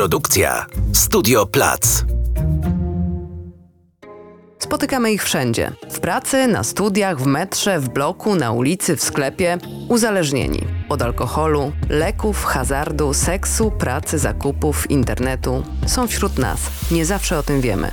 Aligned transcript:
Produkcja 0.00 0.66
Studio 0.92 1.46
Plac. 1.46 2.04
Spotykamy 4.58 5.12
ich 5.12 5.24
wszędzie. 5.24 5.72
W 5.90 6.00
pracy, 6.00 6.46
na 6.46 6.64
studiach, 6.64 7.20
w 7.20 7.26
metrze, 7.26 7.80
w 7.80 7.88
bloku, 7.88 8.36
na 8.36 8.52
ulicy, 8.52 8.96
w 8.96 9.02
sklepie. 9.02 9.58
Uzależnieni. 9.88 10.66
Od 10.88 11.02
alkoholu, 11.02 11.72
leków, 11.88 12.44
hazardu, 12.44 13.14
seksu, 13.14 13.70
pracy, 13.70 14.18
zakupów, 14.18 14.90
internetu. 14.90 15.62
Są 15.86 16.06
wśród 16.06 16.38
nas. 16.38 16.60
Nie 16.90 17.06
zawsze 17.06 17.38
o 17.38 17.42
tym 17.42 17.60
wiemy. 17.60 17.90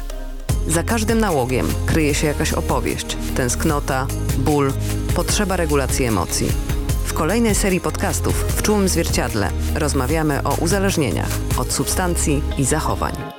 Za 0.68 0.84
każdym 0.84 1.20
nałogiem 1.20 1.68
kryje 1.86 2.16
się 2.16 2.28
jakaś 2.28 2.54
opowieść, 2.54 3.18
tęsknota, 3.36 4.08
ból, 4.38 4.74
potrzeba 5.16 5.56
regulacji 5.56 6.06
emocji. 6.06 6.67
Kolejnej 7.18 7.56
serii 7.56 7.82
podcastów 7.82 8.36
w 8.58 8.62
czułym 8.62 8.88
zwierciadle 8.88 9.50
rozmawiamy 9.76 10.44
o 10.44 10.56
uzależnieniach 10.56 11.30
od 11.58 11.74
substancji 11.74 12.44
i 12.58 12.66
zachowań. 12.66 13.37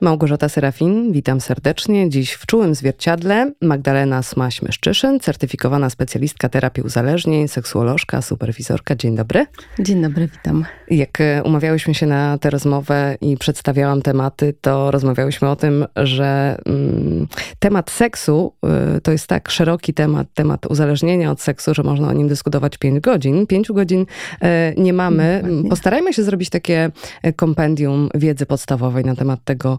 Małgorzata 0.00 0.48
Serafin, 0.48 1.12
witam 1.12 1.40
serdecznie. 1.40 2.10
Dziś 2.10 2.32
w 2.32 2.46
czułym 2.46 2.74
zwierciadle 2.74 3.52
Magdalena 3.62 4.22
Smaś-Myszczyszyn, 4.22 5.20
certyfikowana 5.20 5.90
specjalistka 5.90 6.48
terapii 6.48 6.82
uzależnień, 6.82 7.48
seksuolożka, 7.48 8.22
superwizorka. 8.22 8.96
Dzień 8.96 9.16
dobry. 9.16 9.46
Dzień 9.78 10.02
dobry, 10.02 10.28
witam. 10.28 10.64
Jak 10.90 11.20
e, 11.20 11.42
umawiałyśmy 11.42 11.94
się 11.94 12.06
na 12.06 12.38
tę 12.38 12.50
rozmowę 12.50 13.16
i 13.20 13.36
przedstawiałam 13.36 14.02
tematy, 14.02 14.54
to 14.60 14.90
rozmawiałyśmy 14.90 15.48
o 15.48 15.56
tym, 15.56 15.86
że 15.96 16.58
mm, 16.66 17.26
temat 17.58 17.90
seksu 17.90 18.52
y, 18.96 19.00
to 19.00 19.12
jest 19.12 19.26
tak 19.26 19.50
szeroki 19.50 19.94
temat, 19.94 20.26
temat 20.34 20.66
uzależnienia 20.66 21.30
od 21.30 21.40
seksu, 21.40 21.74
że 21.74 21.82
można 21.82 22.08
o 22.08 22.12
nim 22.12 22.28
dyskutować 22.28 22.78
5 22.78 23.00
godzin. 23.00 23.46
5 23.46 23.72
godzin 23.72 24.00
y, 24.00 24.46
nie 24.76 24.92
mamy. 24.92 25.40
Dokładnie. 25.42 25.70
Postarajmy 25.70 26.12
się 26.12 26.22
zrobić 26.22 26.50
takie 26.50 26.90
kompendium 27.36 28.08
wiedzy 28.14 28.46
podstawowej 28.46 29.04
na 29.04 29.14
temat 29.14 29.40
tego, 29.44 29.78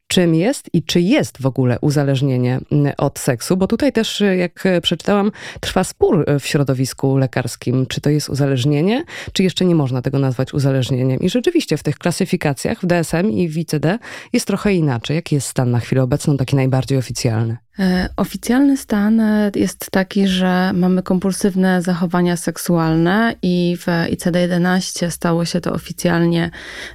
czym 0.11 0.35
jest 0.35 0.69
i 0.73 0.83
czy 0.83 1.01
jest 1.01 1.41
w 1.41 1.45
ogóle 1.45 1.79
uzależnienie 1.81 2.59
mm, 2.71 2.93
od 2.97 3.19
seksu, 3.19 3.57
bo 3.57 3.67
tutaj 3.67 3.93
też, 3.93 4.21
y, 4.21 4.35
jak 4.35 4.63
przeczytałam, 4.81 5.31
trwa 5.59 5.83
spór 5.83 6.25
w 6.39 6.47
środowisku 6.47 7.17
lekarskim, 7.17 7.85
czy 7.85 8.01
to 8.01 8.09
jest 8.09 8.29
uzależnienie, 8.29 9.03
czy 9.33 9.43
jeszcze 9.43 9.65
nie 9.65 9.75
można 9.75 10.01
tego 10.01 10.19
nazwać 10.19 10.53
uzależnieniem. 10.53 11.19
I 11.19 11.29
rzeczywiście 11.29 11.77
w 11.77 11.83
tych 11.83 11.97
klasyfikacjach, 11.97 12.81
w 12.81 12.85
DSM 12.85 13.31
i 13.31 13.49
w 13.49 13.57
ICD 13.57 13.99
jest 14.33 14.47
trochę 14.47 14.73
inaczej. 14.73 15.15
Jaki 15.15 15.35
jest 15.35 15.47
stan 15.47 15.71
na 15.71 15.79
chwilę 15.79 16.03
obecną, 16.03 16.37
taki 16.37 16.55
najbardziej 16.55 16.97
oficjalny? 16.97 17.57
E, 17.79 18.09
oficjalny 18.17 18.77
stan 18.77 19.19
e, 19.19 19.51
jest 19.55 19.91
taki, 19.91 20.27
że 20.27 20.71
mamy 20.73 21.03
kompulsywne 21.03 21.81
zachowania 21.81 22.37
seksualne 22.37 23.35
i 23.41 23.77
w 23.79 23.85
ICD-11 23.85 25.09
stało 25.09 25.45
się 25.45 25.61
to 25.61 25.73
oficjalnie 25.73 26.51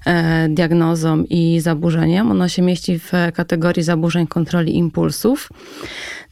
e, 0.06 0.48
diagnozą 0.48 1.24
i 1.30 1.60
zaburzeniem. 1.60 2.30
Ono 2.30 2.48
się 2.48 2.62
mieści 2.62 2.98
w 2.98 3.05
kategorii 3.34 3.82
zaburzeń 3.82 4.26
kontroli 4.26 4.76
impulsów. 4.76 5.48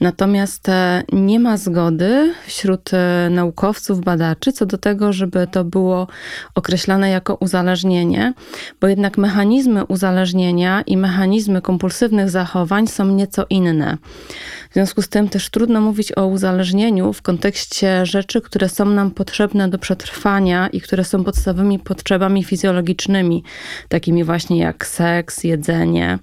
Natomiast 0.00 0.66
nie 1.12 1.40
ma 1.40 1.56
zgody 1.56 2.34
wśród 2.46 2.90
naukowców, 3.30 4.00
badaczy 4.00 4.52
co 4.52 4.66
do 4.66 4.78
tego, 4.78 5.12
żeby 5.12 5.46
to 5.50 5.64
było 5.64 6.06
określane 6.54 7.10
jako 7.10 7.34
uzależnienie, 7.34 8.32
bo 8.80 8.88
jednak 8.88 9.18
mechanizmy 9.18 9.84
uzależnienia 9.84 10.82
i 10.86 10.96
mechanizmy 10.96 11.62
kompulsywnych 11.62 12.30
zachowań 12.30 12.86
są 12.86 13.04
nieco 13.04 13.46
inne. 13.50 13.96
W 14.70 14.74
związku 14.74 15.02
z 15.02 15.08
tym 15.08 15.28
też 15.28 15.50
trudno 15.50 15.80
mówić 15.80 16.18
o 16.18 16.26
uzależnieniu 16.26 17.12
w 17.12 17.22
kontekście 17.22 18.06
rzeczy, 18.06 18.40
które 18.40 18.68
są 18.68 18.84
nam 18.84 19.10
potrzebne 19.10 19.68
do 19.68 19.78
przetrwania 19.78 20.68
i 20.68 20.80
które 20.80 21.04
są 21.04 21.24
podstawowymi 21.24 21.78
potrzebami 21.78 22.44
fizjologicznymi, 22.44 23.44
takimi 23.88 24.24
właśnie 24.24 24.58
jak 24.58 24.86
seks, 24.86 25.44
jedzenie. 25.44 26.18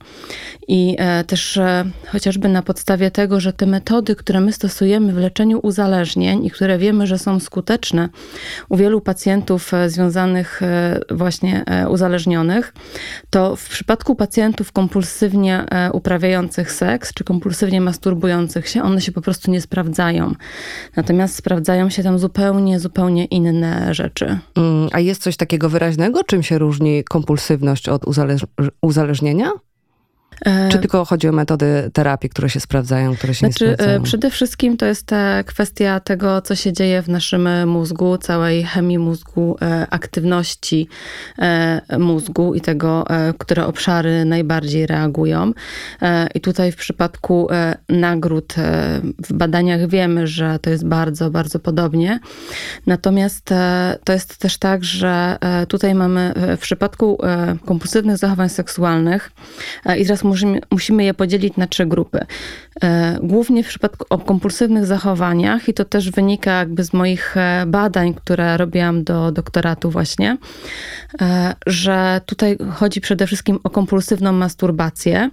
I 0.67 0.95
e, 0.99 1.23
też 1.23 1.57
e, 1.57 1.85
chociażby 2.07 2.49
na 2.49 2.61
podstawie 2.61 3.11
tego, 3.11 3.39
że 3.39 3.53
te 3.53 3.65
metody, 3.65 4.15
które 4.15 4.41
my 4.41 4.53
stosujemy 4.53 5.13
w 5.13 5.17
leczeniu 5.17 5.59
uzależnień 5.63 6.45
i 6.45 6.51
które 6.51 6.77
wiemy, 6.77 7.07
że 7.07 7.19
są 7.19 7.39
skuteczne 7.39 8.09
u 8.69 8.77
wielu 8.77 9.01
pacjentów 9.01 9.73
e, 9.73 9.89
związanych 9.89 10.61
właśnie 11.11 11.65
uzależnionych, 11.89 12.73
to 13.29 13.55
w 13.55 13.69
przypadku 13.69 14.15
pacjentów 14.15 14.71
kompulsywnie 14.71 15.65
uprawiających 15.93 16.71
seks 16.71 17.13
czy 17.13 17.23
kompulsywnie 17.23 17.81
masturbujących, 17.81 18.67
się, 18.67 18.83
one 18.83 19.01
się 19.01 19.11
po 19.11 19.21
prostu 19.21 19.51
nie 19.51 19.61
sprawdzają. 19.61 20.33
Natomiast 20.95 21.35
sprawdzają 21.35 21.89
się 21.89 22.03
tam 22.03 22.19
zupełnie, 22.19 22.79
zupełnie 22.79 23.25
inne 23.25 23.93
rzeczy. 23.93 24.39
Mm, 24.55 24.89
a 24.91 24.99
jest 24.99 25.21
coś 25.21 25.37
takiego 25.37 25.69
wyraźnego? 25.69 26.23
Czym 26.23 26.43
się 26.43 26.57
różni 26.57 27.03
kompulsywność 27.03 27.89
od 27.89 28.05
uzależ 28.05 28.45
uzależnienia? 28.81 29.51
Czy 30.71 30.79
tylko 30.79 31.05
chodzi 31.05 31.27
o 31.27 31.31
metody 31.31 31.89
terapii, 31.93 32.29
które 32.29 32.49
się 32.49 32.59
sprawdzają, 32.59 33.15
które 33.15 33.33
się 33.33 33.47
znaczy, 33.47 33.65
nie 33.65 33.73
sprawdzają? 33.73 34.03
Przede 34.03 34.29
wszystkim 34.29 34.77
to 34.77 34.85
jest 34.85 35.11
kwestia 35.45 35.99
tego, 35.99 36.41
co 36.41 36.55
się 36.55 36.73
dzieje 36.73 37.01
w 37.01 37.09
naszym 37.09 37.69
mózgu, 37.69 38.17
całej 38.17 38.63
chemii 38.63 38.97
mózgu, 38.97 39.57
e, 39.61 39.87
aktywności 39.89 40.87
e, 41.39 41.81
mózgu 41.99 42.53
i 42.53 42.61
tego, 42.61 43.05
e, 43.09 43.33
które 43.37 43.65
obszary 43.65 44.25
najbardziej 44.25 44.87
reagują. 44.87 45.51
I 46.35 46.41
tutaj 46.41 46.71
w 46.71 46.75
przypadku 46.75 47.47
nagród 47.89 48.53
w 49.27 49.33
badaniach 49.33 49.87
wiemy, 49.87 50.27
że 50.27 50.59
to 50.59 50.69
jest 50.69 50.85
bardzo, 50.87 51.29
bardzo 51.29 51.59
podobnie. 51.59 52.19
Natomiast 52.85 53.49
to 54.03 54.13
jest 54.13 54.37
też 54.37 54.57
tak, 54.57 54.83
że 54.83 55.37
tutaj 55.67 55.95
mamy 55.95 56.33
w 56.57 56.61
przypadku 56.61 57.17
kompulsywnych 57.65 58.17
zachowań 58.17 58.49
seksualnych 58.49 59.31
i 59.97 60.05
teraz 60.05 60.23
musimy, 60.31 60.61
musimy 60.71 61.03
je 61.03 61.13
podzielić 61.13 61.57
na 61.57 61.67
trzy 61.67 61.85
grupy. 61.85 62.25
E, 62.83 63.19
głównie 63.23 63.63
w 63.63 63.67
przypadku 63.67 64.05
o 64.09 64.17
kompulsywnych 64.17 64.85
zachowaniach, 64.85 65.69
i 65.69 65.73
to 65.73 65.85
też 65.85 66.11
wynika 66.11 66.51
jakby 66.51 66.83
z 66.83 66.93
moich 66.93 67.37
e, 67.37 67.63
badań, 67.67 68.13
które 68.13 68.57
robiłam 68.57 69.03
do 69.03 69.31
doktoratu 69.31 69.91
właśnie, 69.91 70.37
e, 71.21 71.55
że 71.67 72.21
tutaj 72.25 72.57
chodzi 72.73 73.01
przede 73.01 73.27
wszystkim 73.27 73.59
o 73.63 73.69
kompulsywną 73.69 74.31
masturbację. 74.31 75.29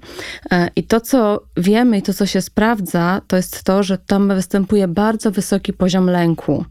I 0.77 0.83
to, 0.83 1.01
co 1.01 1.41
wiemy 1.57 1.99
i 1.99 2.03
to, 2.03 2.15
co 2.15 2.27
się 2.27 2.41
sprawdza, 2.41 3.21
to 3.27 3.37
jest 3.37 3.65
to, 3.65 3.83
że 3.83 3.99
tam 3.99 4.29
występuje 4.29 4.89
bardzo 4.89 5.31
wysoki 5.31 5.73
poziom 5.73 6.07
lęku. 6.07 6.65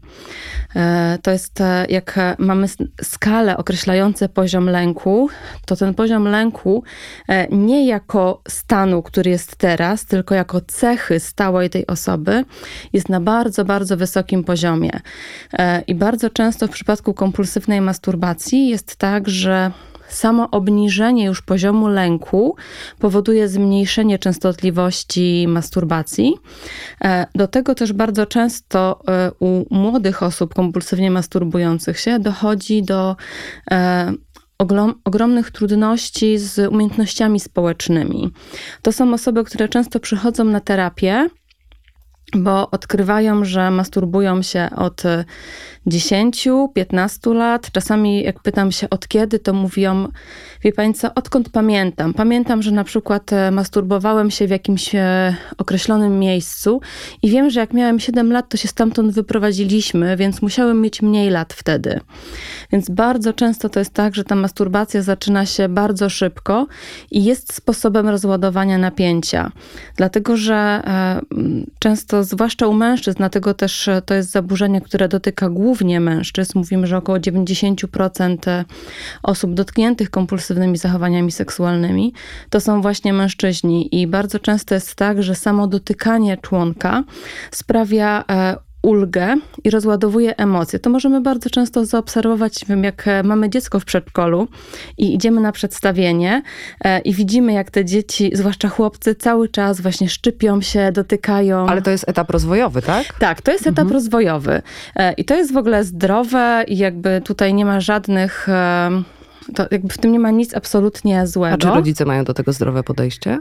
To 1.22 1.30
jest, 1.30 1.62
jak 1.88 2.36
mamy 2.38 2.66
skalę 3.02 3.56
określającą 3.56 4.28
poziom 4.28 4.66
lęku, 4.66 5.28
to 5.66 5.76
ten 5.76 5.94
poziom 5.94 6.24
lęku 6.24 6.82
nie 7.50 7.86
jako 7.86 8.17
stanu, 8.48 9.02
który 9.02 9.30
jest 9.30 9.56
teraz, 9.56 10.04
tylko 10.04 10.34
jako 10.34 10.60
cechy 10.60 11.20
stałej 11.20 11.70
tej 11.70 11.86
osoby 11.86 12.44
jest 12.92 13.08
na 13.08 13.20
bardzo, 13.20 13.64
bardzo 13.64 13.96
wysokim 13.96 14.44
poziomie. 14.44 15.00
E, 15.52 15.80
I 15.86 15.94
bardzo 15.94 16.30
często 16.30 16.66
w 16.66 16.70
przypadku 16.70 17.14
kompulsywnej 17.14 17.80
masturbacji 17.80 18.68
jest 18.68 18.96
tak, 18.96 19.28
że 19.28 19.70
samo 20.08 20.50
obniżenie 20.50 21.24
już 21.24 21.42
poziomu 21.42 21.88
lęku 21.88 22.56
powoduje 22.98 23.48
zmniejszenie 23.48 24.18
częstotliwości 24.18 25.46
masturbacji. 25.48 26.34
E, 27.04 27.26
do 27.34 27.48
tego 27.48 27.74
też 27.74 27.92
bardzo 27.92 28.26
często 28.26 29.00
e, 29.08 29.30
u 29.38 29.74
młodych 29.74 30.22
osób 30.22 30.54
kompulsywnie 30.54 31.10
masturbujących 31.10 32.00
się 32.00 32.18
dochodzi 32.18 32.82
do 32.82 33.16
ogromnych 35.04 35.50
trudności 35.50 36.38
z 36.38 36.72
umiejętnościami 36.72 37.40
społecznymi. 37.40 38.32
To 38.82 38.92
są 38.92 39.14
osoby, 39.14 39.44
które 39.44 39.68
często 39.68 40.00
przychodzą 40.00 40.44
na 40.44 40.60
terapię, 40.60 41.28
bo 42.34 42.70
odkrywają, 42.70 43.44
że 43.44 43.70
masturbują 43.70 44.42
się 44.42 44.68
od 44.76 45.02
10-15 45.86 47.34
lat. 47.34 47.70
Czasami, 47.72 48.22
jak 48.22 48.40
pytam 48.40 48.72
się 48.72 48.90
od 48.90 49.08
kiedy, 49.08 49.38
to 49.38 49.52
mówią, 49.52 50.08
wie 50.62 50.72
pani 50.72 50.94
co, 50.94 51.14
odkąd 51.14 51.48
pamiętam. 51.48 52.14
Pamiętam, 52.14 52.62
że 52.62 52.70
na 52.70 52.84
przykład 52.84 53.32
e, 53.32 53.50
masturbowałem 53.50 54.30
się 54.30 54.46
w 54.46 54.50
jakimś 54.50 54.94
e, 54.94 55.36
określonym 55.58 56.18
miejscu 56.18 56.80
i 57.22 57.30
wiem, 57.30 57.50
że 57.50 57.60
jak 57.60 57.72
miałem 57.72 58.00
7 58.00 58.32
lat, 58.32 58.48
to 58.48 58.56
się 58.56 58.68
stamtąd 58.68 59.12
wyprowadziliśmy, 59.12 60.16
więc 60.16 60.42
musiałem 60.42 60.80
mieć 60.80 61.02
mniej 61.02 61.30
lat 61.30 61.52
wtedy. 61.52 62.00
Więc 62.72 62.90
bardzo 62.90 63.32
często 63.32 63.68
to 63.68 63.78
jest 63.78 63.94
tak, 63.94 64.14
że 64.14 64.24
ta 64.24 64.34
masturbacja 64.34 65.02
zaczyna 65.02 65.46
się 65.46 65.68
bardzo 65.68 66.08
szybko 66.08 66.66
i 67.10 67.24
jest 67.24 67.54
sposobem 67.54 68.08
rozładowania 68.08 68.78
napięcia. 68.78 69.52
Dlatego, 69.96 70.36
że 70.36 70.54
e, 70.54 71.20
często, 71.78 72.24
zwłaszcza 72.24 72.66
u 72.66 72.72
mężczyzn, 72.72 73.18
dlatego 73.18 73.54
też 73.54 73.88
to 74.06 74.14
jest 74.14 74.30
zaburzenie, 74.30 74.80
które 74.80 75.08
dotyka 75.08 75.48
głównie 75.48 76.00
mężczyzn. 76.00 76.58
Mówimy, 76.58 76.86
że 76.86 76.96
około 76.96 77.18
90% 77.18 78.64
osób 79.22 79.54
dotkniętych 79.54 80.10
kompulsywnymi 80.48 80.78
zachowaniami 80.78 81.32
seksualnymi 81.32 82.12
to 82.50 82.60
są 82.60 82.82
właśnie 82.82 83.12
mężczyźni. 83.12 84.00
I 84.00 84.06
bardzo 84.06 84.38
często 84.38 84.74
jest 84.74 84.94
tak, 84.94 85.22
że 85.22 85.34
samo 85.34 85.66
dotykanie 85.66 86.36
członka 86.36 87.04
sprawia 87.50 88.24
e, 88.30 88.56
ulgę 88.82 89.36
i 89.64 89.70
rozładowuje 89.70 90.36
emocje. 90.36 90.78
To 90.78 90.90
możemy 90.90 91.20
bardzo 91.20 91.50
często 91.50 91.84
zaobserwować, 91.84 92.64
wiem, 92.68 92.84
jak 92.84 93.04
mamy 93.24 93.50
dziecko 93.50 93.80
w 93.80 93.84
przedszkolu 93.84 94.48
i 94.98 95.14
idziemy 95.14 95.40
na 95.40 95.52
przedstawienie 95.52 96.42
i 97.04 97.14
widzimy, 97.14 97.52
jak 97.52 97.70
te 97.70 97.84
dzieci, 97.84 98.30
zwłaszcza 98.34 98.68
chłopcy, 98.68 99.14
cały 99.14 99.48
czas 99.48 99.80
właśnie 99.80 100.08
szczypią 100.08 100.60
się, 100.60 100.92
dotykają. 100.92 101.68
Ale 101.68 101.82
to 101.82 101.90
jest 101.90 102.08
etap 102.08 102.30
rozwojowy, 102.30 102.82
tak? 102.82 103.18
Tak, 103.18 103.42
to 103.42 103.52
jest 103.52 103.66
etap 103.66 103.78
mhm. 103.78 103.92
rozwojowy. 103.92 104.62
I 105.16 105.24
to 105.24 105.36
jest 105.36 105.52
w 105.52 105.56
ogóle 105.56 105.84
zdrowe 105.84 106.64
i 106.68 106.78
jakby 106.78 107.20
tutaj 107.24 107.54
nie 107.54 107.64
ma 107.64 107.80
żadnych 107.80 108.48
to 109.54 109.66
jakby 109.70 109.88
w 109.88 109.98
tym 109.98 110.12
nie 110.12 110.20
ma 110.20 110.30
nic 110.30 110.54
absolutnie 110.54 111.26
złego. 111.26 111.54
A 111.54 111.58
czy 111.58 111.68
rodzice 111.68 112.04
mają 112.04 112.24
do 112.24 112.34
tego 112.34 112.52
zdrowe 112.52 112.82
podejście? 112.82 113.38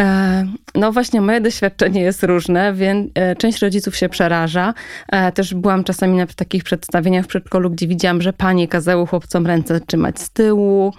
E, 0.00 0.46
no 0.74 0.92
właśnie, 0.92 1.20
moje 1.20 1.40
doświadczenie 1.40 2.00
jest 2.00 2.22
różne, 2.22 2.72
więc 2.72 3.10
e, 3.14 3.36
część 3.36 3.58
rodziców 3.58 3.96
się 3.96 4.08
przeraża. 4.08 4.74
E, 5.08 5.32
też 5.32 5.54
byłam 5.54 5.84
czasami 5.84 6.16
na 6.16 6.26
takich 6.26 6.64
przedstawieniach 6.64 7.24
w 7.24 7.28
przedszkolu, 7.28 7.70
gdzie 7.70 7.86
widziałam, 7.86 8.22
że 8.22 8.32
panie 8.32 8.68
kazały 8.68 9.06
chłopcom 9.06 9.46
ręce 9.46 9.80
trzymać 9.80 10.20
z 10.20 10.30
tyłu, 10.30 10.92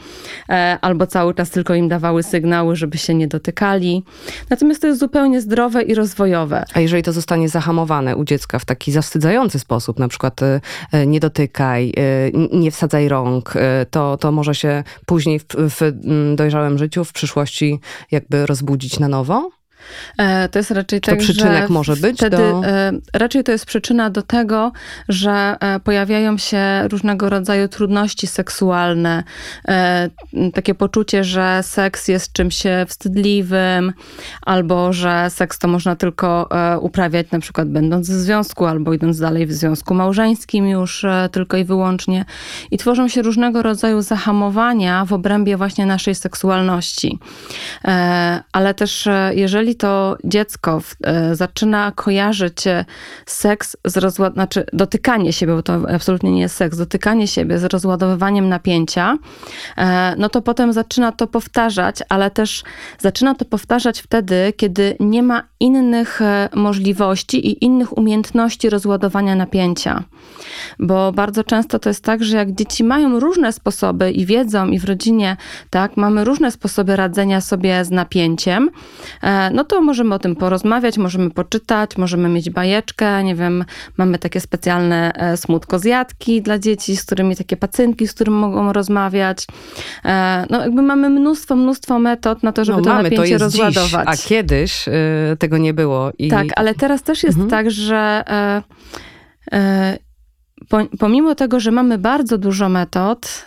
albo 0.81 1.07
cały 1.07 1.33
czas 1.33 1.49
tylko 1.49 1.75
im 1.75 1.89
dawały 1.89 2.23
sygnały, 2.23 2.75
żeby 2.75 2.97
się 2.97 3.13
nie 3.13 3.27
dotykali. 3.27 4.03
Natomiast 4.49 4.81
to 4.81 4.87
jest 4.87 4.99
zupełnie 4.99 5.41
zdrowe 5.41 5.83
i 5.83 5.95
rozwojowe. 5.95 6.65
A 6.73 6.79
jeżeli 6.79 7.03
to 7.03 7.11
zostanie 7.11 7.49
zahamowane 7.49 8.15
u 8.15 8.23
dziecka 8.23 8.59
w 8.59 8.65
taki 8.65 8.91
zawstydzający 8.91 9.59
sposób, 9.59 9.99
na 9.99 10.07
przykład 10.07 10.39
nie 11.07 11.19
dotykaj, 11.19 11.93
nie 12.51 12.71
wsadzaj 12.71 13.09
rąk, 13.09 13.53
to, 13.91 14.17
to 14.17 14.31
może 14.31 14.55
się 14.55 14.83
później 15.05 15.39
w, 15.39 15.45
w 15.57 15.91
dojrzałym 16.35 16.77
życiu, 16.77 17.03
w 17.03 17.13
przyszłości 17.13 17.79
jakby 18.11 18.45
rozbudzić 18.45 18.78
budzić 18.79 18.99
na 18.99 19.07
nowo? 19.07 19.58
E, 20.17 20.49
to 20.49 20.59
jest 20.59 20.71
raczej 20.71 21.01
tak, 21.01 21.15
to 21.15 21.21
przyczynek 21.21 21.67
że 21.67 21.73
może 21.73 21.95
być 21.95 22.17
wtedy, 22.17 22.37
do... 22.37 22.61
E, 22.65 22.91
raczej 23.13 23.43
to 23.43 23.51
jest 23.51 23.65
przyczyna 23.65 24.09
do 24.09 24.21
tego, 24.21 24.71
że 25.09 25.57
e, 25.59 25.79
pojawiają 25.79 26.37
się 26.37 26.87
różnego 26.87 27.29
rodzaju 27.29 27.67
trudności 27.67 28.27
seksualne, 28.27 29.23
takie 30.53 30.75
poczucie, 30.75 31.23
że 31.23 31.63
seks 31.63 32.07
jest 32.07 32.33
czymś 32.33 32.63
wstydliwym, 32.87 33.93
albo 34.41 34.93
że 34.93 35.29
seks 35.29 35.59
to 35.59 35.67
można 35.67 35.95
tylko 35.95 36.49
uprawiać 36.81 37.31
na 37.31 37.39
przykład 37.39 37.69
będąc 37.69 38.09
w 38.09 38.13
związku, 38.13 38.65
albo 38.65 38.93
idąc 38.93 39.19
dalej 39.19 39.45
w 39.45 39.53
związku 39.53 39.93
małżeńskim 39.93 40.67
już 40.67 41.05
tylko 41.31 41.57
i 41.57 41.63
wyłącznie. 41.63 42.25
I 42.71 42.77
tworzą 42.77 43.07
się 43.07 43.21
różnego 43.21 43.63
rodzaju 43.63 44.01
zahamowania 44.01 45.05
w 45.05 45.13
obrębie 45.13 45.57
właśnie 45.57 45.85
naszej 45.85 46.15
seksualności. 46.15 47.19
Ale 48.51 48.73
też 48.73 49.09
jeżeli 49.31 49.75
to 49.79 50.17
dziecko 50.23 50.81
e, 51.03 51.35
zaczyna 51.35 51.91
kojarzyć 51.95 52.67
e, 52.67 52.85
seks 53.25 53.77
z 53.85 53.97
rozład... 53.97 54.33
znaczy 54.33 54.65
dotykanie 54.73 55.33
siebie, 55.33 55.53
bo 55.53 55.63
to 55.63 55.73
absolutnie 55.93 56.31
nie 56.31 56.41
jest 56.41 56.55
seks, 56.55 56.77
dotykanie 56.77 57.27
siebie 57.27 57.59
z 57.59 57.63
rozładowywaniem 57.63 58.49
napięcia, 58.49 59.17
e, 59.77 60.15
no 60.17 60.29
to 60.29 60.41
potem 60.41 60.73
zaczyna 60.73 61.11
to 61.11 61.27
powtarzać, 61.27 61.95
ale 62.09 62.31
też 62.31 62.63
zaczyna 62.99 63.35
to 63.35 63.45
powtarzać 63.45 63.99
wtedy, 63.99 64.53
kiedy 64.57 64.95
nie 64.99 65.23
ma 65.23 65.43
innych 65.59 66.19
możliwości 66.55 67.47
i 67.47 67.65
innych 67.65 67.97
umiejętności 67.97 68.69
rozładowania 68.69 69.35
napięcia. 69.35 70.03
Bo 70.79 71.11
bardzo 71.11 71.43
często 71.43 71.79
to 71.79 71.89
jest 71.89 72.03
tak, 72.03 72.23
że 72.23 72.37
jak 72.37 72.51
dzieci 72.51 72.83
mają 72.83 73.19
różne 73.19 73.53
sposoby 73.53 74.11
i 74.11 74.25
wiedzą, 74.25 74.67
i 74.67 74.79
w 74.79 74.85
rodzinie, 74.85 75.37
tak, 75.69 75.97
mamy 75.97 76.23
różne 76.23 76.51
sposoby 76.51 76.95
radzenia 76.95 77.41
sobie 77.41 77.85
z 77.85 77.91
napięciem, 77.91 78.69
no 79.51 79.58
to 79.63 79.81
możemy 79.81 80.15
o 80.15 80.19
tym 80.19 80.35
porozmawiać, 80.35 80.97
możemy 80.97 81.29
poczytać, 81.29 81.97
możemy 81.97 82.29
mieć 82.29 82.49
bajeczkę, 82.49 83.23
nie 83.23 83.35
wiem, 83.35 83.65
mamy 83.97 84.19
takie 84.19 84.39
specjalne 84.39 85.13
e, 85.13 85.37
smutkozjadki 85.37 86.41
dla 86.41 86.59
dzieci, 86.59 86.97
z 86.97 87.05
którymi 87.05 87.35
takie 87.35 87.57
pacynki, 87.57 88.07
z 88.07 88.13
którymi 88.13 88.37
mogą 88.37 88.73
rozmawiać. 88.73 89.47
E, 90.05 90.45
no 90.49 90.61
jakby 90.61 90.81
mamy 90.81 91.09
mnóstwo, 91.09 91.55
mnóstwo 91.55 91.99
metod 91.99 92.43
na 92.43 92.51
to, 92.51 92.65
żeby 92.65 92.77
no, 92.77 92.83
to 92.83 92.89
mamy, 92.89 93.03
napięcie 93.03 93.37
to 93.37 93.43
rozładować. 93.43 94.09
Dziś, 94.17 94.25
a 94.25 94.29
kiedyś 94.29 94.87
y, 94.87 94.91
tego 95.39 95.57
nie 95.57 95.73
było. 95.73 96.11
I... 96.17 96.29
Tak, 96.29 96.47
ale 96.55 96.75
teraz 96.75 97.03
też 97.03 97.23
jest 97.23 97.37
mhm. 97.37 97.49
tak, 97.49 97.71
że 97.71 98.23
y, 99.53 99.57
y, 99.57 100.97
pomimo 100.99 101.35
tego, 101.35 101.59
że 101.59 101.71
mamy 101.71 101.97
bardzo 101.97 102.37
dużo 102.37 102.69
metod, 102.69 103.45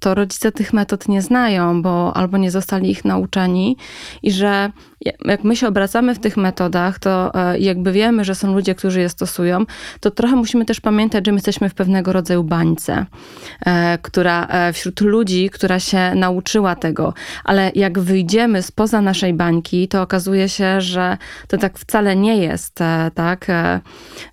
to 0.00 0.14
rodzice 0.14 0.52
tych 0.52 0.72
metod 0.72 1.08
nie 1.08 1.22
znają, 1.22 1.82
bo 1.82 2.16
albo 2.16 2.38
nie 2.38 2.50
zostali 2.50 2.90
ich 2.90 3.04
nauczeni 3.04 3.76
i 4.22 4.32
że 4.32 4.70
jak 5.24 5.44
my 5.44 5.56
się 5.56 5.68
obracamy 5.68 6.14
w 6.14 6.18
tych 6.18 6.36
metodach, 6.36 6.98
to 6.98 7.34
e, 7.34 7.58
jakby 7.58 7.92
wiemy, 7.92 8.24
że 8.24 8.34
są 8.34 8.54
ludzie, 8.54 8.74
którzy 8.74 9.00
je 9.00 9.08
stosują, 9.08 9.64
to 10.00 10.10
trochę 10.10 10.36
musimy 10.36 10.64
też 10.64 10.80
pamiętać, 10.80 11.26
że 11.26 11.32
my 11.32 11.36
jesteśmy 11.36 11.68
w 11.68 11.74
pewnego 11.74 12.12
rodzaju 12.12 12.44
bańce, 12.44 13.06
e, 13.66 13.98
która 14.02 14.48
wśród 14.72 15.00
ludzi, 15.00 15.50
która 15.50 15.80
się 15.80 16.14
nauczyła 16.14 16.76
tego, 16.76 17.14
ale 17.44 17.70
jak 17.74 17.98
wyjdziemy 17.98 18.62
spoza 18.62 19.00
naszej 19.00 19.34
bańki, 19.34 19.88
to 19.88 20.02
okazuje 20.02 20.48
się, 20.48 20.80
że 20.80 21.16
to 21.48 21.58
tak 21.58 21.78
wcale 21.78 22.16
nie 22.16 22.36
jest, 22.36 22.78
tak, 23.14 23.46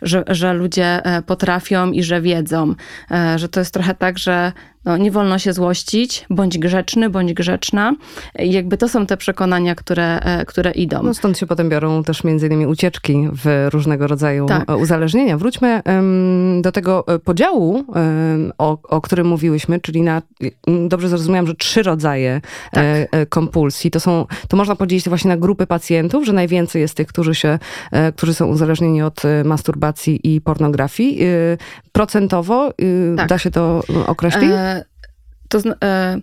że, 0.01 0.23
że 0.27 0.53
ludzie 0.53 1.01
potrafią 1.25 1.91
i 1.91 2.03
że 2.03 2.21
wiedzą, 2.21 2.75
e, 3.11 3.39
że 3.39 3.49
to 3.49 3.59
jest 3.59 3.73
trochę 3.73 3.95
tak, 3.95 4.17
że 4.17 4.51
no, 4.88 4.98
nie 4.98 5.12
wolno 5.12 5.39
się 5.39 5.54
złościć, 5.54 6.25
bądź 6.30 6.57
grzeczny, 6.57 7.10
bądź 7.10 7.34
grzeczna. 7.34 7.95
I 8.39 8.51
jakby 8.51 8.78
to 8.78 8.89
są 8.89 9.06
te 9.06 9.18
przekonania, 9.18 9.75
które, 9.75 10.19
e, 10.19 10.45
które 10.45 10.72
idą. 10.72 11.04
No 11.04 11.13
stąd 11.13 11.38
się 11.38 11.48
potem 11.48 11.69
biorą 11.69 12.04
też 12.04 12.24
między 12.24 12.48
innymi 12.48 12.68
ucieczki 12.68 13.28
w 13.44 13.68
różnego 13.74 14.07
rodzaju 14.07 14.45
tak. 14.45 14.78
uzależnienia. 14.78 15.38
Wróćmy 15.38 15.81
do 16.62 16.72
tego 16.72 17.07
e, 17.07 17.19
podziału, 17.19 17.84
o, 18.57 18.78
o 18.84 19.01
którym 19.01 19.28
mówiłyśmy, 19.28 19.80
czyli 19.80 20.01
na, 20.01 20.22
dobrze 20.88 21.10
zrozumiałam, 21.10 21.48
że 21.48 21.56
trzy 21.56 21.84
rodzaje 21.84 22.42
tak. 22.72 22.84
e, 23.12 23.25
kompulsji. 23.25 23.92
To 23.92 24.00
są, 24.00 24.25
to 24.48 24.57
można 24.57 24.75
podzielić 24.75 25.10
właśnie 25.10 25.30
na 25.30 25.38
grupy 25.38 25.68
pacjentów, 25.68 26.25
że 26.25 26.34
najwięcej 26.34 26.81
jest 26.81 26.95
tych, 26.95 27.07
którzy 27.07 27.36
się, 27.36 27.60
e, 27.92 28.12
którzy 28.12 28.34
są 28.34 28.48
uzależnieni 28.48 29.01
od 29.01 29.22
masturbacji 29.45 30.36
i 30.36 30.42
pornografii. 30.42 31.24
E, 31.24 31.28
procentowo 31.92 32.74
tak. 33.18 33.30
da 33.30 33.38
się 33.38 33.51
to 33.51 33.84
określić? 34.07 34.51
E 34.51 34.76
to 35.49 35.57
e, 35.81 36.21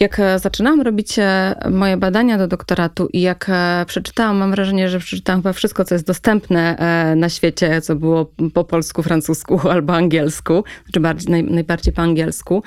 jak 0.00 0.20
e, 0.20 0.38
zaczynałam 0.38 0.80
robić 0.80 1.18
e, 1.18 1.54
moje 1.70 1.96
badania 1.96 2.38
do 2.38 2.48
doktoratu 2.48 3.08
i 3.12 3.20
jak 3.20 3.50
przeczytałam, 3.86 4.36
mam 4.36 4.50
wrażenie, 4.50 4.88
że 4.88 4.98
przeczytałam 4.98 5.42
chyba 5.42 5.52
wszystko, 5.52 5.84
co 5.84 5.94
jest 5.94 6.06
dostępne 6.06 6.76
na 7.16 7.28
świecie, 7.28 7.80
co 7.80 7.96
było 7.96 8.30
po 8.54 8.64
polsku, 8.64 9.02
francusku 9.02 9.60
albo 9.74 9.94
angielsku, 9.94 10.64
czy 10.92 11.00
bardziej, 11.00 11.30
naj, 11.30 11.44
najbardziej 11.44 11.94
po 11.94 12.02
angielsku 12.02 12.62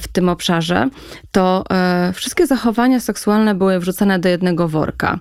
w 0.00 0.08
tym 0.12 0.28
obszarze, 0.28 0.88
to 1.32 1.64
wszystkie 2.14 2.46
zachowania 2.46 3.00
seksualne 3.00 3.54
były 3.54 3.78
wrzucane 3.78 4.18
do 4.18 4.28
jednego 4.28 4.68
worka. 4.68 5.18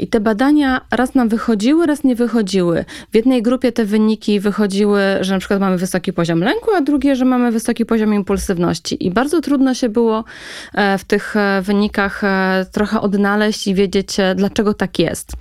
I 0.00 0.06
te 0.06 0.20
badania 0.20 0.80
raz 0.90 1.14
nam 1.14 1.28
wychodziły, 1.28 1.86
raz 1.86 2.04
nie 2.04 2.14
wychodziły. 2.14 2.84
W 3.12 3.16
jednej 3.16 3.42
grupie 3.42 3.72
te 3.72 3.84
wyniki 3.84 4.40
wychodziły, 4.40 5.00
że 5.20 5.34
na 5.34 5.38
przykład 5.38 5.60
mamy 5.60 5.78
wysoki 5.78 6.12
poziom 6.12 6.40
lęku, 6.40 6.70
a 6.76 6.80
drugie, 6.80 7.16
że 7.16 7.24
mamy 7.24 7.52
wysoki 7.52 7.86
poziom 7.86 8.14
impulsywności. 8.14 9.06
I 9.06 9.10
bardzo 9.10 9.40
trudno 9.40 9.74
się 9.74 9.88
było 9.88 10.18
e, 10.18 10.53
w 10.98 11.04
tych 11.06 11.36
e, 11.36 11.62
wynikach 11.62 12.24
e, 12.24 12.66
trochę 12.72 13.00
odnaleźć 13.00 13.66
i 13.66 13.74
wiedzieć, 13.74 14.16
dlaczego 14.36 14.74
tak 14.74 14.98
jest. 14.98 15.32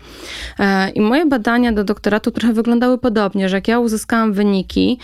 I 0.93 1.01
moje 1.01 1.25
badania 1.25 1.71
do 1.71 1.83
doktoratu 1.83 2.31
trochę 2.31 2.53
wyglądały 2.53 2.97
podobnie, 2.97 3.49
że 3.49 3.57
jak 3.57 3.67
ja 3.67 3.79
uzyskałam 3.79 4.33
wyniki, 4.33 4.99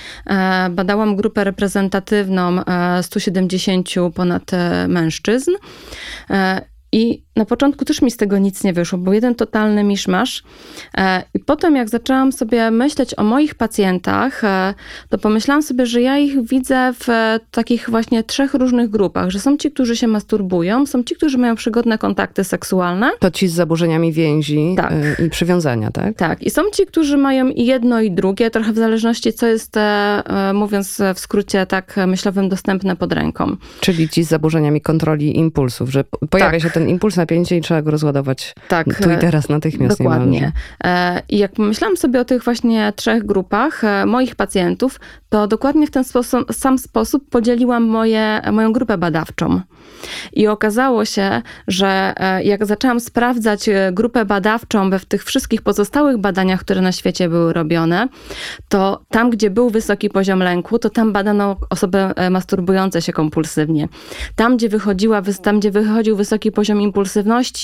badałam 0.70 1.16
grupę 1.16 1.44
reprezentatywną 1.44 2.62
170 3.02 3.90
ponad 4.16 4.52
mężczyzn 4.88 5.52
i 6.92 7.24
na 7.40 7.46
początku 7.46 7.86
też 7.86 8.02
mi 8.02 8.12
z 8.12 8.18
tego 8.18 8.38
nic 8.38 8.64
nie 8.64 8.74
wyszło, 8.74 9.00
był 9.00 9.14
jeden 9.14 9.36
totalny 9.36 9.84
miszmasz. 9.84 10.44
E, 10.98 11.24
I 11.34 11.40
potem, 11.40 11.76
jak 11.76 11.90
zaczęłam 11.90 12.32
sobie 12.32 12.72
myśleć 12.72 13.20
o 13.20 13.24
moich 13.24 13.56
pacjentach, 13.56 14.44
e, 14.44 14.74
to 15.10 15.18
pomyślałam 15.18 15.64
sobie, 15.64 15.86
że 15.86 16.02
ja 16.02 16.18
ich 16.18 16.48
widzę 16.48 16.94
w 17.00 17.08
takich 17.52 17.90
właśnie 17.90 18.24
trzech 18.24 18.54
różnych 18.54 18.90
grupach, 18.90 19.30
że 19.30 19.40
są 19.40 19.58
ci, 19.58 19.72
którzy 19.72 19.96
się 19.96 20.08
masturbują, 20.08 20.86
są 20.86 21.04
ci, 21.04 21.16
którzy 21.16 21.38
mają 21.38 21.56
przygodne 21.56 21.98
kontakty 21.98 22.44
seksualne. 22.44 23.12
To 23.20 23.32
ci 23.32 23.48
z 23.48 23.54
zaburzeniami 23.54 24.14
więzi 24.14 24.74
tak. 24.78 24.92
E, 24.92 25.26
i 25.26 25.30
przywiązania, 25.30 25.92
tak? 25.92 26.16
Tak. 26.16 26.44
I 26.44 26.50
są 26.50 26.62
ci, 26.74 26.86
którzy 26.86 27.18
mają 27.18 27.48
i 27.48 27.66
jedno, 27.66 28.02
i 28.02 28.12
drugie, 28.12 28.50
trochę 28.50 28.74
w 28.74 28.78
zależności, 28.78 29.34
co 29.34 29.48
jest, 29.48 29.76
mówiąc 30.54 31.02
w 31.16 31.20
skrócie 31.20 31.66
tak 31.66 31.96
myślowym, 32.08 32.50
dostępne 32.50 32.96
pod 32.96 33.14
ręką. 33.14 33.56
Czyli 33.80 34.10
ci 34.10 34.24
z 34.24 34.28
zaburzeniami 34.28 34.82
kontroli 34.82 35.38
impulsów, 35.38 35.90
że 35.90 36.04
pojawia 36.30 36.52
tak. 36.52 36.62
się 36.62 36.70
ten 36.70 36.90
impuls, 36.90 37.16
napięcie 37.30 37.58
i 37.58 37.62
trzeba 37.62 37.82
go 37.82 37.92
rozładować 37.92 38.56
tak, 38.68 39.02
tu 39.02 39.12
i 39.12 39.18
teraz 39.18 39.50
natychmiast. 39.50 39.98
Dokładnie. 39.98 40.52
I 41.30 41.38
jak 41.38 41.58
myślałam 41.58 41.98
sobie 41.98 42.20
o 42.20 42.26
tych 42.26 42.44
właśnie 42.44 42.94
trzech 42.96 43.26
grupach 43.26 43.82
moich 44.06 44.36
pacjentów, 44.36 45.00
to 45.30 45.48
dokładnie 45.48 45.88
w 45.88 45.92
ten 45.92 46.04
sposób, 46.04 46.54
sam 46.54 46.78
sposób 46.78 47.30
podzieliłam 47.30 47.84
moje, 47.84 48.42
moją 48.52 48.74
grupę 48.74 48.98
badawczą. 48.98 49.62
I 50.34 50.48
okazało 50.48 51.06
się, 51.06 51.42
że 51.68 52.14
jak 52.44 52.66
zaczęłam 52.66 53.00
sprawdzać 53.00 53.70
grupę 53.92 54.26
badawczą 54.26 54.90
we 54.90 55.00
w 55.00 55.06
tych 55.06 55.24
wszystkich 55.24 55.62
pozostałych 55.62 56.18
badaniach, 56.18 56.60
które 56.60 56.82
na 56.82 56.92
świecie 56.92 57.30
były 57.30 57.54
robione, 57.54 58.08
to 58.70 59.02
tam, 59.10 59.30
gdzie 59.30 59.50
był 59.50 59.70
wysoki 59.70 60.10
poziom 60.10 60.40
lęku, 60.40 60.80
to 60.80 60.90
tam 60.90 61.14
badano 61.14 61.56
osoby 61.70 61.98
e, 61.98 62.30
masturbujące 62.30 63.02
się 63.02 63.14
kompulsywnie. 63.14 63.88
Tam, 64.36 64.58
gdzie, 64.58 64.70
wychodziła, 64.70 65.22
tam, 65.44 65.60
gdzie 65.60 65.72
wychodził 65.72 66.16
wysoki 66.16 66.52
poziom 66.52 66.82
impulsywności, 66.82 67.19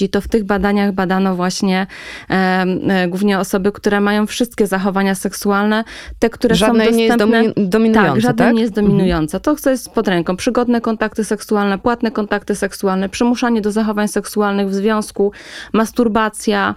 to 0.09 0.21
w 0.21 0.27
tych 0.27 0.43
badaniach 0.43 0.91
badano 0.91 1.35
właśnie 1.35 1.87
e, 2.29 3.07
głównie 3.07 3.39
osoby, 3.39 3.71
które 3.71 4.01
mają 4.01 4.27
wszystkie 4.27 4.67
zachowania 4.67 5.15
seksualne, 5.15 5.83
te, 6.19 6.29
które 6.29 6.55
żadne 6.55 6.85
są 6.85 6.91
dostępne. 6.91 7.41
nie 7.41 7.45
jest 7.45 7.69
dominujące, 7.69 8.11
tak? 8.11 8.21
Żadne 8.21 8.45
tak? 8.45 8.55
nie 8.55 8.61
jest 8.61 8.73
dominujące. 8.73 9.39
To, 9.39 9.55
co 9.55 9.69
jest 9.69 9.89
pod 9.89 10.07
ręką. 10.07 10.35
Przygodne 10.35 10.81
kontakty 10.81 11.23
seksualne, 11.23 11.77
płatne 11.77 12.11
kontakty 12.11 12.55
seksualne, 12.55 13.09
przymuszanie 13.09 13.61
do 13.61 13.71
zachowań 13.71 14.07
seksualnych 14.07 14.69
w 14.69 14.73
związku, 14.73 15.31
masturbacja, 15.73 16.75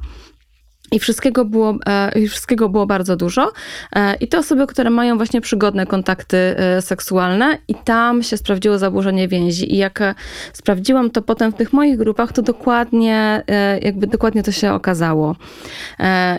i 0.92 0.98
wszystkiego 0.98 1.44
było, 1.44 1.78
e, 1.86 2.18
I 2.18 2.28
wszystkiego 2.28 2.68
było 2.68 2.86
bardzo 2.86 3.16
dużo. 3.16 3.52
E, 3.96 4.14
I 4.14 4.28
te 4.28 4.38
osoby, 4.38 4.66
które 4.66 4.90
mają 4.90 5.16
właśnie 5.16 5.40
przygodne 5.40 5.86
kontakty 5.86 6.36
e, 6.36 6.82
seksualne, 6.82 7.58
i 7.68 7.74
tam 7.74 8.22
się 8.22 8.36
sprawdziło 8.36 8.78
zaburzenie 8.78 9.28
więzi. 9.28 9.74
I 9.74 9.76
jak 9.76 10.14
sprawdziłam 10.52 11.10
to 11.10 11.22
potem 11.22 11.52
w 11.52 11.54
tych 11.54 11.72
moich 11.72 11.96
grupach, 11.96 12.32
to 12.32 12.42
dokładnie, 12.42 13.42
jakby 13.82 14.06
dokładnie 14.06 14.42
to 14.42 14.52
się 14.52 14.72
okazało. 14.72 15.36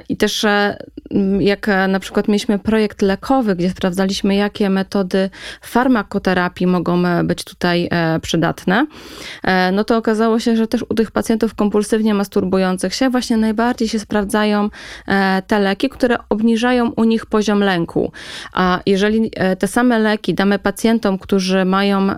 I 0.09 0.17
też 0.17 0.45
jak 1.39 1.69
na 1.87 1.99
przykład 1.99 2.27
mieliśmy 2.27 2.59
projekt 2.59 3.01
lekowy, 3.01 3.55
gdzie 3.55 3.69
sprawdzaliśmy, 3.69 4.35
jakie 4.35 4.69
metody 4.69 5.29
farmakoterapii 5.61 6.67
mogą 6.67 7.03
być 7.23 7.43
tutaj 7.43 7.89
przydatne, 8.21 8.85
no 9.73 9.83
to 9.83 9.97
okazało 9.97 10.39
się, 10.39 10.55
że 10.55 10.67
też 10.67 10.85
u 10.89 10.93
tych 10.93 11.11
pacjentów 11.11 11.55
kompulsywnie 11.55 12.13
masturbujących 12.13 12.93
się 12.93 13.09
właśnie 13.09 13.37
najbardziej 13.37 13.87
się 13.87 13.99
sprawdza 13.99 14.38
e, 14.45 15.41
te 15.47 15.59
leki, 15.59 15.89
które 15.89 16.17
obniżają 16.29 16.89
u 16.89 17.03
nich 17.03 17.25
poziom 17.25 17.59
lęku. 17.59 18.11
A 18.53 18.79
jeżeli 18.85 19.31
e, 19.35 19.55
te 19.55 19.67
same 19.67 19.99
leki 19.99 20.33
damy 20.33 20.59
pacjentom, 20.59 21.19
którzy 21.19 21.65
mają 21.65 22.09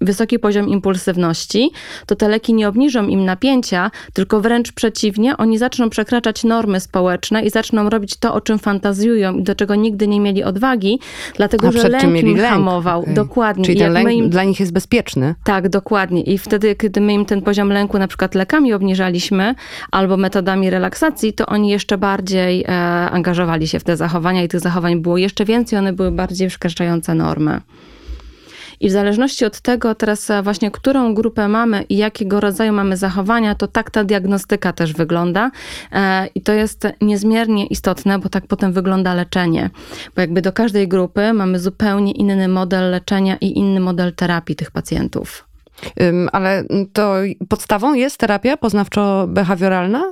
wysoki 0.00 0.38
poziom 0.38 0.68
impulsywności, 0.68 1.70
to 2.06 2.16
te 2.16 2.28
leki 2.28 2.54
nie 2.54 2.68
obniżą 2.68 3.06
im 3.06 3.24
napięcia, 3.24 3.90
tylko 4.12 4.40
wręcz 4.40 4.72
przeciwnie, 4.72 5.36
oni 5.36 5.58
zaczną 5.58 5.90
przekraczać 5.90 6.44
normy 6.44 6.80
społeczne 6.80 7.42
i 7.42 7.50
zaczną 7.50 7.90
robić 7.90 8.16
to, 8.16 8.34
o 8.34 8.40
czym 8.40 8.58
fantazjują 8.58 9.38
i 9.38 9.42
do 9.42 9.54
czego 9.54 9.74
nigdy 9.74 10.08
nie 10.08 10.20
mieli 10.20 10.44
odwagi, 10.44 10.98
dlatego 11.36 11.68
A 11.68 11.72
że 11.72 11.88
lęk 11.88 12.22
im 12.22 12.36
lęk. 12.36 12.48
hamował. 12.48 13.00
Okay. 13.00 13.14
Dokładnie. 13.14 13.64
Czyli 13.64 13.78
ten 13.78 13.92
lęk 13.92 14.10
im... 14.10 14.30
dla 14.30 14.44
nich 14.44 14.60
jest 14.60 14.72
bezpieczny. 14.72 15.34
Tak, 15.44 15.68
dokładnie. 15.68 16.22
I 16.22 16.38
wtedy, 16.38 16.74
kiedy 16.74 17.00
my 17.00 17.12
im 17.12 17.24
ten 17.24 17.42
poziom 17.42 17.68
lęku 17.68 17.98
na 17.98 18.08
przykład 18.08 18.34
lekami 18.34 18.72
obniżaliśmy 18.72 19.54
albo 19.90 20.16
metodami 20.16 20.70
relaksacji, 20.70 21.32
to 21.32 21.46
oni 21.46 21.68
jeszcze 21.68 21.98
bardziej 21.98 22.64
e, 22.64 22.70
angażowali 23.10 23.68
się 23.68 23.80
w 23.80 23.84
te 23.84 23.96
zachowania 23.96 24.42
i 24.42 24.48
tych 24.48 24.60
zachowań 24.60 25.00
było 25.00 25.16
jeszcze 25.16 25.44
więcej, 25.44 25.78
one 25.78 25.92
były 25.92 26.10
bardziej 26.10 26.48
przekraczające 26.48 27.14
normy. 27.14 27.60
I 28.80 28.88
w 28.88 28.92
zależności 28.92 29.44
od 29.44 29.60
tego 29.60 29.94
teraz 29.94 30.30
e, 30.30 30.42
właśnie, 30.42 30.70
którą 30.70 31.14
grupę 31.14 31.48
mamy 31.48 31.82
i 31.82 31.96
jakiego 31.96 32.40
rodzaju 32.40 32.72
mamy 32.72 32.96
zachowania, 32.96 33.54
to 33.54 33.68
tak 33.68 33.90
ta 33.90 34.04
diagnostyka 34.04 34.72
też 34.72 34.92
wygląda. 34.92 35.50
E, 35.92 36.26
I 36.34 36.40
to 36.40 36.52
jest 36.52 36.88
niezmiernie 37.00 37.66
istotne, 37.66 38.18
bo 38.18 38.28
tak 38.28 38.46
potem 38.46 38.72
wygląda 38.72 39.14
leczenie. 39.14 39.70
Bo 40.14 40.20
jakby 40.20 40.42
do 40.42 40.52
każdej 40.52 40.88
grupy 40.88 41.32
mamy 41.32 41.58
zupełnie 41.58 42.12
inny 42.12 42.48
model 42.48 42.90
leczenia 42.90 43.36
i 43.36 43.58
inny 43.58 43.80
model 43.80 44.14
terapii 44.14 44.56
tych 44.56 44.70
pacjentów. 44.70 45.48
Ale 46.32 46.64
to 46.92 47.14
podstawą 47.48 47.94
jest 47.94 48.18
terapia 48.18 48.56
poznawczo-behawioralna? 48.56 50.02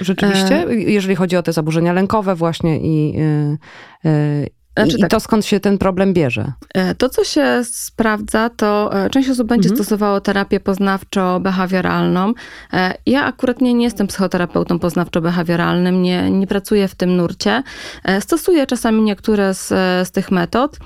Rzeczywiście, 0.00 0.68
e... 0.68 0.74
jeżeli 0.74 1.14
chodzi 1.14 1.36
o 1.36 1.42
te 1.42 1.52
zaburzenia 1.52 1.92
lękowe 1.92 2.34
właśnie 2.34 2.78
i, 2.80 3.20
y, 3.20 4.08
y, 4.08 4.50
znaczy, 4.76 4.96
I 4.98 5.00
tak. 5.00 5.10
to 5.10 5.20
skąd 5.20 5.46
się 5.46 5.60
ten 5.60 5.78
problem 5.78 6.12
bierze? 6.12 6.52
E, 6.74 6.94
to, 6.94 7.08
co 7.08 7.24
się 7.24 7.60
sprawdza, 7.64 8.50
to 8.50 8.90
e, 9.04 9.10
część 9.10 9.28
osób 9.28 9.48
będzie 9.48 9.68
mhm. 9.68 9.84
stosowało 9.84 10.20
terapię 10.20 10.60
poznawczo-behawioralną. 10.60 12.32
E, 12.72 12.94
ja 13.06 13.24
akurat 13.24 13.60
nie, 13.60 13.74
nie 13.74 13.84
jestem 13.84 14.06
psychoterapeutą 14.06 14.78
poznawczo-behawioralnym, 14.78 15.92
nie, 15.92 16.30
nie 16.30 16.46
pracuję 16.46 16.88
w 16.88 16.94
tym 16.94 17.16
nurcie. 17.16 17.62
Stosuję 18.20 18.66
czasami 18.66 19.02
niektóre 19.02 19.54
z, 19.54 19.68
z 20.08 20.10
tych 20.10 20.30
metod. 20.30 20.78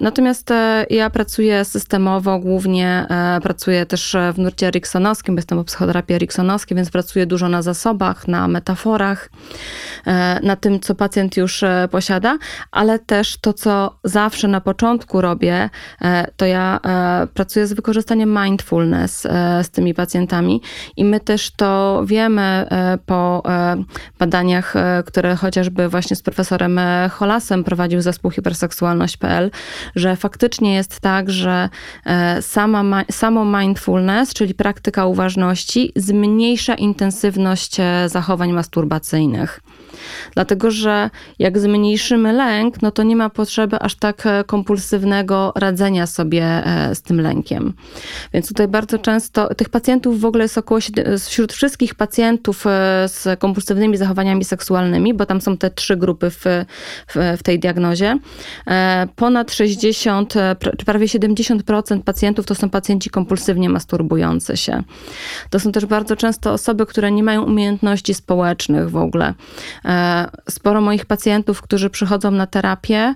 Natomiast 0.00 0.50
ja 0.90 1.10
pracuję 1.10 1.64
systemowo, 1.64 2.38
głównie 2.38 3.06
pracuję 3.42 3.86
też 3.86 4.16
w 4.34 4.38
nurcie 4.38 4.66
eriksonowskim, 4.66 5.36
jestem 5.36 5.58
po 5.58 5.64
psychoterapii 5.64 6.16
eriksonowskiej, 6.16 6.76
więc 6.76 6.90
pracuję 6.90 7.26
dużo 7.26 7.48
na 7.48 7.62
zasobach, 7.62 8.28
na 8.28 8.48
metaforach, 8.48 9.30
na 10.42 10.56
tym, 10.56 10.80
co 10.80 10.94
pacjent 10.94 11.36
już 11.36 11.64
posiada, 11.90 12.38
ale 12.70 12.98
też 13.10 13.36
to, 13.36 13.52
co 13.52 13.98
zawsze 14.04 14.48
na 14.48 14.60
początku 14.60 15.20
robię, 15.20 15.70
e, 16.02 16.26
to 16.36 16.46
ja 16.46 16.80
e, 16.84 17.26
pracuję 17.26 17.66
z 17.66 17.72
wykorzystaniem 17.72 18.38
mindfulness 18.44 19.26
e, 19.26 19.64
z 19.64 19.70
tymi 19.70 19.94
pacjentami 19.94 20.62
i 20.96 21.04
my 21.04 21.20
też 21.20 21.50
to 21.50 22.02
wiemy 22.06 22.66
po 23.06 23.42
badaniach, 24.18 24.74
które 25.06 25.36
chociażby 25.36 25.88
właśnie 25.88 26.16
z 26.16 26.22
profesorem 26.22 26.80
Holasem 27.10 27.64
prowadził 27.64 28.00
zespół 28.00 28.30
hiperseksualność.pl, 28.30 29.50
że 29.96 30.16
faktycznie 30.16 30.74
jest 30.74 31.00
tak, 31.00 31.30
że 31.30 31.68
sama, 32.40 33.04
samo 33.10 33.44
mindfulness, 33.44 34.34
czyli 34.34 34.54
praktyka 34.54 35.06
uważności, 35.06 35.92
zmniejsza 35.96 36.74
intensywność 36.74 37.76
zachowań 38.06 38.52
masturbacyjnych. 38.52 39.60
Dlatego, 40.34 40.70
że 40.70 41.10
jak 41.38 41.58
zmniejszymy 41.58 42.32
lęk, 42.32 42.82
no 42.82 42.90
to 42.90 43.02
nie 43.02 43.16
ma 43.16 43.30
potrzeby 43.30 43.78
aż 43.80 43.94
tak 43.94 44.26
e, 44.26 44.44
kompulsywnego 44.44 45.52
radzenia 45.56 46.06
sobie 46.06 46.44
e, 46.44 46.94
z 46.94 47.02
tym 47.02 47.20
lękiem. 47.20 47.72
Więc 48.32 48.48
tutaj 48.48 48.68
bardzo 48.68 48.98
często 48.98 49.54
tych 49.54 49.68
pacjentów 49.68 50.20
w 50.20 50.24
ogóle 50.24 50.44
jest 50.44 50.58
około, 50.58 50.80
wśród 51.18 51.52
wszystkich 51.52 51.94
pacjentów 51.94 52.66
e, 52.66 52.70
z 53.08 53.40
kompulsywnymi 53.40 53.96
zachowaniami 53.96 54.44
seksualnymi, 54.44 55.14
bo 55.14 55.26
tam 55.26 55.40
są 55.40 55.56
te 55.56 55.70
trzy 55.70 55.96
grupy 55.96 56.30
w, 56.30 56.44
w, 57.06 57.36
w 57.38 57.42
tej 57.42 57.58
diagnozie, 57.58 58.18
ponad 59.16 59.52
60, 59.52 60.34
prawie 60.86 61.06
70% 61.06 62.02
pacjentów 62.02 62.46
to 62.46 62.54
są 62.54 62.70
pacjenci 62.70 63.10
kompulsywnie 63.10 63.68
masturbujący 63.68 64.56
się. 64.56 64.82
To 65.50 65.60
są 65.60 65.72
też 65.72 65.86
bardzo 65.86 66.16
często 66.16 66.52
osoby, 66.52 66.86
które 66.86 67.12
nie 67.12 67.22
mają 67.22 67.42
umiejętności 67.42 68.14
społecznych 68.14 68.90
w 68.90 68.96
ogóle. 68.96 69.34
Sporo 70.50 70.80
moich 70.80 71.06
pacjentów, 71.06 71.62
którzy 71.62 71.90
przychodzą 71.90 72.30
na 72.30 72.46
terapię, 72.46 73.14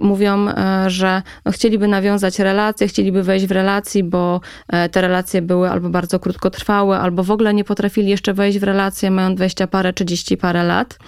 mówią, 0.00 0.48
e, 0.48 0.84
że 0.90 1.22
no, 1.44 1.52
chcieliby 1.52 1.88
nawiązać 1.88 2.38
relacje, 2.38 2.88
chcieliby 2.88 3.22
wejść 3.22 3.46
w 3.46 3.50
relacji, 3.50 4.04
bo 4.04 4.40
e, 4.68 4.88
te 4.88 5.00
relacje 5.00 5.42
były 5.42 5.70
albo 5.70 5.88
bardzo 5.88 6.18
krótkotrwałe, 6.18 6.98
albo 6.98 7.22
w 7.22 7.30
ogóle 7.30 7.54
nie 7.54 7.64
potrafili 7.64 8.08
jeszcze 8.08 8.34
wejść 8.34 8.58
w 8.58 8.62
relacje, 8.62 9.10
mają 9.10 9.34
20 9.34 9.66
parę, 9.66 9.92
30 9.92 10.36
parę 10.36 10.64
lat. 10.64 10.98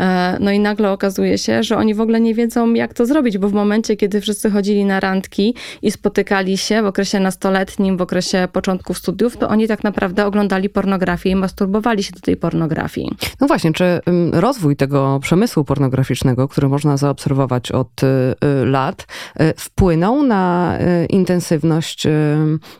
E, 0.00 0.36
no 0.40 0.50
i 0.50 0.60
nagle 0.60 0.92
okazuje 0.92 1.38
się, 1.38 1.62
że 1.62 1.76
oni 1.76 1.94
w 1.94 2.00
ogóle 2.00 2.20
nie 2.20 2.34
wiedzą, 2.34 2.74
jak 2.74 2.94
to 2.94 3.06
zrobić, 3.06 3.38
bo 3.38 3.48
w 3.48 3.52
momencie, 3.52 3.96
kiedy 3.96 4.20
wszyscy 4.20 4.50
chodzili 4.50 4.84
na 4.84 5.00
randki 5.00 5.54
i 5.82 5.90
spotykali 5.90 6.58
się 6.58 6.82
w 6.82 6.86
okresie 6.86 7.20
nastoletnim, 7.20 7.96
w 7.96 8.02
okresie 8.02 8.48
początków 8.52 8.98
studiów, 8.98 9.36
to 9.36 9.48
oni 9.48 9.68
tak 9.68 9.84
naprawdę 9.84 10.26
oglądali 10.26 10.68
pornografię 10.68 11.30
i 11.30 11.36
masturbowali 11.36 12.02
się 12.02 12.12
do 12.12 12.20
tej 12.20 12.36
pornografii. 12.36 13.10
No 13.40 13.46
właśnie, 13.46 13.72
czy 13.72 14.00
rozwój 14.32 14.76
tego 14.76 15.18
przemysłu 15.22 15.64
pornograficznego, 15.64 16.48
który 16.48 16.68
można 16.68 16.96
zaobserwować 16.96 17.72
od 17.72 18.02
Y, 18.02 18.19
lat 18.64 19.06
y, 19.40 19.54
wpłynął 19.56 20.22
na 20.22 20.74
y, 20.80 21.06
intensywność 21.06 22.06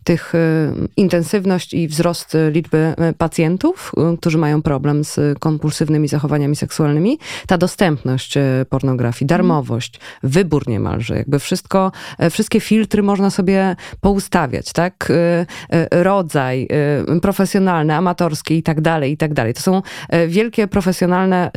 tych, 0.05 0.33
intensywność 0.97 1.75
i 1.75 1.89
wzrost 1.89 2.37
liczby 2.51 2.95
pacjentów, 3.19 3.93
którzy 4.21 4.39
mają 4.39 4.63
problem 4.63 5.05
z 5.05 5.39
kompulsywnymi 5.39 6.09
zachowaniami 6.09 6.57
seksualnymi. 6.57 7.19
Ta 7.47 7.59
dostępność 7.59 8.35
pornografii, 8.69 9.27
darmowość, 9.27 10.01
wybór 10.23 10.69
niemalże, 10.69 11.17
jakby 11.17 11.39
wszystko, 11.39 11.93
wszystkie 12.31 12.61
filtry 12.61 13.03
można 13.03 13.31
sobie 13.31 13.77
poustawiać, 14.01 14.73
tak? 14.73 15.13
Rodzaj, 15.91 16.69
profesjonalne, 17.23 17.97
amatorskie 17.97 18.57
i 18.57 18.63
tak 18.63 18.81
dalej, 18.81 19.13
i 19.13 19.17
tak 19.17 19.35
dalej. 19.35 19.55
To 19.55 19.61
są 19.61 19.83
wielkie 20.29 20.69
profesjonalne 20.69 21.51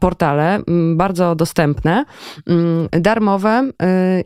portale, 0.00 0.60
bardzo 0.94 1.34
dostępne, 1.34 2.04
darmowe, 2.90 3.25
reklamowe 3.26 3.70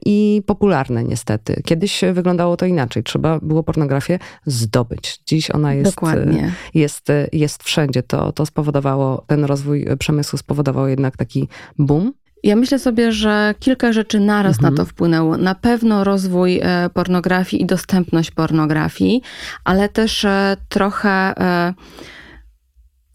i 0.07 0.43
popularne 0.47 1.05
niestety. 1.05 1.63
Kiedyś 1.65 2.01
wyglądało 2.13 2.57
to 2.57 2.67
inaczej. 2.67 3.03
Trzeba 3.03 3.39
było 3.43 3.63
pornografię 3.63 4.19
zdobyć. 4.47 5.21
Dziś 5.27 5.51
ona 5.51 5.75
jest, 5.75 5.95
Dokładnie. 5.95 6.53
jest, 6.75 7.09
jest 7.33 7.63
wszędzie. 7.63 8.03
To, 8.03 8.33
to 8.33 8.47
spowodowało, 8.47 9.25
ten 9.27 9.45
rozwój 9.45 9.87
przemysłu 9.99 10.39
spowodował 10.39 10.89
jednak 10.89 11.17
taki 11.17 11.49
boom. 11.79 12.13
Ja 12.43 12.57
myślę 12.57 12.79
sobie, 12.79 13.13
że 13.13 13.55
kilka 13.59 13.93
rzeczy 13.93 14.21
naraz 14.21 14.57
mhm. 14.57 14.75
na 14.75 14.77
to 14.77 14.85
wpłynęło. 14.85 15.37
Na 15.37 15.55
pewno 15.55 16.05
rozwój 16.05 16.61
e, 16.63 16.91
pornografii 16.95 17.63
i 17.63 17.67
dostępność 17.67 18.31
pornografii, 18.31 19.23
ale 19.65 19.89
też 19.89 20.25
e, 20.25 20.57
trochę 20.69 21.11
e, 21.11 21.75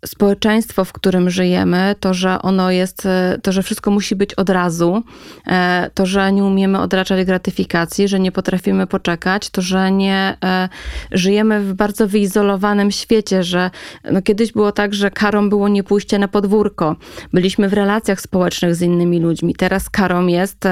społeczeństwo, 0.05 0.85
w 0.85 0.93
którym 0.93 1.29
żyjemy, 1.29 1.95
to, 1.99 2.13
że 2.13 2.41
ono 2.41 2.71
jest, 2.71 3.05
e, 3.05 3.39
to, 3.41 3.51
że 3.51 3.63
wszystko 3.63 3.91
musi 3.91 4.15
być 4.15 4.33
od 4.33 4.49
razu, 4.49 5.03
e, 5.47 5.89
to, 5.93 6.05
że 6.05 6.31
nie 6.31 6.43
umiemy 6.43 6.79
odraczać 6.79 7.25
gratyfikacji, 7.25 8.07
że 8.07 8.19
nie 8.19 8.31
potrafimy 8.31 8.87
poczekać, 8.87 9.49
to, 9.49 9.61
że 9.61 9.91
nie 9.91 10.37
e, 10.43 10.69
żyjemy 11.11 11.61
w 11.61 11.73
bardzo 11.73 12.07
wyizolowanym 12.07 12.91
świecie, 12.91 13.43
że 13.43 13.71
no 14.11 14.21
kiedyś 14.21 14.51
było 14.51 14.71
tak, 14.71 14.93
że 14.93 15.11
karą 15.11 15.49
było 15.49 15.67
nie 15.67 15.83
pójście 15.83 16.19
na 16.19 16.27
podwórko. 16.27 16.95
Byliśmy 17.33 17.69
w 17.69 17.73
relacjach 17.73 18.21
społecznych 18.21 18.75
z 18.75 18.81
innymi 18.81 19.19
ludźmi. 19.19 19.55
Teraz 19.55 19.89
karą 19.89 20.27
jest, 20.27 20.63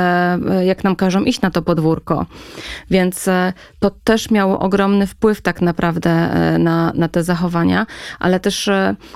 jak 0.66 0.84
nam 0.84 0.96
każą 0.96 1.24
iść 1.24 1.42
na 1.42 1.52
to 1.52 1.62
podwórko. 1.62 2.26
Więc 2.90 3.30
to 3.80 3.92
też 4.04 4.32
miało 4.32 4.60
ogromny 4.60 5.08
wpływ 5.08 5.42
tak 5.42 5.62
naprawdę 5.62 6.30
na, 6.60 6.92
na 6.96 7.08
te 7.08 7.24
zachowania, 7.24 7.86
ale 8.20 8.40
też 8.40 8.70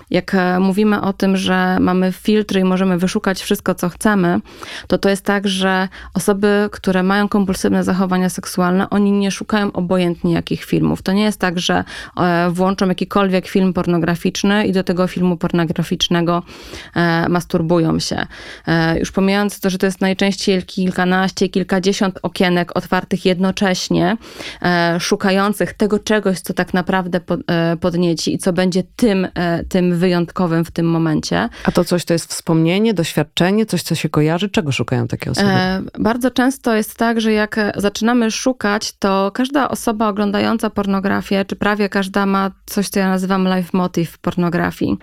jak 0.09 0.35
e, 0.35 0.59
mówimy 0.59 1.01
o 1.01 1.13
tym, 1.13 1.37
że 1.37 1.77
mamy 1.79 2.11
filtry 2.11 2.59
i 2.59 2.63
możemy 2.63 2.97
wyszukać 2.97 3.41
wszystko, 3.41 3.75
co 3.75 3.89
chcemy, 3.89 4.39
to 4.87 4.97
to 4.97 5.09
jest 5.09 5.25
tak, 5.25 5.47
że 5.47 5.87
osoby, 6.13 6.69
które 6.71 7.03
mają 7.03 7.29
kompulsywne 7.29 7.83
zachowania 7.83 8.29
seksualne, 8.29 8.89
oni 8.89 9.11
nie 9.11 9.31
szukają 9.31 9.71
obojętnie 9.71 10.33
jakich 10.33 10.63
filmów. 10.63 11.01
To 11.01 11.11
nie 11.11 11.23
jest 11.23 11.39
tak, 11.39 11.59
że 11.59 11.83
e, 12.17 12.49
włączą 12.49 12.87
jakikolwiek 12.87 13.47
film 13.47 13.73
pornograficzny 13.73 14.67
i 14.67 14.71
do 14.71 14.83
tego 14.83 15.07
filmu 15.07 15.37
pornograficznego 15.37 16.43
e, 16.95 17.29
masturbują 17.29 17.99
się. 17.99 18.25
Już 18.99 19.11
pomijając 19.11 19.59
to, 19.59 19.69
że 19.69 19.77
to 19.77 19.85
jest 19.85 20.01
najczęściej 20.01 20.63
kilkanaście, 20.63 21.49
kilkadziesiąt 21.49 22.19
okienek 22.21 22.77
otwartych 22.77 23.25
jednocześnie, 23.25 24.17
szukających 24.99 25.73
tego 25.73 25.99
czegoś, 25.99 26.39
co 26.39 26.53
tak 26.53 26.73
naprawdę 26.73 27.19
podnieci 27.81 28.33
i 28.33 28.37
co 28.37 28.53
będzie 28.53 28.83
tym, 28.95 29.27
tym 29.69 29.96
wyjątkowym 29.97 30.65
w 30.65 30.71
tym 30.71 30.89
momencie. 30.89 31.49
A 31.63 31.71
to 31.71 31.83
coś 31.83 32.05
to 32.05 32.13
jest 32.13 32.29
wspomnienie, 32.29 32.93
doświadczenie, 32.93 33.65
coś, 33.65 33.83
co 33.83 33.95
się 33.95 34.09
kojarzy? 34.09 34.49
Czego 34.49 34.71
szukają 34.71 35.07
takie 35.07 35.31
osoby? 35.31 35.47
E, 35.49 35.81
bardzo 35.99 36.31
często 36.31 36.75
jest 36.75 36.95
tak, 36.95 37.21
że 37.21 37.31
jak 37.33 37.59
zaczynamy 37.75 38.31
szukać, 38.31 38.93
to 38.99 39.31
każda 39.33 39.69
osoba 39.69 40.07
oglądająca 40.07 40.69
pornografię, 40.69 41.45
czy 41.45 41.55
prawie 41.55 41.89
każda 41.89 42.25
ma 42.25 42.51
coś, 42.65 42.89
co 42.89 42.99
ja 42.99 43.09
nazywam 43.09 43.47
life 43.55 43.69
motive 43.73 44.11
w 44.11 44.17
pornografii. 44.17 44.97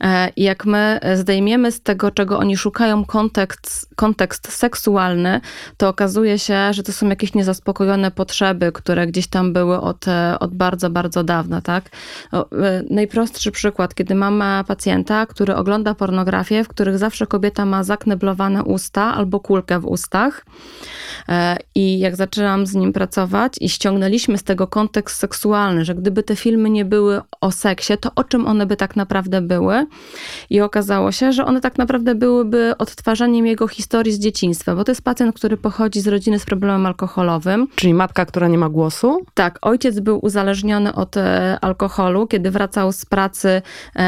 E, 0.00 0.32
jak 0.36 0.64
my 0.64 1.00
zdejmiemy 1.14 1.72
z 1.72 1.80
tego, 1.80 2.10
czego 2.10 2.38
oni 2.38 2.56
szukają, 2.56 3.04
kontekst, 3.04 3.94
kontekst 3.96 4.52
seksualny, 4.52 5.40
to 5.76 5.88
okazuje 5.88 6.38
się, 6.38 6.72
że 6.72 6.82
to 6.82 6.92
są 6.92 7.08
jakieś 7.08 7.34
niezaspokojone 7.34 8.10
potrzeby, 8.10 8.72
które 8.72 9.06
gdzieś 9.06 9.26
tam 9.26 9.52
były 9.52 9.80
od, 9.80 10.04
od 10.40 10.54
bardzo, 10.54 10.90
bardzo 10.90 11.24
dawna, 11.24 11.60
tak? 11.60 11.90
O, 12.32 12.50
e, 12.50 12.82
najprostszy 12.90 13.50
przykład, 13.50 13.94
kiedy 13.94 14.11
mam 14.14 14.42
pacjenta, 14.66 15.26
który 15.26 15.54
ogląda 15.56 15.94
pornografię, 15.94 16.64
w 16.64 16.68
których 16.68 16.98
zawsze 16.98 17.26
kobieta 17.26 17.66
ma 17.66 17.84
zakneblowane 17.84 18.64
usta 18.64 19.14
albo 19.14 19.40
kulkę 19.40 19.80
w 19.80 19.86
ustach. 19.86 20.44
E, 21.28 21.56
I 21.74 21.98
jak 21.98 22.16
zaczęłam 22.16 22.66
z 22.66 22.74
nim 22.74 22.92
pracować 22.92 23.52
i 23.60 23.68
ściągnęliśmy 23.68 24.38
z 24.38 24.42
tego 24.42 24.66
kontekst 24.66 25.16
seksualny, 25.16 25.84
że 25.84 25.94
gdyby 25.94 26.22
te 26.22 26.36
filmy 26.36 26.70
nie 26.70 26.84
były 26.84 27.20
o 27.40 27.50
seksie, 27.50 27.98
to 28.00 28.10
o 28.16 28.24
czym 28.24 28.46
one 28.46 28.66
by 28.66 28.76
tak 28.76 28.96
naprawdę 28.96 29.40
były? 29.40 29.86
I 30.50 30.60
okazało 30.60 31.12
się, 31.12 31.32
że 31.32 31.44
one 31.44 31.60
tak 31.60 31.78
naprawdę 31.78 32.14
byłyby 32.14 32.74
odtwarzaniem 32.78 33.46
jego 33.46 33.68
historii 33.68 34.12
z 34.12 34.18
dzieciństwa, 34.18 34.76
bo 34.76 34.84
to 34.84 34.90
jest 34.92 35.02
pacjent, 35.02 35.36
który 35.36 35.56
pochodzi 35.56 36.00
z 36.00 36.08
rodziny 36.08 36.38
z 36.38 36.44
problemem 36.44 36.86
alkoholowym. 36.86 37.68
Czyli 37.76 37.94
matka, 37.94 38.26
która 38.26 38.48
nie 38.48 38.58
ma 38.58 38.68
głosu? 38.68 39.26
Tak, 39.34 39.58
ojciec 39.62 40.00
był 40.00 40.18
uzależniony 40.22 40.94
od 40.94 41.16
e, 41.16 41.58
alkoholu, 41.60 42.26
kiedy 42.26 42.50
wracał 42.50 42.92
z 42.92 43.04
pracy 43.04 43.62
E, 43.94 44.01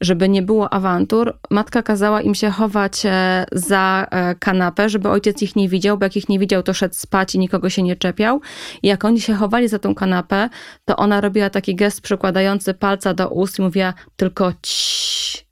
żeby 0.00 0.28
nie 0.28 0.42
było 0.42 0.72
awantur, 0.72 1.38
matka 1.50 1.82
kazała 1.82 2.22
im 2.22 2.34
się 2.34 2.50
chować 2.50 3.06
e, 3.06 3.44
za 3.52 4.06
e, 4.10 4.34
kanapę, 4.34 4.88
żeby 4.88 5.08
ojciec 5.08 5.42
ich 5.42 5.56
nie 5.56 5.68
widział, 5.68 5.98
bo 5.98 6.04
jak 6.04 6.16
ich 6.16 6.28
nie 6.28 6.38
widział, 6.38 6.62
to 6.62 6.74
szedł 6.74 6.94
spać 6.94 7.34
i 7.34 7.38
nikogo 7.38 7.70
się 7.70 7.82
nie 7.82 7.96
czepiał. 7.96 8.40
I 8.82 8.88
jak 8.88 9.04
oni 9.04 9.20
się 9.20 9.34
chowali 9.34 9.68
za 9.68 9.78
tą 9.78 9.94
kanapę, 9.94 10.48
to 10.84 10.96
ona 10.96 11.20
robiła 11.20 11.50
taki 11.50 11.74
gest 11.74 12.00
przykładający 12.00 12.74
palca 12.74 13.14
do 13.14 13.28
ust 13.28 13.58
i 13.58 13.62
mówiła 13.62 13.94
tylko 14.16 14.52
ciii 14.62 15.43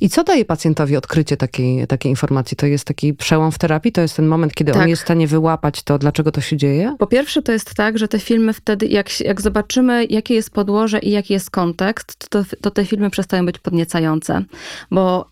i 0.00 0.08
co 0.08 0.24
daje 0.24 0.44
pacjentowi 0.44 0.96
odkrycie 0.96 1.36
takiej, 1.36 1.86
takiej 1.86 2.10
informacji? 2.10 2.56
To 2.56 2.66
jest 2.66 2.84
taki 2.84 3.14
przełom 3.14 3.52
w 3.52 3.58
terapii? 3.58 3.92
To 3.92 4.00
jest 4.00 4.16
ten 4.16 4.26
moment, 4.26 4.54
kiedy 4.54 4.72
tak. 4.72 4.82
on 4.82 4.88
jest 4.88 5.02
w 5.02 5.04
stanie 5.04 5.26
wyłapać 5.26 5.82
to, 5.82 5.98
dlaczego 5.98 6.32
to 6.32 6.40
się 6.40 6.56
dzieje? 6.56 6.96
Po 6.98 7.06
pierwsze, 7.06 7.42
to 7.42 7.52
jest 7.52 7.74
tak, 7.74 7.98
że 7.98 8.08
te 8.08 8.18
filmy 8.18 8.52
wtedy, 8.52 8.86
jak, 8.86 9.20
jak 9.20 9.40
zobaczymy, 9.40 10.04
jakie 10.04 10.34
jest 10.34 10.50
podłoże 10.50 10.98
i 10.98 11.10
jaki 11.10 11.32
jest 11.32 11.50
kontekst, 11.50 12.28
to, 12.30 12.44
to 12.60 12.70
te 12.70 12.84
filmy 12.84 13.10
przestają 13.10 13.46
być 13.46 13.58
podniecające. 13.58 14.42
Bo 14.90 15.30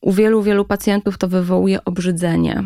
u 0.00 0.12
wielu, 0.12 0.42
wielu 0.42 0.64
pacjentów 0.64 1.18
to 1.18 1.28
wywołuje 1.28 1.84
obrzydzenie 1.84 2.64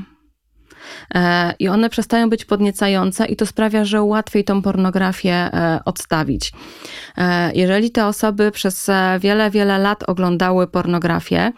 i 1.58 1.68
one 1.68 1.90
przestają 1.90 2.30
być 2.30 2.44
podniecające 2.44 3.26
i 3.26 3.36
to 3.36 3.46
sprawia, 3.46 3.84
że 3.84 4.02
łatwiej 4.02 4.44
tą 4.44 4.62
pornografię 4.62 5.32
e, 5.34 5.80
odstawić. 5.84 6.52
E, 7.16 7.52
jeżeli 7.54 7.90
te 7.90 8.06
osoby 8.06 8.50
przez 8.50 8.90
wiele, 9.20 9.50
wiele 9.50 9.78
lat 9.78 10.02
oglądały 10.08 10.66
pornografię, 10.66 11.52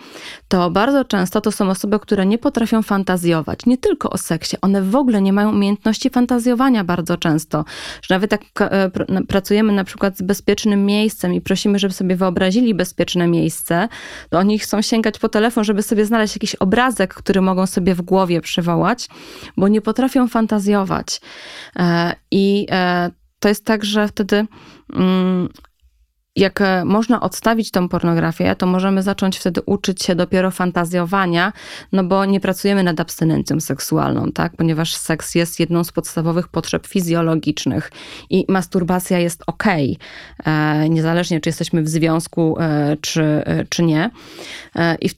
to 0.49 0.71
bardzo 0.71 1.05
często 1.05 1.41
to 1.41 1.53
są 1.53 1.71
osoby, 1.71 1.99
które 1.99 2.27
nie 2.27 2.39
potrafią 2.39 2.83
fantazjować, 2.83 3.67
nie 3.67 3.79
tylko 3.79 4.11
o 4.11 4.19
seksie, 4.19 4.57
one 4.63 4.83
w 4.83 4.97
ogóle 4.97 5.23
nie 5.23 5.33
mają 5.33 5.51
umiejętności 5.51 6.11
fantazjowania 6.11 6.85
bardzo 6.85 7.17
często, 7.17 7.65
że 8.03 8.15
nawet 8.15 8.33
jak 8.33 8.43
pracujemy 9.29 9.73
na 9.73 9.85
przykład 9.85 10.19
z 10.19 10.23
bezpiecznym 10.23 10.87
miejscem 10.87 11.35
i 11.35 11.41
prosimy, 11.41 11.79
żeby 11.79 11.95
sobie 11.95 12.17
wyobrazili 12.17 12.75
bezpieczne 12.75 13.27
miejsce, 13.27 13.89
to 14.31 14.39
oni 14.39 14.59
chcą 14.59 14.83
sięgać 14.83 15.19
po 15.19 15.29
telefon, 15.29 15.65
żeby 15.65 15.83
sobie 15.83 16.05
znaleźć 16.05 16.37
jakiś 16.37 16.55
obrazek, 16.55 17.15
który 17.15 17.41
mogą 17.41 17.67
sobie 17.67 17.95
w 17.95 18.03
głowie 18.03 18.41
przywołać, 18.41 19.09
bo 19.57 19.69
nie 19.69 19.81
potrafią 19.81 20.29
fantazjować. 20.29 21.21
E, 21.77 22.15
I 22.31 22.67
e, 22.71 23.11
to 23.39 23.49
jest 23.49 23.65
tak, 23.65 23.85
że 23.85 24.09
wtedy 24.09 24.47
mm, 24.93 25.49
jak 26.37 26.61
e, 26.61 26.85
można 26.85 27.21
odstawić 27.21 27.71
tą 27.71 27.89
pornografię, 27.89 28.57
to 28.57 28.67
możemy 28.67 29.03
zacząć 29.03 29.39
wtedy 29.39 29.61
uczyć 29.67 30.03
się 30.03 30.15
dopiero 30.15 30.51
fantazjowania, 30.51 31.53
no 31.93 32.05
bo 32.05 32.25
nie 32.25 32.41
pracujemy 32.41 32.83
nad 32.83 33.01
abstynencją 33.01 33.61
seksualną, 33.61 34.33
tak? 34.33 34.57
Ponieważ 34.57 34.97
seks 34.97 35.35
jest 35.35 35.61
jedną 35.61 35.85
z 35.85 35.93
podstawowych 35.93 36.49
potrzeb 36.49 36.87
fizjologicznych 36.87 37.91
i 38.31 38.45
masturbacja 38.49 39.19
jest 39.19 39.43
ok, 39.47 39.65
e, 40.45 40.89
niezależnie 40.89 41.41
czy 41.41 41.49
jesteśmy 41.49 41.83
w 41.83 41.89
związku, 41.89 42.57
e, 42.61 42.97
czy, 43.01 43.45
czy 43.69 43.83
nie. 43.83 44.11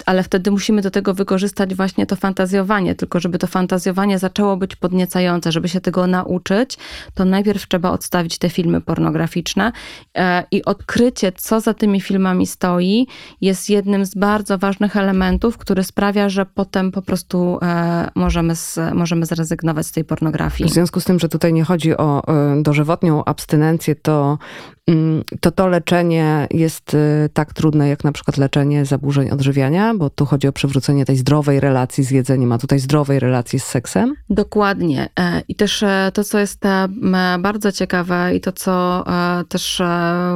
ale 0.07 0.23
wtedy 0.23 0.51
musimy 0.51 0.83
do 0.83 0.91
tego 0.91 1.15
wykorzystać 1.15 1.75
właśnie 1.75 2.07
to 2.07 2.17
fantazjowanie, 2.17 2.95
tylko 2.95 3.21
żeby 3.21 3.39
to 3.39 3.47
fantazjowanie 3.47 4.19
zaczęło 4.19 4.57
być 4.57 4.77
podniecające, 4.77 5.53
żeby 5.53 5.69
się 5.69 5.81
tego 5.81 6.07
nauczyć, 6.07 6.79
to 7.15 7.25
najpierw 7.25 7.69
trzeba 7.69 7.91
odstawić 7.91 8.39
te 8.39 8.51
filmy 8.51 8.81
pornograficzne 8.81 9.73
i 10.51 10.65
odkryć 10.65 11.06
odkrycie, 11.07 11.33
co 11.33 11.61
za 11.61 11.75
tymi 11.75 12.01
filmami 12.01 12.47
stoi, 12.47 13.07
jest 13.41 13.71
jednym 13.71 14.07
z 14.07 14.15
bardzo 14.15 14.59
ważnych 14.59 14.97
elementów, 14.97 15.59
który 15.59 15.85
sprawia, 15.85 16.29
że 16.29 16.47
potem 16.47 16.93
po 16.93 17.03
prostu 17.03 17.59
e, 17.63 18.11
możemy, 18.15 18.57
z, 18.57 18.79
możemy 18.95 19.27
zrezygnować 19.27 19.87
z 19.87 19.93
tej 19.93 20.05
pornografii. 20.05 20.71
W 20.71 20.73
związku 20.73 21.01
z 21.01 21.05
tym, 21.05 21.19
że 21.19 21.29
tutaj 21.29 21.53
nie 21.53 21.65
chodzi 21.65 21.97
o 21.97 22.23
e, 22.29 22.63
dożywotnią 22.63 23.25
abstynencję, 23.25 23.95
to 23.95 24.39
to 25.41 25.51
to 25.51 25.69
leczenie 25.69 26.47
jest 26.51 26.95
y, 26.95 27.29
tak 27.33 27.53
trudne, 27.53 27.89
jak 27.89 28.05
na 28.05 28.13
przykład 28.13 28.37
leczenie 28.37 28.85
zaburzeń 28.85 29.31
odżywiania, 29.31 29.95
bo 29.95 30.11
tu 30.11 30.27
chodzi 30.27 30.49
o 30.49 30.53
przywrócenie 30.53 31.05
tej 31.05 31.17
zdrowej 31.17 31.61
relacji 31.61 32.05
z 32.05 32.11
jedzeniem, 32.11 32.53
a 32.53 32.59
tutaj 32.59 32.79
zdrowej 32.79 33.21
relacji 33.21 33.61
z 33.61 33.65
seksem? 33.65 34.15
Dokładnie. 34.31 35.09
E, 35.21 35.43
I 35.49 35.55
też 35.55 35.83
e, 35.83 36.11
to, 36.15 36.25
co 36.25 36.39
jest 36.39 36.67
e, 36.67 36.89
bardzo 37.39 37.73
ciekawe 37.73 38.37
i 38.37 38.41
to, 38.41 38.53
co 38.53 39.05
też 39.49 39.83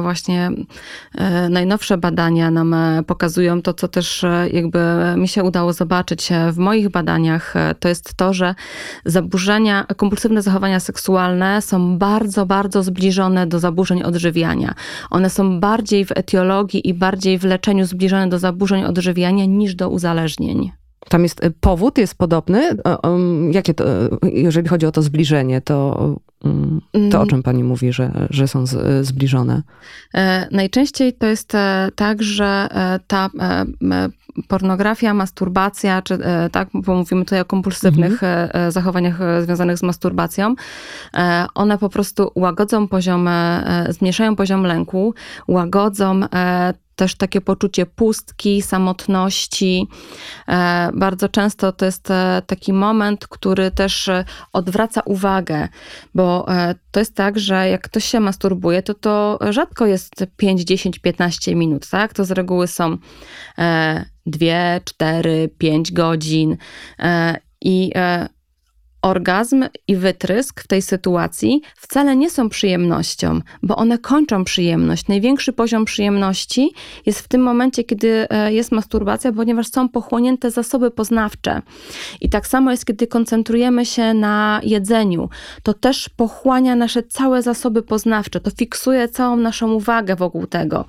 właśnie 0.01 0.51
najnowsze 1.49 1.97
badania 1.97 2.51
nam 2.51 2.75
pokazują, 3.07 3.61
to, 3.61 3.73
co 3.73 3.87
też 3.87 4.25
jakby 4.51 4.79
mi 5.17 5.27
się 5.27 5.43
udało 5.43 5.73
zobaczyć 5.73 6.29
w 6.51 6.57
moich 6.57 6.89
badaniach, 6.89 7.53
to 7.79 7.89
jest 7.89 8.13
to, 8.13 8.33
że 8.33 8.55
zaburzenia, 9.05 9.85
kompulsywne 9.97 10.41
zachowania 10.41 10.79
seksualne 10.79 11.61
są 11.61 11.97
bardzo, 11.97 12.45
bardzo 12.45 12.83
zbliżone 12.83 13.47
do 13.47 13.59
zaburzeń 13.59 14.03
odżywiania 14.03 14.40
odżywiania. 14.41 14.73
One 15.09 15.29
są 15.29 15.59
bardziej 15.59 16.05
w 16.05 16.11
etiologii 16.11 16.89
i 16.89 16.93
bardziej 16.93 17.39
w 17.39 17.43
leczeniu 17.43 17.85
zbliżone 17.85 18.29
do 18.29 18.39
zaburzeń 18.39 18.83
odżywiania 18.83 19.45
niż 19.45 19.75
do 19.75 19.89
uzależnień. 19.89 20.71
Tam 21.09 21.23
jest 21.23 21.41
powód, 21.59 21.97
jest 21.97 22.15
podobny. 22.15 22.77
Jakie 23.51 23.73
to, 23.73 23.83
jeżeli 24.23 24.67
chodzi 24.67 24.85
o 24.85 24.91
to 24.91 25.01
zbliżenie, 25.01 25.61
to, 25.61 26.15
to 27.11 27.17
o 27.17 27.21
mm. 27.21 27.27
czym 27.27 27.43
pani 27.43 27.63
mówi, 27.63 27.93
że, 27.93 28.27
że 28.29 28.47
są 28.47 28.63
zbliżone? 29.01 29.61
Najczęściej 30.51 31.13
to 31.13 31.27
jest 31.27 31.53
tak, 31.95 32.23
że 32.23 32.67
ta 33.07 33.29
pornografia, 34.47 35.13
masturbacja, 35.13 36.01
czy 36.01 36.13
e, 36.13 36.49
tak, 36.49 36.69
bo 36.73 36.95
mówimy 36.95 37.25
tutaj 37.25 37.41
o 37.41 37.45
kompulsywnych 37.45 38.11
mhm. 38.11 38.49
E, 38.53 38.67
e, 38.67 38.71
zachowaniach 38.71 39.19
związanych 39.43 39.77
z 39.77 39.83
masturbacją, 39.83 40.55
one 41.55 41.77
po 41.77 41.89
prostu 41.89 42.31
łagodzą 42.35 42.87
poziom, 42.87 43.29
zmniejszają 43.89 44.35
poziom 44.35 44.63
lęku, 44.63 45.13
łagodzą 45.47 46.19
też 47.01 47.15
takie 47.15 47.41
poczucie 47.41 47.85
pustki, 47.85 48.61
samotności. 48.61 49.87
E, 50.47 50.89
bardzo 50.93 51.29
często 51.29 51.71
to 51.71 51.85
jest 51.85 52.11
e, 52.11 52.41
taki 52.47 52.73
moment, 52.73 53.27
który 53.27 53.71
też 53.71 54.07
e, 54.07 54.25
odwraca 54.53 55.01
uwagę, 55.05 55.67
bo 56.15 56.45
to 56.91 56.99
jest 56.99 57.15
tak, 57.15 57.39
że 57.39 57.69
jak 57.69 57.81
ktoś 57.81 58.05
się 58.05 58.19
masturbuje, 58.19 58.83
to 58.83 58.93
to 58.93 59.39
rzadko 59.49 59.85
jest 59.85 60.25
5, 60.37 60.61
10, 60.61 60.99
15 60.99 61.55
minut, 61.55 61.89
tak? 61.89 62.13
To 62.13 62.25
z 62.25 62.31
reguły 62.31 62.67
są 62.67 62.97
2, 64.25 64.45
4, 64.85 65.49
5 65.57 65.91
godzin. 65.91 66.57
I 67.61 67.91
orgazm 69.01 69.65
i 69.87 69.95
wytrysk 69.95 70.61
w 70.61 70.67
tej 70.67 70.81
sytuacji 70.81 71.61
wcale 71.75 72.15
nie 72.15 72.29
są 72.29 72.49
przyjemnością, 72.49 73.41
bo 73.63 73.75
one 73.75 73.97
kończą 73.97 74.43
przyjemność. 74.43 75.07
Największy 75.07 75.53
poziom 75.53 75.85
przyjemności 75.85 76.71
jest 77.05 77.19
w 77.19 77.27
tym 77.27 77.41
momencie, 77.41 77.83
kiedy 77.83 78.27
e, 78.29 78.53
jest 78.53 78.71
masturbacja, 78.71 79.31
ponieważ 79.31 79.67
są 79.67 79.89
pochłonięte 79.89 80.51
zasoby 80.51 80.91
poznawcze. 80.91 81.61
I 82.21 82.29
tak 82.29 82.47
samo 82.47 82.71
jest, 82.71 82.85
kiedy 82.85 83.07
koncentrujemy 83.07 83.85
się 83.85 84.13
na 84.13 84.61
jedzeniu. 84.63 85.29
To 85.63 85.73
też 85.73 86.09
pochłania 86.09 86.75
nasze 86.75 87.03
całe 87.03 87.41
zasoby 87.41 87.83
poznawcze, 87.83 88.39
to 88.39 88.51
fiksuje 88.51 89.07
całą 89.09 89.35
naszą 89.35 89.71
uwagę 89.71 90.15
wokół 90.15 90.47
tego, 90.47 90.85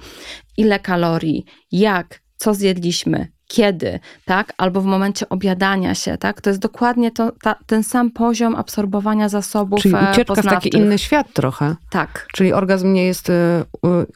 ile 0.57 0.81
kalorii, 0.81 1.44
jak, 1.72 2.22
co 2.37 2.55
zjedliśmy, 2.55 3.29
kiedy, 3.53 4.01
tak? 4.25 4.53
Albo 4.59 4.81
w 4.81 4.85
momencie 4.85 5.29
obiadania 5.29 5.95
się, 5.95 6.19
tak? 6.19 6.41
To 6.41 6.51
jest 6.51 6.61
dokładnie 6.61 7.11
to, 7.11 7.33
ta, 7.43 7.55
ten 7.67 7.83
sam 7.83 8.11
poziom 8.11 8.57
absorbowania 8.57 9.29
zasobów 9.29 9.81
Czyli 9.81 9.95
e, 9.95 10.11
ucieczka 10.12 10.35
poznawczych. 10.35 10.61
w 10.61 10.73
taki 10.73 10.77
inny 10.77 10.99
świat 10.99 11.33
trochę. 11.33 11.77
Tak. 11.91 12.27
Czyli 12.33 12.53
orgazm 12.53 12.93
nie 12.93 13.05
jest, 13.05 13.31
e, 13.31 13.65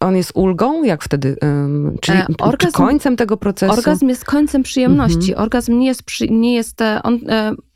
on 0.00 0.16
jest 0.16 0.32
ulgą? 0.34 0.84
Jak 0.84 1.04
wtedy? 1.04 1.36
Czyli 2.00 2.18
orgazm, 2.38 2.72
końcem 2.72 3.16
tego 3.16 3.36
procesu? 3.36 3.72
Orgazm 3.72 4.08
jest 4.08 4.24
końcem 4.24 4.62
przyjemności. 4.62 5.30
Mhm. 5.30 5.42
Orgazm 5.42 5.78
nie 5.78 5.86
jest, 5.86 6.02
nie 6.30 6.54
jest 6.54 6.80
e, 6.80 7.00
on, 7.02 7.20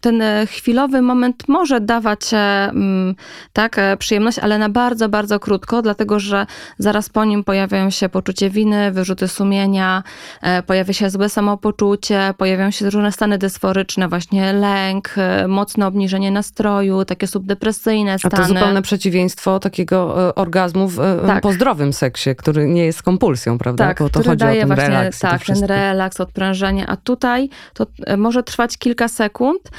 ten 0.00 0.22
chwilowy 0.46 1.02
moment 1.02 1.48
może 1.48 1.80
dawać 1.80 2.20
mm, 2.32 3.14
tak, 3.52 3.76
przyjemność, 3.98 4.38
ale 4.38 4.58
na 4.58 4.68
bardzo, 4.68 5.08
bardzo 5.08 5.40
krótko, 5.40 5.82
dlatego 5.82 6.20
że 6.20 6.46
zaraz 6.78 7.08
po 7.08 7.24
nim 7.24 7.44
pojawiają 7.44 7.90
się 7.90 8.08
poczucie 8.08 8.50
winy, 8.50 8.92
wyrzuty 8.92 9.28
sumienia, 9.28 10.02
pojawia 10.66 10.92
się 10.92 11.10
złe 11.10 11.28
samopoczucie, 11.28 12.34
pojawiają 12.38 12.70
się 12.70 12.90
różne 12.90 13.12
stany 13.12 13.38
dysforyczne, 13.38 14.08
właśnie 14.08 14.52
lęk, 14.52 15.14
e, 15.16 15.48
mocne 15.48 15.86
obniżenie 15.86 16.30
nastroju, 16.30 17.04
takie 17.04 17.26
subdepresyjne 17.26 18.18
stany. 18.18 18.34
A 18.34 18.36
to 18.36 18.44
zupełne 18.48 18.82
przeciwieństwo 18.82 19.58
takiego 19.60 20.28
e, 20.28 20.34
orgazmu 20.34 20.88
w, 20.88 21.00
e, 21.00 21.20
tak. 21.26 21.42
po 21.42 21.52
zdrowym 21.52 21.92
seksie, 21.92 22.36
który 22.36 22.68
nie 22.68 22.84
jest 22.84 23.02
kompulsją, 23.02 23.58
prawda? 23.58 23.86
Tak, 23.86 23.98
Bo 23.98 24.10
to 24.10 24.22
chodzi 24.22 24.36
daje 24.36 24.58
o 24.58 24.66
ten 24.66 24.76
właśnie, 24.76 24.88
relaks. 24.88 25.18
Tak, 25.18 25.44
ten 25.44 25.64
relaks, 25.64 26.20
odprężenie, 26.20 26.86
a 26.86 26.96
tutaj 26.96 27.48
to 27.74 27.86
może 28.16 28.42
trwać 28.42 28.78
kilka 28.78 29.08
sekund, 29.08 29.60
e, 29.66 29.70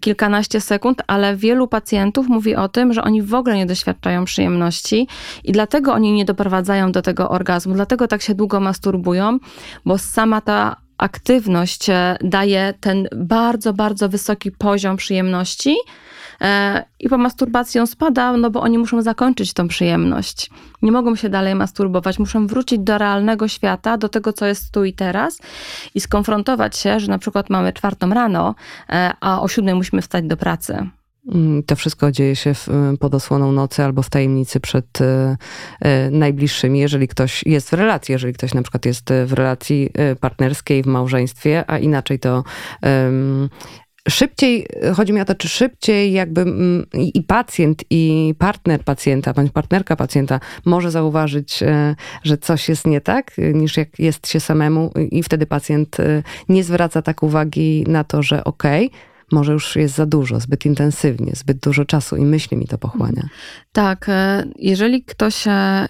kilkanaście 0.00 0.60
sekund, 0.60 1.02
ale 1.06 1.36
wielu 1.36 1.68
pacjentów 1.68 2.28
mówi 2.28 2.56
o 2.56 2.68
tym, 2.68 2.92
że 2.92 3.02
oni 3.02 3.22
w 3.22 3.34
ogóle 3.34 3.56
nie 3.56 3.66
doświadczają 3.66 4.24
przyjemności 4.24 5.08
i 5.44 5.52
dlatego 5.52 5.92
oni 5.92 6.12
nie 6.12 6.24
doprowadzają 6.24 6.92
do 6.92 7.02
tego 7.02 7.30
orgazmu, 7.30 7.74
dlatego 7.74 8.08
tak 8.08 8.22
się 8.22 8.34
długo 8.34 8.60
masturbują, 8.60 9.38
bo 9.84 9.98
sama 9.98 10.40
ta 10.40 10.76
aktywność 10.98 11.90
e, 11.90 12.16
daje 12.20 12.74
ten 12.80 13.08
bardzo, 13.16 13.72
bardzo 13.72 14.08
wysoki 14.08 14.50
poziom 14.52 14.96
przyjemności 14.96 15.70
e, 15.70 16.19
i 17.00 17.08
po 17.08 17.18
masturbacji 17.18 17.80
on 17.80 17.86
spada, 17.86 18.36
no 18.36 18.50
bo 18.50 18.60
oni 18.60 18.78
muszą 18.78 19.02
zakończyć 19.02 19.52
tą 19.52 19.68
przyjemność. 19.68 20.50
Nie 20.82 20.92
mogą 20.92 21.16
się 21.16 21.28
dalej 21.28 21.54
masturbować, 21.54 22.18
muszą 22.18 22.46
wrócić 22.46 22.78
do 22.78 22.98
realnego 22.98 23.48
świata, 23.48 23.98
do 23.98 24.08
tego, 24.08 24.32
co 24.32 24.46
jest 24.46 24.72
tu 24.72 24.84
i 24.84 24.92
teraz 24.92 25.38
i 25.94 26.00
skonfrontować 26.00 26.78
się, 26.78 27.00
że 27.00 27.08
na 27.08 27.18
przykład 27.18 27.50
mamy 27.50 27.72
czwartą 27.72 28.10
rano, 28.10 28.54
e, 28.88 29.12
a 29.20 29.40
o 29.42 29.48
siódmej 29.48 29.74
musimy 29.74 30.02
wstać 30.02 30.24
do 30.24 30.36
pracy. 30.36 30.90
Mm, 31.28 31.62
to 31.62 31.76
wszystko 31.76 32.12
dzieje 32.12 32.36
się 32.36 32.54
w, 32.54 32.68
y, 32.68 32.98
pod 32.98 33.14
osłoną 33.14 33.52
nocy 33.52 33.82
albo 33.82 34.02
w 34.02 34.10
tajemnicy 34.10 34.60
przed 34.60 35.00
y, 35.00 35.04
y, 35.04 36.10
najbliższymi, 36.10 36.78
jeżeli 36.78 37.08
ktoś 37.08 37.42
jest 37.46 37.70
w 37.70 37.72
relacji, 37.72 38.12
jeżeli 38.12 38.32
ktoś 38.32 38.54
na 38.54 38.62
przykład 38.62 38.86
jest 38.86 39.10
w 39.26 39.32
relacji 39.32 39.90
partnerskiej, 40.20 40.82
w 40.82 40.86
małżeństwie, 40.86 41.64
a 41.66 41.78
inaczej 41.78 42.18
to 42.18 42.44
szybciej, 44.10 44.66
chodzi 44.96 45.12
mi 45.12 45.20
o 45.20 45.24
to, 45.24 45.34
czy 45.34 45.48
szybciej 45.48 46.12
jakby 46.12 46.40
mm, 46.40 46.86
i 46.92 47.22
pacjent, 47.22 47.84
i 47.90 48.34
partner 48.38 48.84
pacjenta, 48.84 49.32
bądź 49.32 49.52
partnerka 49.52 49.96
pacjenta 49.96 50.40
może 50.64 50.90
zauważyć, 50.90 51.60
że 52.22 52.38
coś 52.38 52.68
jest 52.68 52.86
nie 52.86 53.00
tak, 53.00 53.36
niż 53.54 53.76
jak 53.76 53.98
jest 53.98 54.28
się 54.28 54.40
samemu 54.40 54.92
i 55.10 55.22
wtedy 55.22 55.46
pacjent 55.46 55.96
nie 56.48 56.64
zwraca 56.64 57.02
tak 57.02 57.22
uwagi 57.22 57.84
na 57.88 58.04
to, 58.04 58.22
że 58.22 58.44
okej, 58.44 58.86
okay, 58.86 59.00
może 59.32 59.52
już 59.52 59.76
jest 59.76 59.94
za 59.94 60.06
dużo, 60.06 60.40
zbyt 60.40 60.66
intensywnie, 60.66 61.32
zbyt 61.34 61.58
dużo 61.58 61.84
czasu 61.84 62.16
i 62.16 62.24
myśli 62.24 62.56
mi 62.56 62.66
to 62.66 62.78
pochłania. 62.78 63.28
Tak, 63.72 64.06
e, 64.08 64.44
jeżeli 64.56 65.04
ktoś 65.04 65.46
e, 65.46 65.86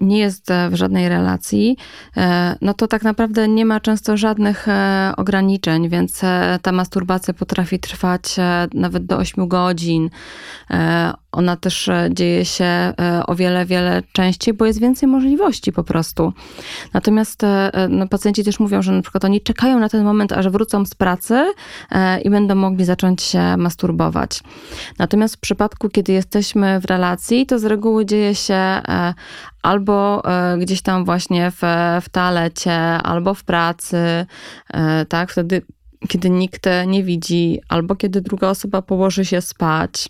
nie 0.00 0.18
jest 0.18 0.46
w 0.70 0.74
żadnej 0.74 1.08
relacji, 1.08 1.76
e, 2.16 2.56
no 2.60 2.74
to 2.74 2.88
tak 2.88 3.02
naprawdę 3.02 3.48
nie 3.48 3.64
ma 3.64 3.80
często 3.80 4.16
żadnych 4.16 4.66
ograniczeń, 5.16 5.88
więc 5.88 6.20
ta 6.62 6.72
masturbacja 6.72 7.34
potrafi 7.34 7.78
trwać 7.78 8.36
nawet 8.74 9.06
do 9.06 9.16
8 9.16 9.48
godzin. 9.48 10.10
Ona 11.32 11.56
też 11.56 11.90
dzieje 12.10 12.44
się 12.44 12.94
o 13.26 13.34
wiele, 13.34 13.66
wiele 13.66 14.02
częściej, 14.12 14.54
bo 14.54 14.66
jest 14.66 14.80
więcej 14.80 15.08
możliwości 15.08 15.72
po 15.72 15.84
prostu. 15.84 16.32
Natomiast 16.94 17.42
no, 17.88 18.08
pacjenci 18.08 18.44
też 18.44 18.60
mówią, 18.60 18.82
że 18.82 18.92
na 18.92 19.02
przykład 19.02 19.24
oni 19.24 19.40
czekają 19.40 19.78
na 19.78 19.88
ten 19.88 20.04
moment, 20.04 20.32
aż 20.32 20.48
wrócą 20.48 20.84
z 20.84 20.94
pracy 20.94 21.52
i 22.24 22.30
będą 22.30 22.54
mogli 22.54 22.84
zacząć 22.84 23.22
się 23.22 23.56
masturbować. 23.56 24.40
Natomiast 24.98 25.36
w 25.36 25.40
przypadku, 25.40 25.88
kiedy 25.88 26.12
jesteśmy 26.12 26.80
w 26.80 26.84
relacji, 26.84 27.46
to 27.46 27.58
z 27.58 27.64
reguły 27.64 28.06
dzieje 28.06 28.34
się 28.34 28.54
e, 28.54 29.14
albo 29.62 30.22
e, 30.24 30.58
gdzieś 30.58 30.82
tam 30.82 31.04
właśnie 31.04 31.50
w, 31.50 31.60
w 32.02 32.08
toalecie, 32.08 32.80
albo 32.82 33.34
w 33.34 33.44
pracy, 33.44 34.26
e, 34.74 35.04
tak, 35.04 35.32
wtedy 35.32 35.62
kiedy 36.08 36.30
nikt 36.30 36.66
nie 36.86 37.02
widzi, 37.02 37.60
albo 37.68 37.96
kiedy 37.96 38.20
druga 38.20 38.48
osoba 38.48 38.82
położy 38.82 39.24
się 39.24 39.40
spać. 39.40 40.08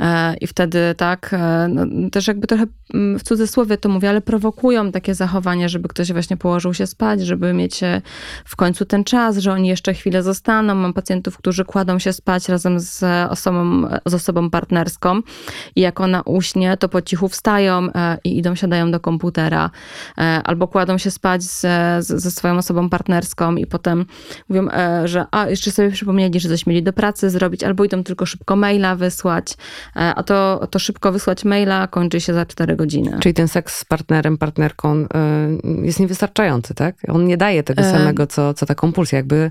E, 0.00 0.36
I 0.36 0.46
wtedy 0.46 0.94
tak, 0.96 1.30
e, 1.32 1.68
no, 1.68 2.10
też 2.10 2.26
jakby 2.26 2.46
trochę 2.46 2.66
mm, 2.94 3.18
w 3.18 3.22
cudzysłowie 3.22 3.76
to 3.76 3.88
mówię, 3.88 4.08
ale 4.10 4.20
prowokują 4.20 4.92
takie 4.92 5.14
zachowania, 5.14 5.68
żeby 5.68 5.88
ktoś 5.88 6.12
właśnie 6.12 6.36
położył 6.36 6.74
się 6.74 6.86
spać, 6.86 7.20
żeby 7.20 7.52
mieć 7.52 7.82
e, 7.82 8.02
w 8.44 8.56
końcu 8.56 8.84
ten 8.84 9.04
czas, 9.04 9.36
że 9.36 9.52
oni 9.52 9.68
jeszcze 9.68 9.94
chwilę 9.94 10.22
zostaną. 10.22 10.74
Mam 10.74 10.92
pacjentów, 10.92 11.38
którzy 11.38 11.64
kładą 11.64 11.98
się 11.98 12.12
spać 12.12 12.48
razem 12.48 12.80
z 12.80 13.04
osobą, 13.30 13.88
z 14.06 14.14
osobą 14.14 14.50
partnerską 14.50 15.20
i 15.76 15.80
jak 15.80 16.00
ona 16.00 16.22
uśnie, 16.22 16.76
to 16.76 16.88
po 16.88 17.02
cichu 17.02 17.28
wstają 17.28 17.88
i 18.24 18.38
idą, 18.38 18.54
siadają 18.54 18.90
do 18.90 19.00
komputera. 19.00 19.70
Albo 20.44 20.68
kładą 20.68 20.98
się 20.98 21.10
spać 21.10 21.42
ze, 21.42 21.96
ze 22.00 22.30
swoją 22.30 22.56
osobą 22.56 22.88
partnerską 22.88 23.56
i 23.56 23.66
potem 23.66 24.06
mówią, 24.48 24.68
że 25.04 25.19
a, 25.30 25.48
jeszcze 25.48 25.70
sobie 25.70 25.90
przypomnieli, 25.90 26.40
że 26.40 26.48
coś 26.48 26.66
mieli 26.66 26.82
do 26.82 26.92
pracy 26.92 27.30
zrobić, 27.30 27.64
albo 27.64 27.84
idą 27.84 28.04
tylko 28.04 28.26
szybko 28.26 28.56
maila 28.56 28.96
wysłać, 28.96 29.56
E, 29.96 30.14
a 30.14 30.22
to, 30.22 30.66
to 30.70 30.78
szybko 30.78 31.12
wysłać 31.12 31.44
maila 31.44 31.86
kończy 31.86 32.20
się 32.20 32.34
za 32.34 32.46
4 32.46 32.76
godziny. 32.76 33.18
Czyli 33.20 33.34
ten 33.34 33.48
seks 33.48 33.76
z 33.76 33.84
partnerem, 33.84 34.38
partnerką 34.38 34.94
e, 34.94 35.06
jest 35.82 36.00
niewystarczający, 36.00 36.74
tak? 36.74 36.96
On 37.08 37.26
nie 37.26 37.36
daje 37.36 37.62
tego 37.62 37.82
e, 37.82 37.92
samego, 37.92 38.26
co, 38.26 38.54
co 38.54 38.66
ta 38.66 38.74
kompulsja. 38.74 39.16
Jakby 39.16 39.50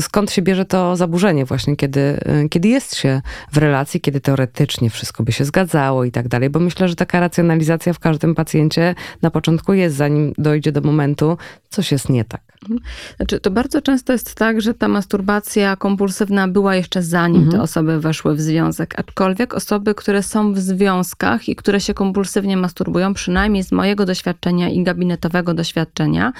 skąd 0.00 0.30
się 0.30 0.42
bierze 0.42 0.64
to 0.64 0.96
zaburzenie 0.96 1.44
właśnie, 1.44 1.76
kiedy, 1.76 2.18
kiedy 2.50 2.68
jest 2.68 2.96
się 2.96 3.22
w 3.52 3.56
relacji, 3.56 4.00
kiedy 4.00 4.20
teoretycznie 4.20 4.90
wszystko 4.90 5.22
by 5.22 5.32
się 5.32 5.44
zgadzało 5.44 6.04
i 6.04 6.10
tak 6.10 6.28
dalej, 6.28 6.50
bo 6.50 6.60
myślę, 6.60 6.88
że 6.88 6.96
taka 6.96 7.20
racjonalizacja 7.20 7.92
w 7.92 7.98
każdym 7.98 8.34
pacjencie 8.34 8.94
na 9.22 9.30
początku 9.30 9.72
jest, 9.72 9.96
zanim 9.96 10.32
dojdzie 10.38 10.72
do 10.72 10.80
momentu, 10.80 11.38
coś 11.70 11.92
jest 11.92 12.08
nie 12.08 12.24
tak. 12.24 12.51
Mhm. 12.62 12.80
Znaczy, 13.16 13.40
to 13.40 13.50
bardzo 13.50 13.82
często 13.82 14.12
jest 14.12 14.34
tak, 14.34 14.60
że 14.60 14.74
ta 14.74 14.88
masturbacja 14.88 15.76
kompulsywna 15.76 16.48
była 16.48 16.74
jeszcze 16.74 17.02
zanim 17.02 17.42
mhm. 17.42 17.52
te 17.52 17.62
osoby 17.62 18.00
weszły 18.00 18.34
w 18.34 18.40
związek, 18.40 18.94
aczkolwiek 18.98 19.54
osoby, 19.54 19.94
które 19.94 20.22
są 20.22 20.52
w 20.52 20.58
związkach 20.58 21.48
i 21.48 21.56
które 21.56 21.80
się 21.80 21.94
kompulsywnie 21.94 22.56
masturbują, 22.56 23.14
przynajmniej 23.14 23.62
z 23.62 23.72
mojego 23.72 24.06
doświadczenia 24.06 24.68
i 24.68 24.82
gabinetowego 24.82 25.54
doświadczenia, 25.54 26.32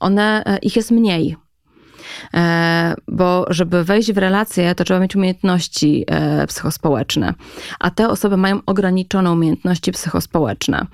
one, 0.00 0.42
e, 0.46 0.58
ich 0.58 0.76
jest 0.76 0.90
mniej. 0.90 1.36
E, 2.34 2.94
bo 3.08 3.46
żeby 3.50 3.84
wejść 3.84 4.12
w 4.12 4.18
relacje, 4.18 4.74
to 4.74 4.84
trzeba 4.84 5.00
mieć 5.00 5.16
umiejętności 5.16 6.04
e, 6.06 6.46
psychospołeczne, 6.46 7.34
a 7.80 7.90
te 7.90 8.08
osoby 8.08 8.36
mają 8.36 8.60
ograniczone 8.66 9.32
umiejętności 9.32 9.92
psychospołeczne. 9.92 10.86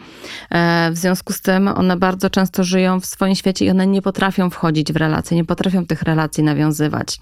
E, 0.51 0.91
w 0.93 0.97
związku 0.97 1.33
z 1.33 1.41
tym 1.41 1.69
one 1.69 1.97
bardzo 1.97 2.31
często 2.31 2.65
żyją 2.65 3.01
w 3.01 3.07
swoim 3.07 3.35
świecie 3.35 3.65
i 3.65 3.71
one 3.71 3.87
nie 3.87 4.03
potrafią 4.03 4.51
wchodzić 4.51 4.93
w 4.93 4.97
relacje, 4.97 5.37
nie 5.37 5.45
potrafią 5.45 5.87
tych 5.87 6.03
relacji 6.03 6.45
nawiązywać. 6.45 7.19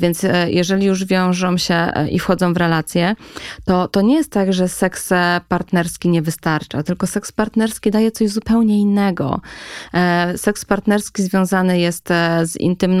Więc 0.00 0.26
jeżeli 0.46 0.86
już 0.86 1.04
wiążą 1.04 1.58
się 1.58 1.92
i 2.10 2.18
wchodzą 2.18 2.54
w 2.54 2.56
relacje, 2.56 3.16
to, 3.64 3.88
to 3.88 4.00
nie 4.00 4.14
jest 4.14 4.32
tak, 4.32 4.52
że 4.52 4.68
seks 4.68 5.10
partnerski 5.48 6.08
nie 6.08 6.22
wystarcza, 6.22 6.82
tylko 6.82 7.06
seks 7.06 7.32
partnerski 7.32 7.90
daje 7.90 8.10
coś 8.10 8.30
zupełnie 8.30 8.80
innego. 8.80 9.40
Seks 10.36 10.64
partnerski 10.64 11.22
związany 11.22 11.78
jest 11.78 12.08
z 12.42 12.56
intymnością, 12.56 12.91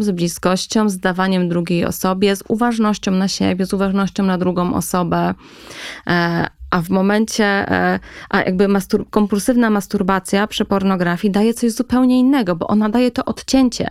z 0.00 0.10
bliskością, 0.10 0.88
z 0.88 0.98
dawaniem 0.98 1.48
drugiej 1.48 1.84
osobie, 1.84 2.36
z 2.36 2.42
uważnością 2.48 3.10
na 3.10 3.28
siebie, 3.28 3.66
z 3.66 3.72
uważnością 3.72 4.22
na 4.22 4.38
drugą 4.38 4.74
osobę. 4.74 5.34
E, 6.06 6.46
a 6.70 6.82
w 6.82 6.90
momencie, 6.90 7.44
e, 7.44 8.00
a 8.30 8.38
jakby 8.42 8.68
mastur 8.68 9.10
kompulsywna 9.10 9.70
masturbacja 9.70 10.46
przy 10.46 10.64
pornografii 10.64 11.32
daje 11.32 11.54
coś 11.54 11.72
zupełnie 11.72 12.18
innego, 12.18 12.56
bo 12.56 12.66
ona 12.66 12.88
daje 12.88 13.10
to 13.10 13.24
odcięcie. 13.24 13.90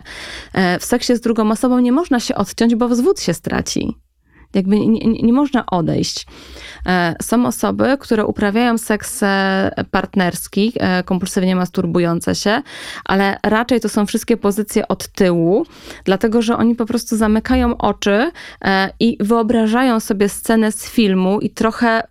E, 0.52 0.78
w 0.78 0.84
seksie 0.84 1.16
z 1.16 1.20
drugą 1.20 1.50
osobą 1.50 1.78
nie 1.78 1.92
można 1.92 2.20
się 2.20 2.34
odciąć, 2.34 2.74
bo 2.74 2.88
wzwód 2.88 3.20
się 3.20 3.34
straci. 3.34 4.07
Jakby 4.54 4.80
nie, 4.80 4.86
nie, 4.86 5.22
nie, 5.22 5.32
można 5.32 5.66
odejść. 5.66 6.26
E, 6.86 7.14
są 7.22 7.46
osoby, 7.46 7.96
które 8.00 8.26
uprawiają 8.26 8.78
seks 8.78 9.22
e, 9.22 9.70
partnerski, 9.90 10.72
e, 10.76 11.02
kompulsywnie 11.02 11.56
masturbujące 11.56 12.34
się, 12.34 12.62
ale 13.04 13.38
raczej 13.42 13.80
to 13.80 13.88
są 13.88 14.06
wszystkie 14.06 14.36
pozycje 14.36 14.88
od 14.88 15.08
tyłu, 15.08 15.66
dlatego 16.04 16.42
że 16.42 16.56
oni 16.56 16.74
po 16.74 16.86
prostu 16.86 17.16
zamykają 17.16 17.76
oczy 17.76 18.30
i 19.00 19.16
wyobrażają 19.20 20.00
sobie 20.00 20.28
scenę 20.28 20.72
z 20.72 20.90
filmu 20.90 21.40
i 21.40 21.50
trochę 21.50 22.02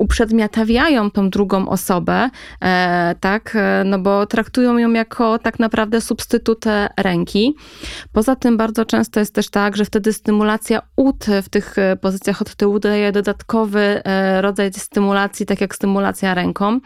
uprzedmiotawiają 0.00 1.10
tą 1.10 1.30
drugą 1.30 1.68
osobę, 1.68 2.30
e, 2.62 3.14
tak, 3.20 3.56
e, 3.56 3.82
no 3.84 3.98
bo 3.98 4.26
traktują 4.26 4.78
ją 4.78 4.92
jako 4.92 5.38
tak 5.38 5.58
naprawdę 5.58 6.00
substytut 6.00 6.64
ręki. 6.96 7.54
Poza 8.12 8.36
tym 8.36 8.56
bardzo 8.56 8.84
często 8.84 9.20
jest 9.20 9.34
też 9.34 9.50
tak, 9.50 9.76
że 9.76 9.84
wtedy 9.84 10.12
stymulacja 10.12 10.82
ud 10.96 11.26
w 11.42 11.48
tych 11.48 11.78
e, 11.78 11.96
pozycjach 11.96 12.42
od 12.42 12.54
tyłu 12.54 12.78
daje 12.78 13.12
dodatkowy 13.12 14.02
rodzaj 14.40 14.72
stymulacji, 14.72 15.46
tak 15.46 15.60
jak 15.60 15.74
stymulacja 15.74 16.34
ręką, 16.34 16.80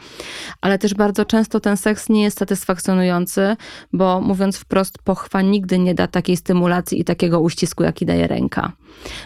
ale 0.61 0.79
też 0.79 0.94
bardzo 0.94 1.24
często 1.24 1.61
ten 1.61 1.77
seks 1.77 2.09
nie 2.09 2.22
jest 2.22 2.38
satysfakcjonujący, 2.38 3.57
bo 3.92 4.20
mówiąc 4.20 4.57
wprost, 4.57 4.98
pochwa 5.05 5.42
nigdy 5.42 5.79
nie 5.79 5.94
da 5.94 6.07
takiej 6.07 6.37
stymulacji 6.37 7.00
i 7.00 7.05
takiego 7.05 7.40
uścisku, 7.40 7.83
jaki 7.83 8.07
daje 8.07 8.27
ręka. 8.27 8.72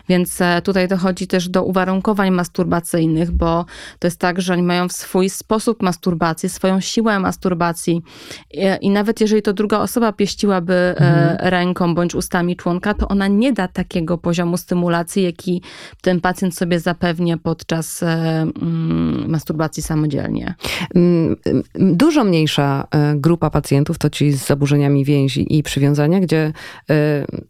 Więc 0.09 0.39
tutaj 0.65 0.89
dochodzi 0.89 1.27
też 1.27 1.49
do 1.49 1.65
uwarunkowań 1.65 2.31
masturbacyjnych, 2.31 3.31
bo 3.31 3.65
to 3.99 4.07
jest 4.07 4.21
tak, 4.21 4.41
że 4.41 4.53
oni 4.53 4.63
mają 4.63 4.89
swój 4.89 5.31
sposób 5.31 5.83
masturbacji, 5.83 6.49
swoją 6.49 6.81
siłę 6.81 7.19
masturbacji 7.19 8.03
i, 8.51 8.63
i 8.81 8.91
nawet 8.91 9.21
jeżeli 9.21 9.43
to 9.43 9.53
druga 9.53 9.79
osoba 9.79 10.13
pieściłaby 10.13 10.75
e, 10.75 10.97
mhm. 10.97 11.37
ręką 11.41 11.95
bądź 11.95 12.15
ustami 12.15 12.57
członka, 12.57 12.95
to 12.95 13.09
ona 13.09 13.29
nie 13.29 13.53
da 13.53 13.69
takiego 13.69 14.19
poziomu 14.19 14.57
stymulacji, 14.57 15.23
jaki 15.23 15.63
ten 16.01 16.21
pacjent 16.21 16.57
sobie 16.57 16.81
zapewnia 16.81 17.37
podczas 17.37 18.03
e, 18.03 18.07
mm, 18.07 19.31
masturbacji 19.31 19.83
samodzielnie. 19.83 20.55
Mm, 20.95 21.37
dużo 21.75 22.25
mniejsza 22.25 22.87
e, 22.91 23.15
grupa 23.17 23.51
pacjentów 23.51 23.99
to 23.99 24.11
ci 24.11 24.33
z 24.33 24.47
zaburzeniami 24.47 25.05
więzi 25.05 25.59
i 25.59 25.63
przywiązania, 25.63 26.21
gdzie 26.21 26.53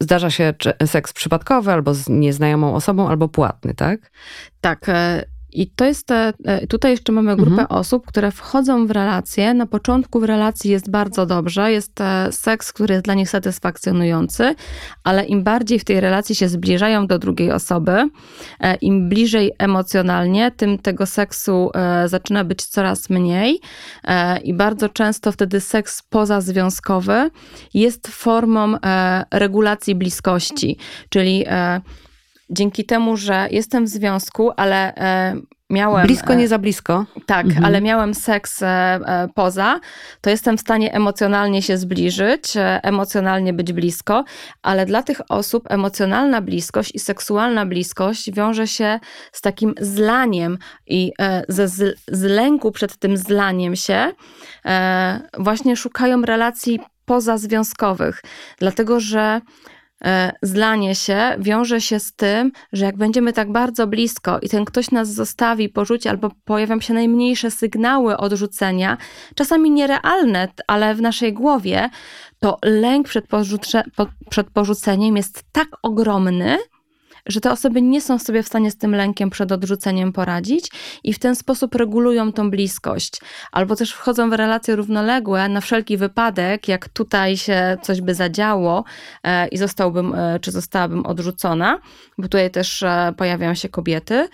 zdarza 0.00 0.30
się 0.30 0.54
seks 0.86 1.12
przypadkowy 1.12 1.72
albo 1.72 1.94
z 1.94 2.08
nieznajomą 2.08 2.74
osobą, 2.74 3.08
albo 3.08 3.28
płatny, 3.28 3.74
tak? 3.74 4.10
Tak. 4.60 4.86
I 5.52 5.70
to 5.70 5.84
jest 5.84 6.06
te, 6.06 6.32
e, 6.44 6.66
tutaj 6.66 6.90
jeszcze 6.90 7.12
mamy 7.12 7.36
grupę 7.36 7.50
mhm. 7.50 7.66
osób, 7.68 8.06
które 8.06 8.30
wchodzą 8.30 8.86
w 8.86 8.90
relacje. 8.90 9.54
Na 9.54 9.66
początku 9.66 10.20
w 10.20 10.24
relacji 10.24 10.70
jest 10.70 10.90
bardzo 10.90 11.26
dobrze, 11.26 11.72
jest 11.72 12.00
e, 12.00 12.32
seks, 12.32 12.72
który 12.72 12.94
jest 12.94 13.04
dla 13.04 13.14
nich 13.14 13.30
satysfakcjonujący, 13.30 14.54
ale 15.04 15.24
im 15.24 15.42
bardziej 15.42 15.78
w 15.78 15.84
tej 15.84 16.00
relacji 16.00 16.34
się 16.34 16.48
zbliżają 16.48 17.06
do 17.06 17.18
drugiej 17.18 17.52
osoby, 17.52 18.08
e, 18.60 18.74
im 18.74 19.08
bliżej 19.08 19.52
emocjonalnie, 19.58 20.50
tym 20.50 20.78
tego 20.78 21.06
seksu 21.06 21.70
zaczyna 22.06 22.44
być 22.44 22.64
coraz 22.64 23.10
mniej 23.10 23.60
i 24.44 24.54
bardzo 24.54 24.88
często 24.88 25.32
wtedy 25.32 25.60
seks 25.60 26.02
pozazwiązkowy 26.02 27.30
jest 27.74 28.08
formą 28.08 28.74
regulacji 29.30 29.94
bliskości, 29.94 30.76
czyli 31.08 31.44
dzięki 32.50 32.84
temu, 32.84 33.16
że 33.16 33.48
jestem 33.50 33.84
w 33.84 33.88
związku, 33.88 34.50
ale 34.56 34.94
e, 34.94 35.36
miałem. 35.70 36.06
Blisko, 36.06 36.34
nie 36.34 36.48
za 36.48 36.58
blisko. 36.58 37.06
Tak, 37.26 37.46
mhm. 37.46 37.64
ale 37.64 37.80
miałem 37.80 38.14
seks 38.14 38.62
e, 38.62 39.28
poza, 39.34 39.80
to 40.20 40.30
jestem 40.30 40.58
w 40.58 40.60
stanie 40.60 40.94
emocjonalnie 40.94 41.62
się 41.62 41.78
zbliżyć, 41.78 42.56
e, 42.56 42.80
emocjonalnie 42.82 43.52
być 43.52 43.72
blisko, 43.72 44.24
ale 44.62 44.86
dla 44.86 45.02
tych 45.02 45.20
osób 45.28 45.64
emocjonalna 45.70 46.40
bliskość 46.40 46.94
i 46.94 46.98
seksualna 46.98 47.66
bliskość 47.66 48.32
wiąże 48.32 48.66
się 48.66 49.00
z 49.32 49.40
takim 49.40 49.74
zlaniem 49.80 50.58
i 50.86 51.12
ze 51.48 51.68
z, 51.68 52.00
z 52.08 52.22
lęku 52.22 52.72
przed 52.72 52.96
tym 52.96 53.16
zlaniem 53.16 53.76
się 53.76 54.12
właśnie 55.38 55.76
szukają 55.76 56.22
relacji 56.22 56.80
pozazwiązkowych, 57.04 58.22
dlatego 58.58 59.00
że 59.00 59.40
E, 59.40 59.40
zlanie 60.42 60.94
się 60.94 61.36
wiąże 61.38 61.80
się 61.80 62.00
z 62.00 62.12
tym, 62.12 62.52
że 62.72 62.84
jak 62.84 62.96
będziemy 62.96 63.32
tak 63.32 63.52
bardzo 63.52 63.86
blisko 63.86 64.38
i 64.42 64.48
ten 64.48 64.64
ktoś 64.64 64.90
nas 64.90 65.08
zostawi, 65.08 65.68
porzuci, 65.68 66.08
albo 66.08 66.30
pojawią 66.44 66.80
się 66.80 66.94
najmniejsze 66.94 67.50
sygnały 67.50 68.16
odrzucenia, 68.16 68.96
czasami 69.34 69.70
nierealne, 69.70 70.48
ale 70.66 70.94
w 70.94 71.00
naszej 71.00 71.32
głowie, 71.32 71.90
to 72.38 72.58
lęk 72.64 73.08
przed, 73.08 73.26
przed 74.30 74.50
porzuceniem 74.50 75.16
jest 75.16 75.42
tak 75.52 75.68
ogromny, 75.82 76.58
że 77.28 77.40
te 77.40 77.52
osoby 77.52 77.82
nie 77.82 78.00
są 78.00 78.18
sobie 78.18 78.42
w 78.42 78.46
stanie 78.46 78.70
z 78.70 78.76
tym 78.76 78.94
lękiem 78.94 79.30
przed 79.30 79.52
odrzuceniem 79.52 80.12
poradzić 80.12 80.70
i 81.04 81.12
w 81.12 81.18
ten 81.18 81.36
sposób 81.36 81.74
regulują 81.74 82.32
tą 82.32 82.50
bliskość. 82.50 83.20
Albo 83.52 83.76
też 83.76 83.92
wchodzą 83.92 84.30
w 84.30 84.32
relacje 84.32 84.76
równoległe 84.76 85.48
na 85.48 85.60
wszelki 85.60 85.96
wypadek, 85.96 86.68
jak 86.68 86.88
tutaj 86.88 87.36
się 87.36 87.76
coś 87.82 88.00
by 88.00 88.14
zadziało 88.14 88.84
e, 89.24 89.48
i 89.48 89.58
zostałbym, 89.58 90.14
e, 90.14 90.40
czy 90.40 90.50
zostałabym 90.50 91.06
odrzucona, 91.06 91.78
bo 92.18 92.22
tutaj 92.22 92.50
też 92.50 92.82
e, 92.82 93.12
pojawiają 93.16 93.54
się 93.54 93.68
kobiety, 93.68 94.28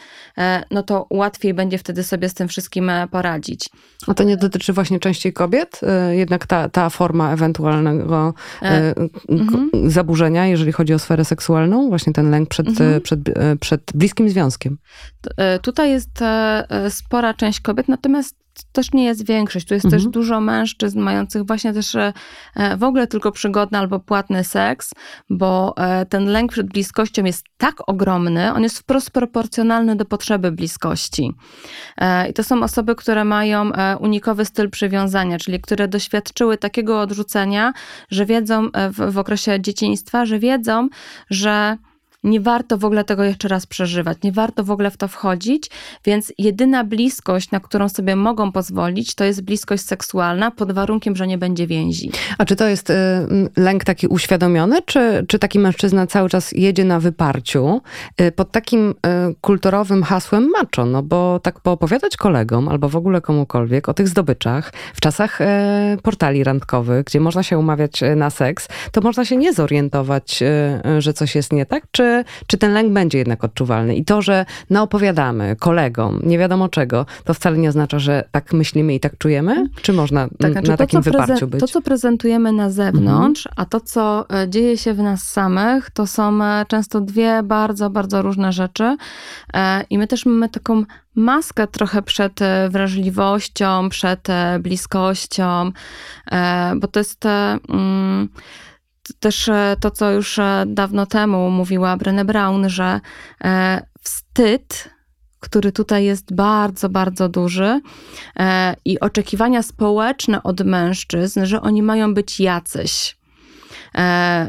no 0.71 0.83
to 0.83 1.07
łatwiej 1.11 1.55
będzie 1.55 1.79
wtedy 1.79 2.03
sobie 2.03 2.29
z 2.29 2.35
tym 2.35 2.49
wszystkim 2.49 2.91
poradzić. 3.11 3.69
A 4.07 4.15
to 4.15 4.25
nie 4.25 4.37
dotyczy 4.37 4.73
właśnie 4.73 5.01
częściej 5.01 5.33
kobiet? 5.33 5.81
Jednak 6.11 6.47
ta, 6.47 6.69
ta 6.69 6.91
forma 6.91 7.33
ewentualnego 7.33 8.35
e, 8.63 8.95
mhm. 9.29 9.71
zaburzenia, 9.91 10.47
jeżeli 10.47 10.73
chodzi 10.73 10.95
o 10.95 10.99
sferę 10.99 11.25
seksualną, 11.25 11.89
właśnie 11.89 12.13
ten 12.13 12.31
lęk 12.31 12.49
przed 12.49 12.67
mhm 12.85 12.95
mhm. 12.95 13.03
przed, 13.03 13.39
e, 13.39 13.57
przed 13.57 13.83
bliskim 13.95 14.29
związkiem. 14.29 14.79
E, 15.37 15.59
tutaj 15.59 15.91
jest 15.91 16.23
e, 16.23 16.91
spora 16.91 17.35
część 17.35 17.61
kobiet, 17.61 17.89
natomiast 17.89 18.45
też 18.73 18.93
nie 18.93 19.05
jest 19.05 19.27
większość. 19.27 19.67
Tu 19.67 19.75
jest 19.75 19.85
mhm. 19.85 20.03
też 20.03 20.13
dużo 20.13 20.41
mężczyzn 20.41 21.01
mających 21.01 21.47
właśnie 21.47 21.73
też 21.73 21.97
w 22.77 22.83
ogóle 22.83 23.07
tylko 23.07 23.33
przygodny 23.33 23.79
albo 23.79 24.01
płatny 24.01 24.45
seks, 24.45 24.91
bo 25.31 25.75
ten 26.09 26.25
lęk 26.25 26.53
przed 26.53 26.67
bliskością 26.67 27.25
jest 27.25 27.45
tak 27.57 27.75
ogromny, 27.87 28.53
on 28.53 28.63
jest 28.63 28.79
wprost 28.79 29.11
proporcjonalny 29.11 29.97
do 29.97 30.05
potrzeby 30.05 30.53
bliskości. 30.53 31.33
I 32.31 32.33
to 32.33 32.45
są 32.45 32.63
osoby, 32.63 32.95
które 32.95 33.25
mają 33.25 33.71
unikowy 34.01 34.45
styl 34.45 34.71
przywiązania, 34.71 35.39
czyli 35.39 35.61
które 35.61 35.89
doświadczyły 35.89 36.59
takiego 36.59 37.01
odrzucenia, 37.01 37.73
że 38.11 38.27
wiedzą 38.27 38.69
w, 38.91 39.13
w 39.13 39.19
okresie 39.19 39.61
dzieciństwa, 39.61 40.27
że 40.27 40.39
wiedzą, 40.39 40.89
że 41.31 41.77
nie 42.25 42.41
warto 42.41 42.79
w 42.79 42.85
ogóle 42.85 43.05
tego 43.05 43.25
jeszcze 43.25 43.49
raz 43.49 43.67
przeżywać, 43.67 44.19
nie 44.23 44.33
warto 44.33 44.65
w 44.65 44.71
ogóle 44.71 44.91
w 44.91 44.97
to 44.97 45.09
wchodzić, 45.09 45.71
więc 46.05 46.33
jedyna 46.39 46.85
bliskość, 46.85 47.51
na 47.51 47.61
którą 47.61 47.89
sobie 47.89 48.17
mogą 48.17 48.53
pozwolić, 48.53 49.15
to 49.15 49.25
jest 49.25 49.43
bliskość 49.43 49.85
seksualna 49.85 50.51
pod 50.51 50.73
warunkiem, 50.73 51.17
że 51.17 51.27
nie 51.27 51.39
będzie 51.39 51.67
więzi. 51.67 52.11
A 52.39 52.45
czy 52.45 52.57
to 52.57 52.69
jest 52.69 52.91
y, 52.91 52.95
lęk 53.57 53.85
taki 53.85 54.07
uświadomiony, 54.07 54.83
czy, 54.83 55.25
czy 55.29 55.39
taki 55.39 55.59
mężczyzna 55.59 56.07
cały 56.07 56.29
czas 56.29 56.53
jedzie 56.53 56.85
na 56.85 57.01
wyparciu 57.01 57.81
y, 58.21 58.33
pod 58.33 58.53
takim 58.53 58.91
y, 58.91 58.95
kulturowym 59.41 60.03
hasłem 60.03 60.51
macho, 60.51 60.87
no 60.87 61.03
bo 61.03 61.41
tak 61.43 61.61
poopowiadać 61.61 62.17
kolegom 62.17 62.69
albo 62.69 62.89
w 62.89 62.97
ogóle 62.97 63.21
komukolwiek 63.21 63.89
o 63.89 63.95
tych 63.95 64.09
zdobyczach 64.09 64.73
w 64.95 65.01
czasach 65.01 65.39
portali 66.03 66.45
randkowych, 66.45 67.05
gdzie 67.05 67.21
można 67.21 67.43
się 67.43 67.59
umawiać 67.59 68.01
na 68.17 68.31
seks, 68.31 68.69
to 68.93 69.01
można 69.01 69.25
się 69.25 69.37
nie 69.37 69.53
zorientować, 69.53 70.43
że 70.99 71.13
coś 71.13 71.35
jest 71.35 71.53
nie 71.53 71.67
tak, 71.67 71.87
czy 71.91 72.14
czy, 72.15 72.25
czy 72.47 72.59
ten 72.59 72.73
lęk 72.73 72.93
będzie 72.93 73.19
jednak 73.19 73.45
odczuwalny. 73.45 73.97
I 73.97 74.05
to, 74.05 74.23
że 74.23 74.47
naopowiadamy 74.71 75.57
kolegom, 75.57 76.21
nie 76.23 76.39
wiadomo 76.39 76.69
czego, 76.69 77.07
to 77.25 77.35
wcale 77.35 77.59
nie 77.59 77.69
oznacza, 77.69 77.99
że 77.99 78.25
tak 78.31 78.53
myślimy 78.53 78.95
i 78.95 79.01
tak 79.01 79.19
czujemy? 79.19 79.67
Czy 79.83 79.93
można 79.93 80.29
tak, 80.39 80.53
znaczy 80.53 80.71
na 80.71 80.77
to, 80.77 80.85
takim 80.85 81.03
wyparciu 81.03 81.47
być? 81.47 81.61
To, 81.61 81.69
co 81.69 81.83
prezentujemy 81.83 82.53
na 82.53 82.71
zewnątrz, 82.71 83.47
mhm. 83.47 83.67
a 83.67 83.71
to, 83.71 83.81
co 83.81 84.27
e, 84.31 84.49
dzieje 84.49 84.79
się 84.79 84.95
w 84.95 84.99
nas 84.99 85.23
samych, 85.23 85.91
to 85.91 86.07
są 86.07 86.45
e, 86.45 86.65
często 86.69 87.01
dwie 87.01 87.43
bardzo, 87.43 87.91
bardzo 87.91 88.23
różne 88.23 88.53
rzeczy. 88.53 88.97
E, 89.55 89.85
I 89.91 89.99
my 89.99 90.07
też 90.07 90.27
mamy 90.27 90.49
taką 90.49 90.85
maskę 91.15 91.67
trochę 91.67 92.03
przed 92.03 92.41
wrażliwością, 92.71 93.89
przed 93.89 94.29
bliskością, 94.61 95.73
bo 96.77 96.89
to 96.89 97.01
jest 97.01 97.25
mm, 97.69 98.29
też 99.21 99.51
to, 99.81 99.91
co 99.91 100.11
już 100.11 100.41
dawno 100.67 101.07
temu 101.07 101.51
mówiła 101.51 101.97
Brené 101.97 102.25
Brown, 102.25 102.69
że 102.69 103.01
wstyd 104.01 104.95
który 105.45 105.73
tutaj 105.73 106.05
jest 106.05 106.35
bardzo, 106.35 106.89
bardzo 106.89 107.29
duży 107.29 107.81
e, 108.37 108.77
i 108.85 109.01
oczekiwania 109.01 109.63
społeczne 109.63 110.43
od 110.43 110.61
mężczyzn, 110.61 111.45
że 111.45 111.61
oni 111.61 111.83
mają 111.83 112.15
być 112.15 112.41
jacyś. 112.41 113.17
e, 113.17 113.24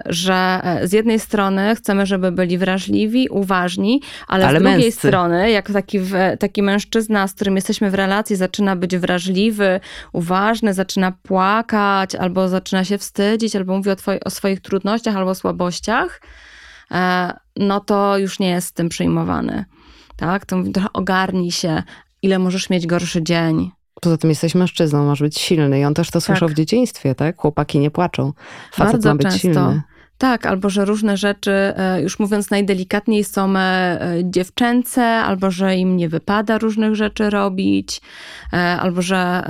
że 0.06 0.60
e, 0.64 0.88
z 0.88 0.94
jednej 0.94 1.20
strony 1.20 1.76
chcemy, 1.76 2.06
żeby 2.06 2.32
byli 2.32 2.58
wrażliwi, 2.58 3.30
uważni, 3.30 4.02
ale, 4.28 4.48
ale 4.48 4.60
z 4.60 4.64
drugiej 4.64 4.80
męscy. 4.84 5.08
strony, 5.08 5.52
jak 5.52 5.72
taki, 5.72 6.00
taki 6.40 6.64
mężczyzna, 6.64 7.28
z 7.28 7.34
którym 7.34 7.56
jesteśmy 7.56 7.92
w 7.92 7.94
relacji, 7.94 8.36
zaczyna 8.36 8.76
być 8.76 8.98
wrażliwy, 8.98 9.80
uważny, 10.14 10.74
zaczyna 10.74 11.12
płakać, 11.12 12.16
albo 12.16 12.50
zaczyna 12.50 12.84
się 12.84 12.98
wstydzić, 12.98 13.56
albo 13.56 13.78
mówi 13.78 13.90
o, 13.90 13.96
twoi, 13.96 14.20
o 14.26 14.30
swoich 14.30 14.62
trudnościach 14.62 15.16
albo 15.16 15.36
słabościach, 15.36 16.22
no 17.56 17.80
to 17.80 18.18
już 18.18 18.40
nie 18.40 18.50
jest 18.50 18.68
z 18.68 18.74
tym 18.74 18.90
przyjmowany 18.90 19.66
tak? 20.16 20.46
To 20.46 20.58
mówi, 20.58 20.72
trochę 20.72 20.94
ogarnij 20.94 21.52
się, 21.52 21.84
ile 22.22 22.40
możesz 22.40 22.70
mieć 22.70 22.88
gorszy 22.88 23.24
dzień. 23.24 23.72
Poza 24.06 24.18
tym 24.18 24.30
jesteś 24.30 24.56
mężczyzną, 24.56 25.06
masz 25.06 25.22
być 25.22 25.40
silny 25.40 25.80
i 25.80 25.86
on 25.86 25.94
też 25.94 26.08
to 26.08 26.20
tak. 26.20 26.24
słyszał 26.24 26.50
w 26.50 26.54
dzieciństwie, 26.54 27.16
tak? 27.16 27.38
Chłopaki 27.38 27.80
nie 27.80 27.92
płaczą, 27.92 28.34
facet 28.74 28.94
Bardzo 28.94 29.10
ma 29.10 29.16
być 29.16 29.28
często. 29.28 29.40
silny. 29.42 29.82
Tak, 30.18 30.46
albo 30.46 30.70
że 30.70 30.86
różne 30.86 31.18
rzeczy, 31.18 31.52
e, 31.52 32.02
już 32.02 32.20
mówiąc 32.20 32.52
najdelikatniej, 32.52 33.24
są 33.24 33.58
e, 33.58 34.00
dziewczęce, 34.24 35.04
albo 35.04 35.52
że 35.52 35.76
im 35.76 35.98
nie 35.98 36.10
wypada 36.10 36.58
różnych 36.58 36.96
rzeczy 36.96 37.30
robić, 37.30 38.02
e, 38.54 38.58
albo 38.58 39.02
że 39.02 39.44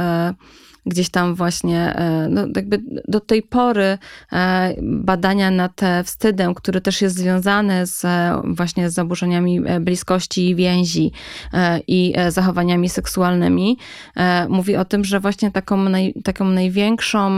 gdzieś 0.86 1.10
tam 1.10 1.36
właśnie, 1.36 1.95
e, 1.95 2.28
no 2.30 2.41
jakby 2.56 2.84
do 3.08 3.19
tej 3.19 3.43
pory 3.43 3.98
e, 4.32 4.76
badania 4.82 5.52
nad 5.52 5.82
wstydem, 6.04 6.54
który 6.54 6.82
też 6.82 7.02
jest 7.02 7.15
związany 7.15 7.88
z 7.88 8.06
właśnie 8.43 8.89
z 8.89 8.93
zaburzeniami 8.93 9.62
e, 9.65 9.80
bliskości 9.80 10.50
i 10.50 10.56
więzi 10.56 11.12
i 11.88 12.13
zachowaniami 12.30 12.89
seksualnymi, 12.89 13.78
mówi 14.50 14.76
o 14.76 14.86
tym, 14.86 15.04
że 15.04 15.19
właśnie 15.19 15.52
taką, 15.52 15.78
naj, 15.78 16.13
taką 16.24 16.45
największą 16.45 17.38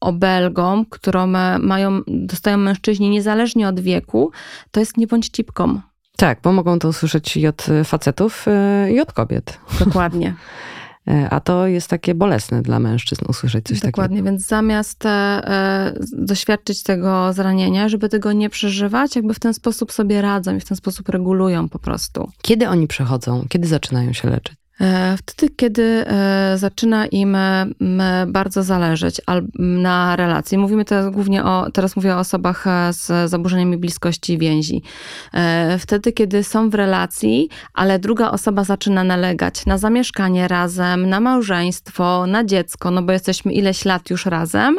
obelgą, 0.00 0.84
którą 0.90 1.26
mają, 1.58 2.00
dostają 2.06 2.56
mężczyźni 2.56 3.10
niezależnie 3.10 3.68
od 3.68 3.80
wieku, 3.80 4.32
to 4.70 4.80
jest 4.80 4.96
nie 4.96 5.06
bądź 5.06 5.28
cipką. 5.28 5.80
Tak, 6.16 6.38
bo 6.42 6.52
mogą 6.52 6.78
to 6.78 6.88
usłyszeć 6.88 7.36
i 7.36 7.46
od 7.46 7.66
facetów, 7.84 8.46
i 8.92 9.00
od 9.00 9.12
kobiet. 9.12 9.58
Dokładnie. 9.80 10.34
E, 11.08 11.30
a 11.30 11.40
to 11.40 11.66
jest 11.66 11.88
takie 11.88 12.14
bolesne 12.14 12.62
dla 12.62 12.78
mężczyzn 12.78 13.24
usłyszeć 13.28 13.64
coś 13.64 13.80
Dokładnie, 13.80 13.92
takiego. 13.92 14.02
Dokładnie, 14.02 14.22
więc 14.22 14.46
zamiast 14.46 15.06
e, 15.06 15.94
doświadczyć 16.12 16.82
tego 16.82 17.32
zranienia, 17.32 17.88
żeby 17.88 18.08
tego 18.08 18.32
nie 18.32 18.50
przeżywać, 18.50 19.16
jakby 19.16 19.34
w 19.34 19.40
ten 19.40 19.54
sposób 19.54 19.92
sobie 19.92 20.22
radzą 20.22 20.56
i 20.56 20.60
w 20.60 20.64
ten 20.64 20.76
sposób 20.76 21.08
regulują 21.08 21.68
po 21.68 21.78
prostu. 21.78 22.30
Kiedy 22.42 22.68
oni 22.68 22.86
przechodzą? 22.86 23.46
Kiedy 23.48 23.68
zaczynają 23.68 24.12
się 24.12 24.30
leczyć? 24.30 24.58
E, 24.80 25.16
wtedy, 25.16 25.54
kiedy 25.56 25.82
e, 25.82 26.58
zaczyna 26.58 27.06
im 27.06 27.36
bardzo 28.26 28.62
zależeć 28.62 29.20
na 29.58 30.16
relacji, 30.16 30.58
mówimy 30.58 30.84
teraz 30.84 31.10
głównie 31.10 31.44
o, 31.44 31.70
teraz 31.70 31.96
mówię 31.96 32.16
o 32.16 32.18
osobach 32.18 32.66
e, 32.66 32.92
z 32.92 33.30
zaburzeniami 33.30 33.76
bliskości 33.76 34.38
więzi. 34.38 34.82
Wtedy, 35.78 36.12
kiedy 36.12 36.44
są 36.44 36.70
w 36.70 36.74
relacji, 36.74 37.48
ale 37.74 37.98
druga 37.98 38.30
osoba 38.30 38.64
zaczyna 38.64 39.04
nalegać 39.04 39.66
na 39.66 39.78
zamieszkanie 39.78 40.48
razem, 40.48 41.08
na 41.08 41.20
małżeństwo, 41.20 42.26
na 42.26 42.44
dziecko, 42.44 42.90
no 42.90 43.02
bo 43.02 43.12
jesteśmy 43.12 43.52
ileś 43.52 43.84
lat 43.84 44.10
już 44.10 44.26
razem, 44.26 44.76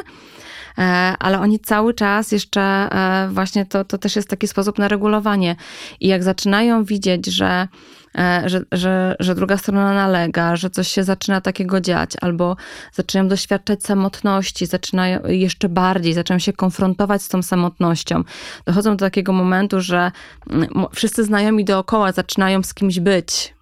ale 1.20 1.40
oni 1.40 1.60
cały 1.60 1.94
czas 1.94 2.32
jeszcze 2.32 2.90
właśnie 3.30 3.66
to, 3.66 3.86
to 3.86 3.98
też 3.98 4.16
jest 4.16 4.30
taki 4.30 4.48
sposób 4.48 4.78
na 4.78 4.88
regulowanie. 4.88 5.56
I 6.00 6.08
jak 6.08 6.24
zaczynają 6.24 6.84
widzieć, 6.84 7.26
że 7.26 7.68
E, 8.18 8.50
że, 8.50 8.62
że, 8.72 9.16
że 9.20 9.36
druga 9.36 9.58
strona 9.58 9.94
nalega, 9.94 10.56
że 10.56 10.70
coś 10.70 10.88
się 10.88 11.04
zaczyna 11.04 11.42
takiego 11.42 11.82
dziać, 11.82 12.12
albo 12.22 12.56
zaczynają 12.94 13.30
doświadczać 13.30 13.84
samotności, 13.84 14.66
zaczynają 14.66 15.20
jeszcze 15.28 15.70
bardziej, 15.70 16.14
zaczynają 16.14 16.40
się 16.40 16.54
konfrontować 16.54 17.22
z 17.22 17.28
tą 17.28 17.42
samotnością. 17.42 18.24
Dochodzą 18.66 18.98
do 18.98 19.06
takiego 19.06 19.34
momentu, 19.34 19.82
że 19.82 20.12
mm, 20.50 20.70
wszyscy 20.94 21.24
znajomi 21.24 21.66
dookoła 21.66 22.12
zaczynają 22.12 22.64
z 22.64 22.74
kimś 22.74 23.00
być, 23.00 23.54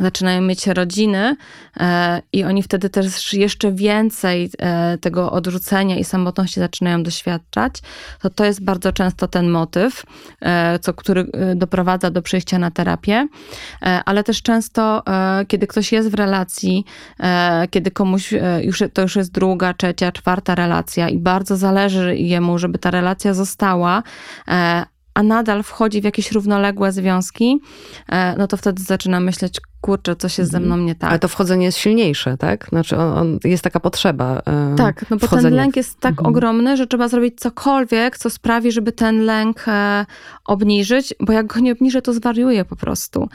zaczynają 0.00 0.40
mieć 0.40 0.66
rodziny 0.66 1.36
e, 1.80 2.22
i 2.32 2.44
oni 2.44 2.62
wtedy 2.62 2.90
też 2.90 3.34
jeszcze 3.34 3.72
więcej 3.72 4.50
e, 4.58 4.98
tego 4.98 5.32
odrzucenia 5.32 5.96
i 5.96 6.04
samotności 6.04 6.60
zaczynają 6.60 7.02
doświadczać, 7.02 7.74
to 8.22 8.30
to 8.30 8.44
jest 8.44 8.64
bardzo 8.64 8.92
często 8.92 9.28
ten 9.28 9.50
motyw, 9.50 10.02
e, 10.40 10.78
co, 10.78 10.94
który 10.94 11.26
doprowadza 11.56 12.10
do 12.10 12.22
przyjścia 12.22 12.58
na 12.58 12.70
terapię, 12.70 13.28
ale 14.04 14.24
też 14.24 14.42
często, 14.42 15.02
kiedy 15.48 15.66
ktoś 15.66 15.92
jest 15.92 16.10
w 16.10 16.14
relacji, 16.14 16.84
kiedy 17.70 17.90
komuś 17.90 18.34
już, 18.62 18.82
to 18.92 19.02
już 19.02 19.16
jest 19.16 19.32
druga, 19.32 19.74
trzecia, 19.74 20.12
czwarta 20.12 20.54
relacja 20.54 21.08
i 21.08 21.18
bardzo 21.18 21.56
zależy 21.56 22.16
jemu, 22.16 22.58
żeby 22.58 22.78
ta 22.78 22.90
relacja 22.90 23.34
została, 23.34 24.02
a 25.20 25.22
nadal 25.22 25.62
wchodzi 25.62 26.00
w 26.00 26.04
jakieś 26.04 26.32
równoległe 26.32 26.92
związki, 26.92 27.60
no 28.38 28.46
to 28.46 28.56
wtedy 28.56 28.82
zaczyna 28.82 29.20
myśleć, 29.20 29.60
kurczę, 29.80 30.16
coś 30.16 30.38
jest 30.38 30.50
ze 30.50 30.58
mhm. 30.58 30.74
mną 30.74 30.86
nie 30.86 30.94
tak. 30.94 31.10
Ale 31.10 31.18
to 31.18 31.28
wchodzenie 31.28 31.64
jest 31.64 31.78
silniejsze, 31.78 32.36
tak? 32.36 32.66
Znaczy 32.68 32.96
on, 32.96 33.18
on 33.18 33.38
jest 33.44 33.64
taka 33.64 33.80
potrzeba. 33.80 34.42
Yy, 34.70 34.76
tak, 34.76 35.10
no 35.10 35.16
bo 35.16 35.26
wchodzenia. 35.26 35.48
ten 35.48 35.56
lęk 35.56 35.76
jest 35.76 36.00
tak 36.00 36.10
mhm. 36.10 36.28
ogromny, 36.28 36.76
że 36.76 36.86
trzeba 36.86 37.08
zrobić 37.08 37.40
cokolwiek, 37.40 38.18
co 38.18 38.30
sprawi, 38.30 38.72
żeby 38.72 38.92
ten 38.92 39.24
lęk 39.24 39.64
e, 39.68 40.06
obniżyć, 40.44 41.14
bo 41.20 41.32
jak 41.32 41.46
go 41.46 41.60
nie 41.60 41.72
obniżę, 41.72 42.02
to 42.02 42.12
zwariuję 42.12 42.64
po 42.64 42.76
prostu. 42.76 43.28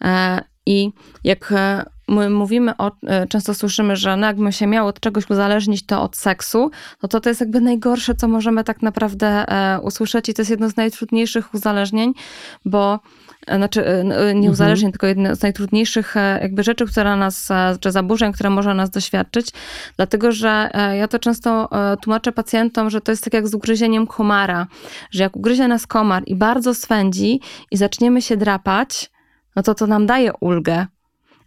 E, 0.00 0.40
I 0.66 0.92
jak 1.24 1.52
e, 1.52 1.84
my 2.12 2.30
mówimy 2.30 2.76
o, 2.78 2.90
e, 3.06 3.26
często 3.26 3.54
słyszymy, 3.54 3.96
że 3.96 4.16
no 4.16 4.26
jakbym 4.26 4.52
się 4.52 4.66
miał 4.66 4.86
od 4.86 5.00
czegoś 5.00 5.30
uzależnić, 5.30 5.86
to 5.86 6.02
od 6.02 6.16
seksu, 6.16 6.70
no 7.02 7.08
to 7.08 7.20
to 7.20 7.28
jest 7.28 7.40
jakby 7.40 7.60
najgorsze, 7.60 8.14
co 8.14 8.28
możemy 8.28 8.64
tak 8.64 8.82
naprawdę 8.82 9.26
e, 9.26 9.80
usłyszeć 9.80 10.28
i 10.28 10.34
to 10.34 10.42
jest 10.42 10.50
jedno 10.50 10.70
z 10.70 10.76
najtrudniejszych 10.76 11.54
uzależnień, 11.54 12.12
bo 12.64 13.00
E, 13.46 13.56
znaczy 13.56 14.04
nie 14.34 14.50
uzależnień, 14.50 14.88
mhm. 14.88 14.92
tylko 14.92 15.06
jedno 15.06 15.36
z 15.36 15.42
najtrudniejszych 15.42 16.14
jakby 16.40 16.62
rzeczy, 16.62 16.86
które 16.86 17.16
nas, 17.16 17.48
czy 17.80 17.92
zaburzeń, 17.92 18.32
które 18.32 18.50
może 18.50 18.74
nas 18.74 18.90
doświadczyć, 18.90 19.50
dlatego, 19.96 20.32
że 20.32 20.70
ja 20.98 21.08
to 21.08 21.18
często 21.18 21.68
tłumaczę 22.02 22.32
pacjentom, 22.32 22.90
że 22.90 23.00
to 23.00 23.12
jest 23.12 23.24
tak 23.24 23.34
jak 23.34 23.48
z 23.48 23.54
ugryzieniem 23.54 24.06
komara, 24.06 24.66
że 25.10 25.22
jak 25.22 25.36
ugryzie 25.36 25.68
nas 25.68 25.86
komar 25.86 26.22
i 26.26 26.36
bardzo 26.36 26.74
swędzi 26.74 27.40
i 27.70 27.76
zaczniemy 27.76 28.22
się 28.22 28.36
drapać, 28.36 29.10
no 29.56 29.62
to 29.62 29.74
to 29.74 29.86
nam 29.86 30.06
daje 30.06 30.32
ulgę, 30.40 30.86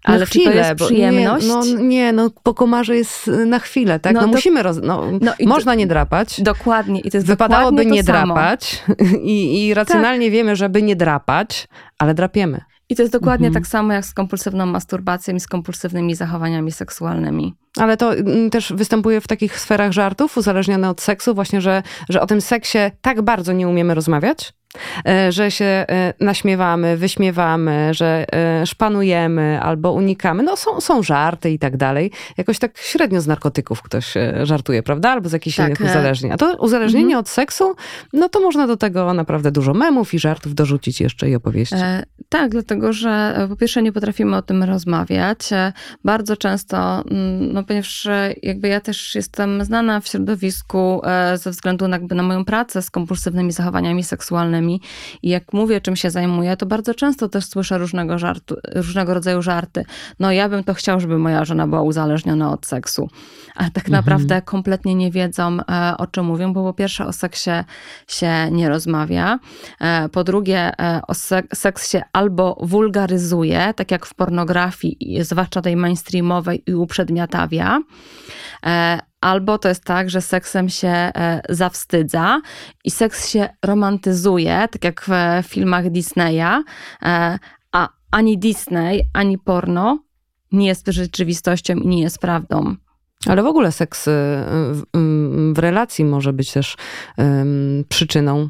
ale 0.05 0.25
chwilę, 0.25 0.45
czy 0.45 0.51
to 0.51 0.57
jest 0.57 0.75
przyjemność? 0.75 1.47
Nie, 1.47 1.53
no, 1.53 1.81
nie, 1.81 2.13
no 2.13 2.29
po 2.43 2.53
komarze 2.53 2.95
jest 2.95 3.27
na 3.27 3.59
chwilę, 3.59 3.99
tak? 3.99 4.13
No, 4.13 4.21
no 4.21 4.27
musimy, 4.27 4.63
roz, 4.63 4.77
no, 4.83 5.03
no 5.21 5.33
można 5.45 5.75
nie 5.75 5.87
drapać. 5.87 6.41
Dokładnie. 6.41 6.99
I 6.99 7.11
to 7.11 7.17
jest 7.17 7.27
Wypadałoby 7.27 7.85
nie 7.85 8.03
drapać 8.03 8.83
I, 9.23 9.65
i 9.65 9.73
racjonalnie 9.73 10.25
tak. 10.25 10.33
wiemy, 10.33 10.55
żeby 10.55 10.81
nie 10.81 10.95
drapać, 10.95 11.67
ale 11.99 12.13
drapiemy. 12.13 12.61
I 12.89 12.95
to 12.95 13.01
jest 13.01 13.13
dokładnie 13.13 13.47
mhm. 13.47 13.63
tak 13.63 13.71
samo 13.71 13.93
jak 13.93 14.05
z 14.05 14.13
kompulsywną 14.13 14.65
masturbacją 14.65 15.35
i 15.35 15.39
z 15.39 15.47
kompulsywnymi 15.47 16.15
zachowaniami 16.15 16.71
seksualnymi. 16.71 17.55
Ale 17.77 17.97
to 17.97 18.15
mm, 18.15 18.49
też 18.49 18.73
występuje 18.73 19.21
w 19.21 19.27
takich 19.27 19.59
sferach 19.59 19.91
żartów, 19.91 20.37
uzależnione 20.37 20.89
od 20.89 21.01
seksu, 21.01 21.35
właśnie, 21.35 21.61
że, 21.61 21.83
że 22.09 22.21
o 22.21 22.27
tym 22.27 22.41
seksie 22.41 22.77
tak 23.01 23.21
bardzo 23.21 23.53
nie 23.53 23.67
umiemy 23.67 23.95
rozmawiać, 23.95 24.53
że 25.29 25.51
się 25.51 25.65
e, 25.65 26.13
naśmiewamy, 26.19 26.97
wyśmiewamy, 26.97 27.93
że 27.93 28.25
e, 28.33 28.65
szpanujemy 28.65 29.59
albo 29.61 29.91
unikamy. 29.91 30.43
No 30.43 30.57
są, 30.57 30.81
są 30.81 31.03
żarty 31.03 31.51
i 31.51 31.59
tak 31.59 31.77
dalej. 31.77 32.11
Jakoś 32.37 32.59
tak 32.59 32.77
średnio 32.77 33.21
z 33.21 33.27
narkotyków 33.27 33.81
ktoś 33.81 34.13
żartuje, 34.43 34.83
prawda? 34.83 35.09
Albo 35.09 35.29
z 35.29 35.33
jakichś 35.33 35.57
tak. 35.57 35.67
innych 35.67 35.81
uzależnień. 35.81 36.31
A 36.31 36.37
to 36.37 36.55
uzależnienie 36.59 37.05
mhm. 37.05 37.19
od 37.19 37.29
seksu, 37.29 37.75
no 38.13 38.29
to 38.29 38.39
można 38.39 38.67
do 38.67 38.77
tego 38.77 39.13
naprawdę 39.13 39.51
dużo 39.51 39.73
memów 39.73 40.13
i 40.13 40.19
żartów 40.19 40.55
dorzucić 40.55 41.01
jeszcze 41.01 41.29
i 41.29 41.35
opowieści. 41.35 41.75
E, 41.75 42.03
tak, 42.29 42.51
dlatego 42.51 42.93
że 42.93 43.45
po 43.49 43.55
pierwsze 43.55 43.81
nie 43.81 43.91
potrafimy 43.91 44.37
o 44.37 44.41
tym 44.41 44.63
rozmawiać. 44.63 45.39
Bardzo 46.03 46.37
często, 46.37 47.03
mm, 47.11 47.53
no 47.53 47.63
ponieważ 47.63 48.07
jakby 48.43 48.67
ja 48.67 48.81
też 48.81 49.15
jestem 49.15 49.65
znana 49.65 49.99
w 49.99 50.07
środowisku 50.07 51.01
ze 51.35 51.51
względu 51.51 51.87
na, 51.87 51.97
jakby 51.97 52.15
na 52.15 52.23
moją 52.23 52.45
pracę 52.45 52.81
z 52.81 52.89
kompulsywnymi 52.91 53.51
zachowaniami 53.51 54.03
seksualnymi, 54.03 54.54
I 54.61 55.29
jak 55.29 55.53
mówię, 55.53 55.81
czym 55.81 55.95
się 55.95 56.09
zajmuję, 56.09 56.57
to 56.57 56.65
bardzo 56.65 56.93
często 56.93 57.29
też 57.29 57.45
słyszę 57.45 57.77
różnego, 57.77 58.19
żartu, 58.19 58.55
różnego 58.75 59.13
rodzaju 59.13 59.41
żarty. 59.41 59.85
No 60.19 60.31
ja 60.31 60.49
bym 60.49 60.63
to 60.63 60.73
chciał, 60.73 60.99
żeby 60.99 61.17
moja 61.17 61.45
żona 61.45 61.67
była 61.67 61.81
uzależniona 61.81 62.51
od 62.51 62.65
seksu. 62.65 63.09
Ale 63.55 63.71
tak 63.71 63.85
mhm. 63.85 63.91
naprawdę 63.91 64.41
kompletnie 64.41 64.95
nie 64.95 65.11
wiedzą, 65.11 65.57
e, 65.71 65.97
o 65.97 66.07
czym 66.07 66.25
mówią, 66.25 66.53
bo 66.53 66.63
po 66.63 66.73
pierwsze 66.73 67.05
o 67.05 67.13
seksie 67.13 67.51
się 68.07 68.51
nie 68.51 68.69
rozmawia. 68.69 69.39
E, 69.81 70.09
po 70.09 70.23
drugie, 70.23 70.79
e, 70.79 71.01
o 71.07 71.13
seks 71.53 71.91
się 71.91 72.01
albo 72.13 72.57
wulgaryzuje, 72.61 73.73
tak 73.75 73.91
jak 73.91 74.05
w 74.05 74.13
pornografii, 74.13 75.23
zwłaszcza 75.23 75.61
tej 75.61 75.75
mainstreamowej 75.75 76.63
i 76.67 76.73
uprzedmiotawia, 76.73 77.79
albo 79.25 79.57
to 79.57 79.69
jest 79.69 79.83
tak, 79.83 80.09
że 80.09 80.21
seksem 80.21 80.69
się 80.69 81.11
zawstydza 81.49 82.41
i 82.83 82.91
seks 82.91 83.29
się 83.29 83.49
romantyzuje, 83.65 84.67
tak 84.71 84.83
jak 84.83 85.05
w 85.43 85.47
filmach 85.47 85.89
Disneya, 85.89 86.63
a 87.71 87.89
ani 88.11 88.37
Disney, 88.37 89.01
ani 89.13 89.37
porno 89.37 89.99
nie 90.51 90.67
jest 90.67 90.87
rzeczywistością 90.87 91.75
i 91.75 91.87
nie 91.87 92.01
jest 92.01 92.19
prawdą. 92.19 92.75
Ale 93.27 93.43
w 93.43 93.45
ogóle 93.45 93.71
seks 93.71 94.07
y, 94.07 94.11
w, 95.53 95.59
relacji 95.59 96.05
może 96.05 96.33
być 96.33 96.51
też 96.51 96.77
przyczyną 97.89 98.49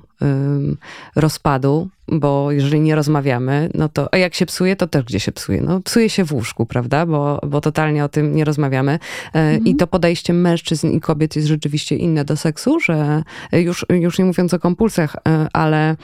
rozpadu, 1.16 1.90
bo 2.08 2.52
jeżeli 2.52 2.80
nie 2.80 2.96
rozmawiamy, 2.96 3.70
no 3.74 3.90
to 3.90 4.14
a 4.14 4.18
jak 4.18 4.36
się 4.36 4.46
psuje, 4.46 4.76
to 4.76 4.88
też 4.88 5.04
gdzie 5.04 5.20
się 5.20 5.32
psuje? 5.32 5.62
No 5.62 5.82
psuje 5.82 6.10
się 6.10 6.24
w 6.24 6.34
łóżku, 6.34 6.66
prawda? 6.66 7.06
Bo, 7.06 7.40
bo 7.48 7.62
totalnie 7.62 8.04
o 8.04 8.10
tym 8.10 8.36
nie 8.36 8.46
rozmawiamy. 8.46 8.92
E, 8.92 9.40
mhm. 9.40 9.66
I 9.66 9.76
to 9.76 9.88
podejście 9.88 10.34
mężczyzn 10.34 10.88
i 10.88 11.02
kobiet 11.02 11.36
jest 11.36 11.48
rzeczywiście 11.48 11.96
inne 11.96 12.26
do 12.26 12.38
seksu, 12.38 12.80
że 12.80 13.24
już, 13.52 13.86
już 13.90 14.20
nie 14.20 14.26
mówiąc 14.26 14.54
o 14.54 14.60
kompulsjach, 14.60 15.16
e, 15.16 15.48
ale 15.54 15.96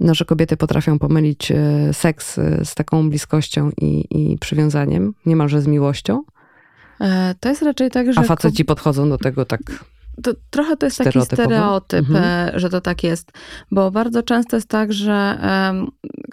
no, 0.00 0.14
że 0.14 0.24
kobiety 0.24 0.56
potrafią 0.56 0.98
pomylić 0.98 1.50
e, 1.52 1.56
seks 1.92 2.34
z 2.64 2.74
taką 2.74 3.10
bliskością 3.10 3.70
i, 3.80 4.04
i 4.10 4.38
przywiązaniem, 4.38 5.14
niemalże 5.26 5.60
z 5.60 5.66
miłością. 5.66 6.22
E, 7.02 7.34
to 7.40 7.48
jest 7.48 7.62
raczej 7.62 7.90
tak, 7.90 8.12
że. 8.12 8.20
A 8.20 8.24
faceci 8.24 8.64
podchodzą 8.64 9.08
do 9.08 9.18
tego 9.18 9.44
tak. 9.44 9.60
To, 10.22 10.32
trochę 10.50 10.76
to 10.76 10.86
jest 10.86 10.98
taki 10.98 11.22
stereotyp, 11.22 11.98
mhm. 11.98 12.24
E, 12.24 12.60
że 12.60 12.70
to 12.70 12.80
tak 12.80 13.04
jest, 13.04 13.32
bo 13.70 13.90
bardzo 13.90 14.22
często 14.22 14.56
jest 14.56 14.68
tak, 14.68 14.92
że 14.92 15.38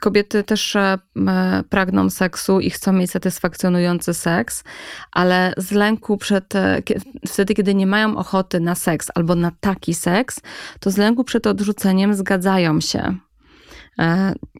kobiety 0.02 0.44
też 0.44 0.76
um, 0.76 1.64
pragną 1.70 2.10
seksu 2.10 2.60
i 2.60 2.70
chcą 2.70 2.94
mieć 2.94 3.12
satysfakcjonujący 3.12 4.14
seks, 4.14 4.64
ale 5.12 5.54
z 5.58 5.72
lęku 5.72 6.18
przed, 6.18 6.54
wtedy, 7.28 7.54
kiedy 7.54 7.76
nie 7.76 7.88
mają 7.88 8.18
ochoty 8.18 8.60
na 8.60 8.76
seks 8.76 9.08
albo 9.16 9.36
na 9.36 9.52
taki 9.60 9.94
seks, 9.94 10.40
to 10.80 10.92
z 10.92 10.98
lęku 10.98 11.24
przed 11.24 11.48
odrzuceniem 11.48 12.14
zgadzają 12.14 12.82
się. 12.82 13.16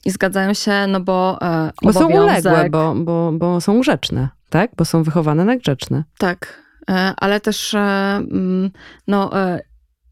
I 0.06 0.12
zgadzają 0.12 0.54
się, 0.54 0.88
no 0.88 1.00
bo. 1.00 1.40
Bo 1.84 1.94
są 1.94 2.08
uległe, 2.08 2.70
bo, 2.70 2.96
bo, 2.96 3.32
bo 3.32 3.62
są 3.62 3.80
grzeczne 3.80 4.39
tak? 4.50 4.72
Bo 4.78 4.86
są 4.86 5.04
wychowane 5.04 5.46
na 5.46 5.58
grzeczne. 5.58 6.04
Tak, 6.18 6.64
e, 6.90 7.14
ale 7.18 7.40
też 7.40 7.74
e, 7.74 7.80
mm, 7.80 8.72
no, 9.08 9.40
e, 9.42 9.60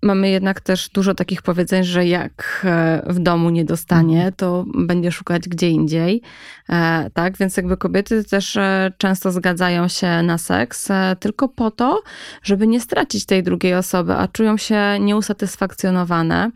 mamy 0.02 0.30
jednak 0.30 0.62
też 0.62 0.90
dużo 0.90 1.14
takich 1.14 1.42
powiedzeń, 1.42 1.84
że 1.84 2.06
jak 2.06 2.62
e, 2.66 3.02
w 3.06 3.20
domu 3.20 3.50
nie 3.50 3.66
dostanie, 3.66 4.16
mhm. 4.16 4.34
to 4.34 4.66
będzie 4.76 5.12
szukać 5.12 5.50
gdzie 5.50 5.70
indziej. 5.70 6.22
E, 6.70 7.10
tak, 7.14 7.38
więc 7.38 7.58
jakby 7.58 7.78
kobiety 7.78 8.24
też 8.24 8.58
e, 8.58 8.92
często 8.98 9.32
zgadzają 9.32 9.88
się 9.88 10.24
na 10.24 10.38
seks 10.38 10.88
tylko 11.20 11.50
po 11.50 11.72
to, 11.72 12.02
żeby 12.44 12.68
nie 12.68 12.82
stracić 12.82 13.26
tej 13.26 13.44
drugiej 13.44 13.74
osoby, 13.74 14.14
a 14.14 14.28
czują 14.28 14.58
się 14.58 15.00
nieusatysfakcjonowane. 15.00 16.52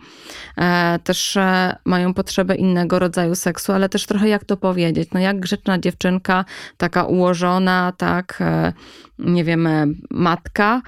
Też 1.03 1.37
mają 1.85 2.13
potrzebę 2.13 2.55
innego 2.55 2.99
rodzaju 2.99 3.35
seksu, 3.35 3.71
ale 3.71 3.89
też 3.89 4.05
trochę 4.05 4.27
jak 4.27 4.45
to 4.45 4.57
powiedzieć. 4.57 5.09
No 5.13 5.19
jak 5.19 5.39
grzeczna 5.39 5.79
dziewczynka, 5.79 6.45
taka 6.77 7.03
ułożona, 7.03 7.93
tak, 7.97 8.43
nie 9.19 9.43
wiem, 9.43 9.67
matka, 10.11 10.81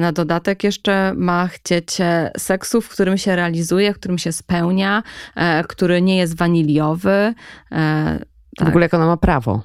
na 0.00 0.12
dodatek 0.12 0.64
jeszcze 0.64 1.12
ma 1.16 1.48
chcieć 1.48 2.00
e, 2.00 2.30
seksu, 2.38 2.80
w 2.80 2.88
którym 2.88 3.18
się 3.18 3.36
realizuje, 3.36 3.94
w 3.94 3.98
którym 3.98 4.18
się 4.18 4.32
spełnia, 4.32 5.02
e, 5.36 5.64
który 5.64 6.02
nie 6.02 6.16
jest 6.16 6.36
waniliowy. 6.36 7.34
Tak. 8.56 8.68
W 8.68 8.68
ogóle 8.68 8.84
jak 8.84 8.94
ona 8.94 9.06
ma 9.06 9.16
prawo. 9.16 9.62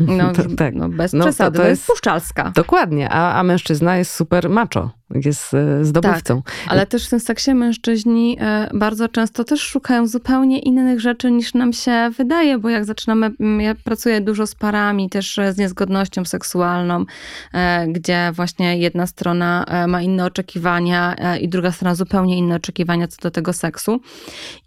No, 0.00 0.32
to, 0.34 0.42
tak. 0.56 0.74
no 0.74 0.88
bez 0.88 1.12
no, 1.12 1.24
przesady, 1.24 1.56
to, 1.56 1.62
to 1.62 1.68
jest, 1.68 1.80
jest 1.80 1.86
puszczalska. 1.86 2.52
Dokładnie, 2.54 3.10
a, 3.10 3.40
a 3.40 3.42
mężczyzna 3.42 3.96
jest 3.96 4.14
super 4.14 4.50
macho 4.50 4.90
jest 5.14 5.54
e, 5.54 5.84
zdobywcą. 5.84 6.42
Tak, 6.42 6.54
ale 6.68 6.86
też 6.86 7.06
w 7.06 7.10
tym 7.10 7.20
seksie 7.20 7.54
mężczyźni 7.54 8.36
e, 8.40 8.70
bardzo 8.74 9.08
często 9.08 9.44
też 9.44 9.60
szukają 9.60 10.06
zupełnie 10.06 10.58
innych 10.58 11.00
rzeczy 11.00 11.30
niż 11.30 11.54
nam 11.54 11.72
się 11.72 12.10
wydaje, 12.18 12.58
bo 12.58 12.68
jak 12.68 12.84
zaczynamy, 12.84 13.30
ja 13.58 13.74
pracuję 13.74 14.20
dużo 14.20 14.46
z 14.46 14.54
parami, 14.54 15.10
też 15.10 15.40
z 15.50 15.58
niezgodnością 15.58 16.24
seksualną, 16.24 17.04
e, 17.52 17.86
gdzie 17.88 18.30
właśnie 18.32 18.78
jedna 18.78 19.06
strona 19.06 19.66
ma 19.88 20.02
inne 20.02 20.24
oczekiwania 20.24 21.16
i 21.40 21.48
druga 21.48 21.72
strona 21.72 21.94
zupełnie 21.94 22.38
inne 22.38 22.56
oczekiwania 22.56 23.08
co 23.08 23.22
do 23.22 23.30
tego 23.30 23.52
seksu. 23.52 24.00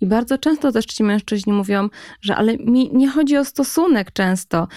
I 0.02 0.06
bardzo 0.06 0.38
często 0.38 0.72
też 0.72 0.86
ci 0.86 1.04
mężczyźni 1.04 1.54
mówią, 1.54 1.90
że 2.22 2.36
ale 2.36 2.58
mi 2.58 2.90
nie 2.94 3.10
chodzi 3.10 3.38
o 3.38 3.46
stosunek 3.46 4.12
często, 4.12 4.68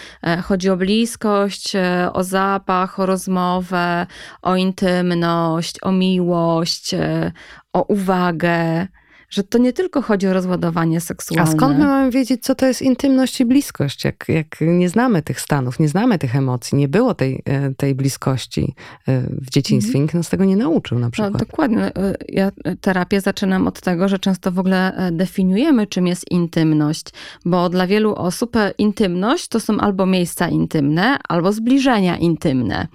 chodzi 0.42 0.70
o 0.70 0.76
bliskość, 0.76 1.72
o 2.12 2.24
zapach, 2.24 3.00
o 3.00 3.06
rozmowę, 3.06 4.06
o 4.42 4.56
intymność, 4.56 5.51
o 5.82 5.92
miłość, 5.92 6.94
e, 6.94 7.32
o 7.72 7.82
uwagę, 7.82 8.86
że 9.32 9.42
to 9.42 9.58
nie 9.58 9.72
tylko 9.72 10.02
chodzi 10.02 10.26
o 10.26 10.32
rozładowanie 10.32 11.00
seksualne. 11.00 11.50
A 11.50 11.56
skąd 11.56 11.78
my 11.78 11.84
mamy 11.84 12.10
wiedzieć, 12.10 12.42
co 12.42 12.54
to 12.54 12.66
jest 12.66 12.82
intymność 12.82 13.40
i 13.40 13.44
bliskość, 13.44 14.04
jak, 14.04 14.24
jak 14.28 14.56
nie 14.60 14.88
znamy 14.88 15.22
tych 15.22 15.40
stanów, 15.40 15.78
nie 15.78 15.88
znamy 15.88 16.18
tych 16.18 16.36
emocji, 16.36 16.78
nie 16.78 16.88
było 16.88 17.14
tej, 17.14 17.42
e, 17.44 17.74
tej 17.74 17.94
bliskości 17.94 18.74
e, 19.08 19.20
w 19.20 19.50
dzieciństwie, 19.50 19.92
mm. 19.92 20.02
nikt 20.02 20.14
nas 20.14 20.28
tego 20.28 20.44
nie 20.44 20.56
nauczył 20.56 20.98
na 20.98 21.10
przykład. 21.10 21.32
No, 21.32 21.38
dokładnie. 21.38 21.92
Ja 22.28 22.52
terapię 22.80 23.20
zaczynam 23.20 23.66
od 23.66 23.80
tego, 23.80 24.08
że 24.08 24.18
często 24.18 24.52
w 24.52 24.58
ogóle 24.58 25.08
definiujemy, 25.12 25.86
czym 25.86 26.06
jest 26.06 26.30
intymność, 26.30 27.06
bo 27.44 27.68
dla 27.68 27.86
wielu 27.86 28.14
osób 28.14 28.56
intymność 28.78 29.48
to 29.48 29.60
są 29.60 29.78
albo 29.78 30.06
miejsca 30.06 30.48
intymne, 30.48 31.18
albo 31.28 31.52
zbliżenia 31.52 32.16
intymne 32.16 32.88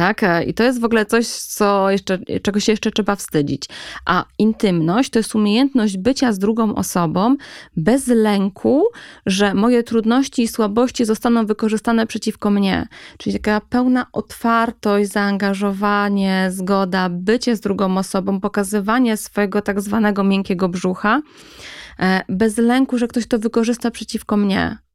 tak? 0.00 0.22
E, 0.22 0.44
I 0.44 0.54
to 0.54 0.62
jest 0.62 0.80
w 0.80 0.84
ogóle 0.84 1.06
coś, 1.06 1.26
co 1.26 1.90
jeszcze, 1.90 2.18
czego 2.42 2.60
się 2.60 2.72
jeszcze 2.72 2.90
trzeba 2.90 3.16
wstydzić. 3.16 3.68
A 4.06 4.24
intymność 4.38 5.10
to 5.10 5.18
jest 5.18 5.34
umiejętność 5.34 5.98
bycia 5.98 6.32
z 6.32 6.38
drugą 6.38 6.74
osobą 6.74 7.36
bez 7.76 8.06
lęku, 8.06 8.84
że 9.26 9.54
moje 9.54 9.82
trudności 9.82 10.42
i 10.42 10.48
słabości 10.48 11.04
zostaną 11.04 11.46
wykorzystane 11.46 12.06
przeciwko 12.06 12.50
mnie. 12.50 12.88
Czyli 13.18 13.40
taka 13.40 13.60
pełna 13.60 14.06
otwartość, 14.12 15.10
zaangażowanie, 15.10 16.48
zgoda, 16.50 17.08
bycie 17.08 17.56
z 17.56 17.60
drugą 17.60 17.98
osobą, 17.98 18.40
pokazywanie 18.40 19.16
swojego 19.16 19.62
tak 19.62 19.80
zwanego 19.80 20.24
miękkiego 20.24 20.68
brzucha 20.68 21.22
e, 21.98 22.22
bez 22.28 22.58
lęku, 22.58 22.98
że 22.98 23.08
ktoś 23.08 23.26
to 23.26 23.38
wykorzysta 23.38 23.90
przeciwko 23.90 24.36
mnie. 24.36 24.89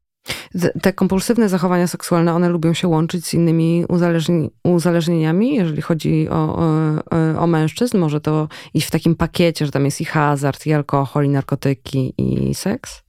Te 0.82 0.92
kompulsywne 0.92 1.48
zachowania 1.48 1.86
seksualne, 1.86 2.34
one 2.34 2.48
lubią 2.48 2.74
się 2.74 2.88
łączyć 2.88 3.26
z 3.26 3.34
innymi 3.34 3.84
uzależni 3.88 4.50
uzależnieniami, 4.64 5.54
jeżeli 5.54 5.82
chodzi 5.82 6.28
o, 6.28 6.58
o, 6.58 7.40
o, 7.40 7.46
mężczyzn. 7.46 7.98
Może 7.98 8.20
to 8.20 8.48
iść 8.74 8.86
w 8.86 8.90
takim 8.90 9.16
pakiecie, 9.16 9.66
że 9.66 9.72
tam 9.72 9.84
jest 9.84 10.00
i 10.00 10.04
hazard, 10.04 10.66
i 10.66 10.72
alkohol, 10.72 11.24
i 11.24 11.28
narkotyki, 11.28 12.14
i 12.18 12.54
seks? 12.54 13.06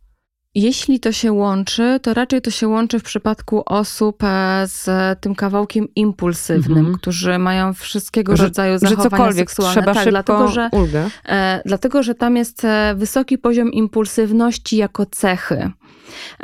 Jeśli 0.57 0.99
to 0.99 1.11
się 1.11 1.32
łączy, 1.32 1.99
to 2.01 2.13
raczej 2.13 2.41
to 2.41 2.51
się 2.51 2.68
łączy 2.68 2.99
w 2.99 3.03
przypadku 3.03 3.63
osób 3.65 4.24
e, 4.24 4.63
z 4.68 4.89
tym 5.20 5.36
kawałkiem 5.36 5.88
impulsywnym, 5.95 6.78
mm 6.78 6.91
-hmm. 6.91 6.97
którzy 6.97 7.38
mają 7.38 7.74
wszystkiego 7.74 8.36
że, 8.36 8.43
rodzaju 8.43 8.78
zachowania 8.78 9.32
że 9.32 9.38
seksualne. 9.38 9.82
Trzeba 9.82 9.93
tak, 9.93 10.09
dlatego, 10.09 10.47
że, 10.47 10.70
ulgę. 10.72 11.09
E, 11.26 11.61
dlatego, 11.65 12.03
że 12.03 12.15
tam 12.15 12.38
jest 12.38 12.65
e, 12.65 12.95
wysoki 12.97 13.38
poziom 13.38 13.72
impulsywności 13.72 14.78
jako 14.78 15.05
cechy. 15.05 15.72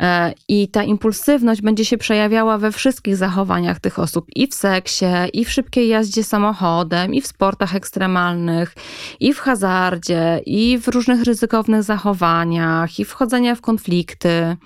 E, 0.00 0.32
I 0.48 0.68
ta 0.68 0.82
impulsywność 0.82 1.62
będzie 1.62 1.84
się 1.84 1.98
przejawiała 1.98 2.58
we 2.58 2.72
wszystkich 2.72 3.16
zachowaniach 3.16 3.80
tych 3.80 3.98
osób 3.98 4.26
i 4.36 4.46
w 4.46 4.54
seksie, 4.54 5.06
i 5.32 5.44
w 5.44 5.50
szybkiej 5.50 5.88
jazdzie 5.88 6.24
samochodem, 6.24 7.14
i 7.14 7.20
w 7.20 7.26
sportach 7.26 7.74
ekstremalnych, 7.74 8.74
i 9.20 9.34
w 9.34 9.38
hazardzie, 9.38 10.40
i 10.46 10.78
w 10.78 10.88
różnych 10.88 11.22
ryzykownych 11.22 11.82
zachowaniach, 11.82 12.98
i 12.98 13.04
wchodzenia 13.04 13.54
w 13.54 13.60
konflikty. 13.60 14.56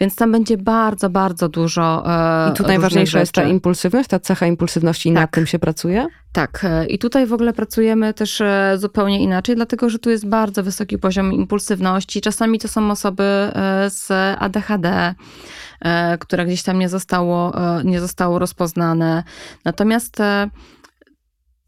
Więc 0.00 0.16
tam 0.16 0.32
będzie 0.32 0.56
bardzo, 0.56 1.10
bardzo 1.10 1.48
dużo. 1.48 2.04
E, 2.06 2.50
I 2.50 2.56
tu 2.56 2.62
najważniejsza 2.62 3.20
jest 3.20 3.32
ta 3.32 3.42
impulsywność, 3.42 4.08
ta 4.08 4.20
cecha 4.20 4.46
impulsywności, 4.46 5.08
i 5.08 5.12
tak. 5.12 5.22
nad 5.22 5.30
tym 5.30 5.46
się 5.46 5.58
pracuje? 5.58 6.06
Tak, 6.32 6.64
e, 6.64 6.86
i 6.86 6.98
tutaj 6.98 7.26
w 7.26 7.32
ogóle 7.32 7.52
pracujemy 7.52 8.14
też 8.14 8.42
zupełnie 8.76 9.22
inaczej, 9.22 9.56
dlatego 9.56 9.90
że 9.90 9.98
tu 9.98 10.10
jest 10.10 10.26
bardzo 10.26 10.62
wysoki 10.62 10.98
poziom 10.98 11.32
impulsywności. 11.32 12.20
Czasami 12.20 12.58
to 12.58 12.68
są 12.68 12.90
osoby 12.90 13.22
e, 13.22 13.90
ADHD, 14.38 15.14
które 16.20 16.46
gdzieś 16.46 16.62
tam 16.62 16.78
nie 16.78 16.88
zostało, 16.88 17.52
nie 17.84 18.00
zostało 18.00 18.38
rozpoznane. 18.38 19.24
Natomiast 19.64 20.16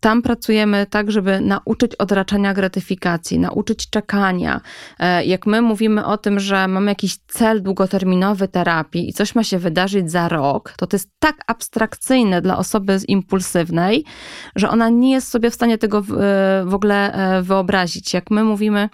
tam 0.01 0.23
pracujemy 0.23 0.87
tak, 0.91 1.11
żeby 1.11 1.41
nauczyć 1.41 1.95
odraczania 1.95 2.55
gratyfikacji, 2.55 3.39
nauczyć 3.39 3.91
czekania. 3.91 4.61
E, 4.99 5.25
jak 5.25 5.47
my 5.47 5.63
mówimy 5.63 6.07
o 6.07 6.19
tym, 6.19 6.41
że 6.41 6.69
mamy 6.69 6.91
jakiś 6.91 7.17
cel 7.17 7.63
długoterminowy 7.63 8.49
terapii 8.49 9.09
i 9.09 9.13
coś 9.13 9.35
ma 9.35 9.45
się 9.45 9.59
wydarzyć 9.59 10.11
za 10.11 10.29
rok, 10.29 10.75
to 10.77 10.87
to 10.87 10.97
jest 10.97 11.11
tak 11.19 11.37
abstrakcyjne 11.47 12.43
dla 12.43 12.59
osoby 12.59 12.99
impulsywnej, 13.09 14.05
że 14.57 14.71
ona 14.71 14.89
nie 14.89 15.13
jest 15.13 15.29
sobie 15.29 15.51
w 15.51 15.55
stanie 15.55 15.79
tego 15.79 16.03
w, 16.03 16.07
w 16.65 16.75
ogóle 16.75 17.13
e, 17.13 17.43
wyobrazić. 17.43 18.15
Jak 18.15 18.31
my 18.31 18.45
mówimy 18.45 18.89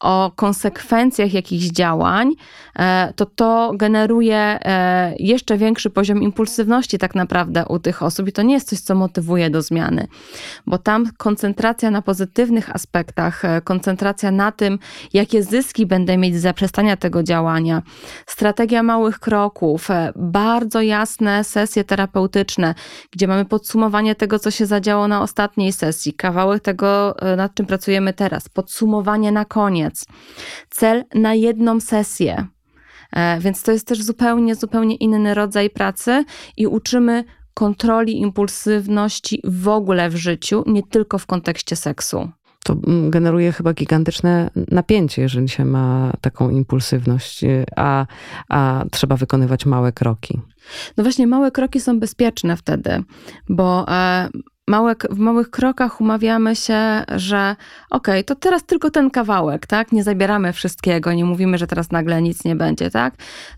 o 0.00 0.32
konsekwencjach 0.36 1.32
jakichś 1.32 1.64
działań, 1.64 2.32
e, 2.78 3.12
to 3.16 3.26
to 3.26 3.72
generuje 3.76 4.58
jeszcze 5.18 5.56
większy 5.56 5.90
poziom 5.90 6.22
impulsywności 6.22 6.98
tak 6.98 7.14
naprawdę 7.14 7.64
u 7.68 7.78
tych 7.78 8.02
osób 8.02 8.28
i 8.28 8.32
to 8.32 8.42
nie 8.42 8.54
jest 8.54 8.68
coś, 8.68 8.80
co 8.80 8.94
motywuje 8.94 9.50
do 9.50 9.62
zmiany 9.62 10.08
bo 10.66 10.78
tam 10.78 11.06
koncentracja 11.18 11.90
na 11.90 12.02
pozytywnych 12.02 12.74
aspektach, 12.74 13.44
e, 13.44 13.60
koncentracja 13.60 14.30
na 14.30 14.52
tym, 14.52 14.78
jakie 15.12 15.42
zyski 15.42 15.86
będę 15.86 16.16
mieć 16.16 16.36
z 16.36 16.42
zaprzestania 16.42 16.96
tego 16.96 17.22
działania, 17.22 17.82
strategia 18.26 18.82
małych 18.82 19.18
kroków, 19.18 19.90
e, 19.90 20.12
bardzo 20.16 20.80
jasne 20.80 21.44
sesje 21.44 21.84
terapeutyczne, 21.84 22.74
gdzie 23.10 23.26
mamy 23.26 23.44
podsumowanie 23.44 24.14
tego, 24.14 24.38
co 24.38 24.50
się 24.50 24.66
zadziało 24.66 25.08
na 25.08 25.22
ostatniej 25.22 25.72
sesji, 25.72 26.14
kawałek 26.14 26.62
tego, 26.62 27.18
e, 27.18 27.36
nad 27.36 27.54
czym 27.54 27.66
pracujemy 27.66 28.12
teraz, 28.12 28.48
podsumowanie 28.48 29.32
na 29.32 29.44
koniec, 29.44 30.06
cel 30.70 31.04
na 31.14 31.34
jedną 31.34 31.80
sesję. 31.80 32.46
Więc 33.40 33.62
to 33.62 33.72
jest 33.72 33.86
też 33.86 34.02
zupełnie, 34.02 34.54
zupełnie 34.54 34.96
inny 34.96 35.34
rodzaj 35.34 35.70
pracy 35.70 36.24
i 36.56 36.66
uczymy 36.66 37.24
kontroli 37.54 38.20
impulsywności 38.20 39.42
w 39.44 39.68
ogóle 39.68 40.10
w 40.10 40.16
życiu, 40.16 40.64
nie 40.66 40.82
tylko 40.82 41.18
w 41.18 41.26
kontekście 41.26 41.76
seksu. 41.76 42.30
To 42.64 42.76
mm, 42.86 43.10
generuje 43.10 43.52
chyba 43.52 43.72
gigantyczne 43.72 44.50
napięcie, 44.70 45.22
jeżeli 45.22 45.48
się 45.48 45.64
ma 45.64 46.12
taką 46.20 46.50
impulsywność, 46.50 47.44
y, 47.44 47.64
a, 47.76 48.06
a 48.48 48.84
trzeba 48.90 49.16
wykonywać 49.16 49.66
małe 49.66 49.92
kroki. 49.92 50.40
No 50.96 51.04
właśnie, 51.04 51.26
małe 51.26 51.50
kroki 51.50 51.80
są 51.80 52.00
bezpieczne 52.00 52.56
wtedy, 52.56 53.02
bo 53.48 53.88
e, 53.88 54.28
małe, 54.70 54.94
w 55.10 55.18
małych 55.18 55.50
krokach 55.50 56.00
umawiamy 56.00 56.56
się, 56.56 57.04
że 57.16 57.56
okej, 57.90 58.14
okay, 58.14 58.24
to 58.24 58.34
teraz 58.34 58.64
tylko 58.64 58.90
ten 58.90 59.10
kawałek, 59.10 59.66
tak? 59.66 59.92
Nie 59.92 60.02
zabieramy 60.02 60.52
wszystkiego, 60.52 61.12
nie 61.12 61.24
mówimy, 61.24 61.58
że 61.58 61.66
teraz 61.66 61.90
nagle 61.90 62.22
nic 62.22 62.44
nie 62.44 62.56
będzie, 62.56 62.90
tak? 62.90 63.14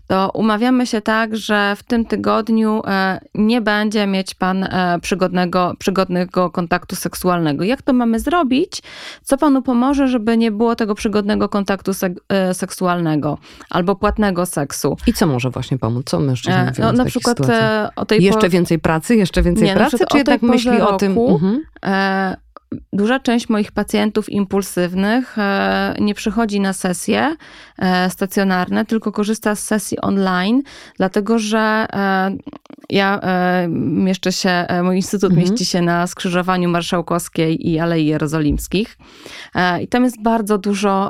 To 0.07 0.31
umawiamy 0.33 0.87
się 0.87 1.01
tak, 1.01 1.37
że 1.37 1.75
w 1.77 1.83
tym 1.83 2.05
tygodniu 2.05 2.81
e, 2.87 3.19
nie 3.35 3.61
będzie 3.61 4.07
mieć 4.07 4.35
pan 4.35 4.63
e, 4.63 4.99
przygodnego, 5.01 5.73
przygodnego 5.79 6.49
kontaktu 6.49 6.95
seksualnego. 6.95 7.63
Jak 7.63 7.81
to 7.81 7.93
mamy 7.93 8.19
zrobić? 8.19 8.81
Co 9.23 9.37
panu 9.37 9.61
pomoże, 9.61 10.07
żeby 10.07 10.37
nie 10.37 10.51
było 10.51 10.75
tego 10.75 10.95
przygodnego 10.95 11.49
kontaktu 11.49 11.93
sek 11.93 12.13
e, 12.29 12.53
seksualnego 12.53 13.37
albo 13.69 13.95
płatnego 13.95 14.45
seksu? 14.45 14.97
I 15.07 15.13
co 15.13 15.27
może 15.27 15.49
właśnie 15.49 15.77
pomóc? 15.77 16.05
Co 16.05 16.19
mężczyźni 16.19 16.59
mówią 16.59 16.83
no, 16.83 16.91
na 16.91 17.05
przykład 17.05 17.37
o 17.95 18.05
tej 18.05 18.23
Jeszcze 18.23 18.49
więcej 18.49 18.79
pracy? 18.79 19.15
Jeszcze 19.15 19.41
więcej 19.41 19.67
nie, 19.67 19.75
pracy? 19.75 19.97
Czy 20.11 20.17
jednak 20.17 20.41
myśli 20.41 20.81
o 20.81 20.97
tym. 20.97 21.02
Mhm. 21.05 21.63
E, 21.85 22.37
duża 22.93 23.19
część 23.19 23.49
moich 23.49 23.71
pacjentów 23.71 24.29
impulsywnych 24.29 25.37
e, 25.37 25.95
nie 25.99 26.13
przychodzi 26.13 26.59
na 26.59 26.73
sesje 26.73 27.35
e, 27.77 28.09
stacjonarne, 28.09 28.85
tylko 28.85 29.11
korzysta 29.11 29.55
z 29.55 29.63
sesji 29.63 29.99
online, 30.01 30.61
dlatego 30.97 31.39
że 31.39 31.85
ja 32.89 33.19
mieszczę 33.79 34.31
się, 34.31 34.65
mój 34.83 34.95
instytut 34.95 35.31
mhm. 35.31 35.49
mieści 35.49 35.65
się 35.65 35.81
na 35.81 36.07
skrzyżowaniu 36.07 36.69
Marszałkowskiej 36.69 37.69
i 37.69 37.79
Alei 37.79 38.05
Jerozolimskich. 38.05 38.97
I 39.81 39.87
tam 39.87 40.03
jest 40.03 40.21
bardzo 40.21 40.57
dużo 40.57 41.09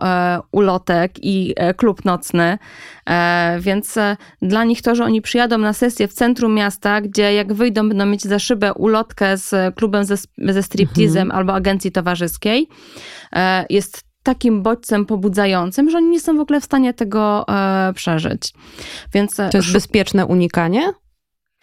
ulotek 0.52 1.12
i 1.22 1.56
klub 1.78 2.06
nocny, 2.06 2.58
więc 3.60 3.95
dla 4.41 4.64
nich 4.64 4.82
to, 4.82 4.95
że 4.95 5.04
oni 5.04 5.22
przyjadą 5.22 5.58
na 5.58 5.74
sesję 5.74 6.08
w 6.08 6.14
centrum 6.14 6.56
miasta, 6.56 7.01
gdzie 7.01 7.34
jak 7.34 7.54
wyjdą, 7.54 7.89
będą 7.89 8.06
mieć 8.06 8.24
za 8.24 8.39
szybę 8.39 8.74
ulotkę 8.74 9.38
z 9.38 9.76
klubem 9.76 10.06
ze, 10.06 10.16
ze 10.38 10.64
striptizem 10.64 11.22
mhm. 11.22 11.38
albo 11.39 11.54
agencji 11.54 11.91
towarzyskiej, 11.91 12.68
jest 13.70 14.04
takim 14.24 14.64
bodźcem 14.64 15.06
pobudzającym, 15.06 15.89
że 15.89 15.97
oni 15.97 16.10
nie 16.10 16.20
są 16.20 16.38
w 16.38 16.39
ogóle 16.39 16.62
w 16.62 16.66
stanie 16.66 16.93
tego 16.93 17.45
e, 17.47 17.93
przeżyć. 17.93 18.54
Więc 19.14 19.36
to 19.36 19.58
jest 19.58 19.74
bezpieczne 19.74 20.26
unikanie? 20.26 20.93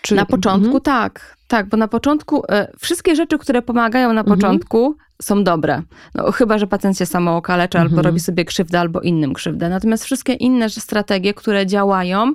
Czy... 0.02 0.14
Na 0.14 0.26
początku 0.26 0.76
mhm. 0.76 0.80
tak, 0.80 1.36
tak, 1.48 1.68
bo 1.68 1.76
na 1.76 1.88
początku 1.88 2.42
e, 2.48 2.72
wszystkie 2.78 3.16
rzeczy, 3.16 3.38
które 3.38 3.62
pomagają 3.62 4.12
na 4.12 4.20
mhm. 4.20 4.38
początku, 4.38 4.96
są 5.22 5.44
dobre. 5.44 5.82
No, 6.14 6.32
chyba, 6.32 6.58
że 6.58 6.66
pacjent 6.66 6.98
się 6.98 7.06
samo 7.06 7.36
okaleczy 7.36 7.78
mhm. 7.78 7.90
albo 7.92 8.02
robi 8.08 8.20
sobie 8.20 8.44
krzywdę, 8.44 8.80
albo 8.80 9.00
innym 9.00 9.34
krzywdę. 9.34 9.68
Natomiast 9.68 10.04
wszystkie 10.04 10.32
inne 10.32 10.70
strategie, 10.70 11.34
które 11.34 11.66
działają, 11.66 12.32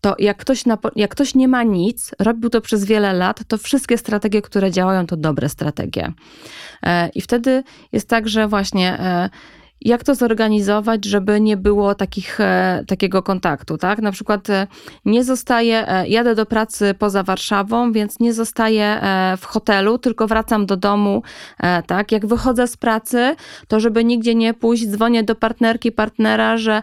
to 0.00 0.14
jak 0.18 0.36
ktoś, 0.36 0.66
na, 0.66 0.78
jak 0.96 1.10
ktoś 1.10 1.34
nie 1.34 1.48
ma 1.48 1.62
nic, 1.62 2.10
robił 2.18 2.50
to 2.50 2.60
przez 2.60 2.84
wiele 2.84 3.12
lat, 3.12 3.40
to 3.48 3.58
wszystkie 3.58 3.98
strategie, 3.98 4.42
które 4.42 4.70
działają, 4.70 5.06
to 5.06 5.16
dobre 5.16 5.48
strategie. 5.48 6.12
E, 6.82 7.08
I 7.08 7.20
wtedy 7.20 7.62
jest 7.92 8.08
tak, 8.08 8.28
że 8.28 8.48
właśnie 8.48 9.00
e, 9.00 9.30
jak 9.80 10.04
to 10.04 10.14
zorganizować, 10.14 11.04
żeby 11.04 11.40
nie 11.40 11.56
było 11.56 11.94
takich, 11.94 12.40
e, 12.40 12.84
takiego 12.86 13.22
kontaktu, 13.22 13.78
tak? 13.78 13.98
Na 13.98 14.12
przykład 14.12 14.50
e, 14.50 14.66
nie 15.04 15.24
zostaję, 15.24 15.88
e, 15.88 16.08
jadę 16.08 16.34
do 16.34 16.46
pracy 16.46 16.94
poza 16.98 17.22
Warszawą, 17.22 17.92
więc 17.92 18.20
nie 18.20 18.34
zostaję 18.34 19.00
w 19.38 19.44
hotelu, 19.44 19.98
tylko 19.98 20.26
wracam 20.26 20.66
do 20.66 20.76
domu, 20.76 21.22
tak? 21.86 22.12
Jak 22.12 22.26
wychodzę 22.26 22.66
z 22.66 22.76
pracy, 22.76 23.36
to 23.68 23.80
żeby 23.80 24.04
nigdzie 24.04 24.34
nie 24.34 24.54
pójść, 24.54 24.86
dzwonię 24.86 25.22
do 25.22 25.34
partnerki, 25.34 25.92
partnera, 25.92 26.56
że 26.56 26.82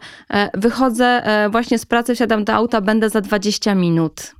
wychodzę 0.54 1.24
właśnie 1.52 1.80
z 1.80 1.86
pracy, 1.86 2.16
wsiadam 2.16 2.44
do 2.44 2.54
auta, 2.54 2.82
będę 2.82 3.10
za 3.10 3.22
20 3.22 3.76
minut. 3.76 4.36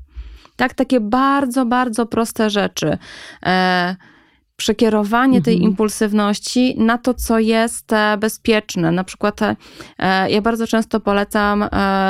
Tak, 0.56 0.74
takie 0.74 1.00
bardzo, 1.00 1.66
bardzo 1.66 2.06
proste 2.06 2.50
rzeczy 2.50 2.98
przekierowanie 4.56 5.42
tej 5.42 5.54
mhm. 5.54 5.72
impulsywności 5.72 6.76
na 6.80 6.98
to, 6.98 7.14
co 7.14 7.40
jest 7.40 7.94
e, 7.94 8.18
bezpieczne. 8.18 8.92
Na 8.92 9.04
przykład 9.04 9.42
e, 9.42 9.56
ja 10.30 10.42
bardzo 10.42 10.68
często 10.68 11.00
polecam 11.00 11.64
e, 11.64 11.68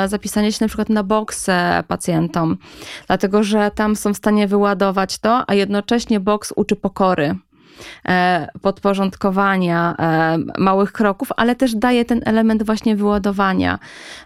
zapisanie 0.08 0.52
się 0.52 0.58
na 0.60 0.68
przykład 0.68 0.88
na 0.88 1.02
boksę 1.02 1.84
pacjentom, 1.88 2.56
dlatego 3.06 3.42
że 3.42 3.70
tam 3.74 3.96
są 3.96 4.14
w 4.14 4.16
stanie 4.16 4.48
wyładować 4.48 5.18
to, 5.18 5.44
a 5.46 5.54
jednocześnie 5.54 6.20
boks 6.20 6.52
uczy 6.56 6.76
pokory. 6.76 7.34
E, 8.08 8.48
podporządkowania, 8.62 9.94
e, 9.98 10.38
małych 10.58 10.92
kroków, 10.92 11.28
ale 11.36 11.56
też 11.56 11.74
daje 11.74 12.04
ten 12.04 12.20
element 12.24 12.62
właśnie 12.62 12.96
wyładowania. 12.96 13.78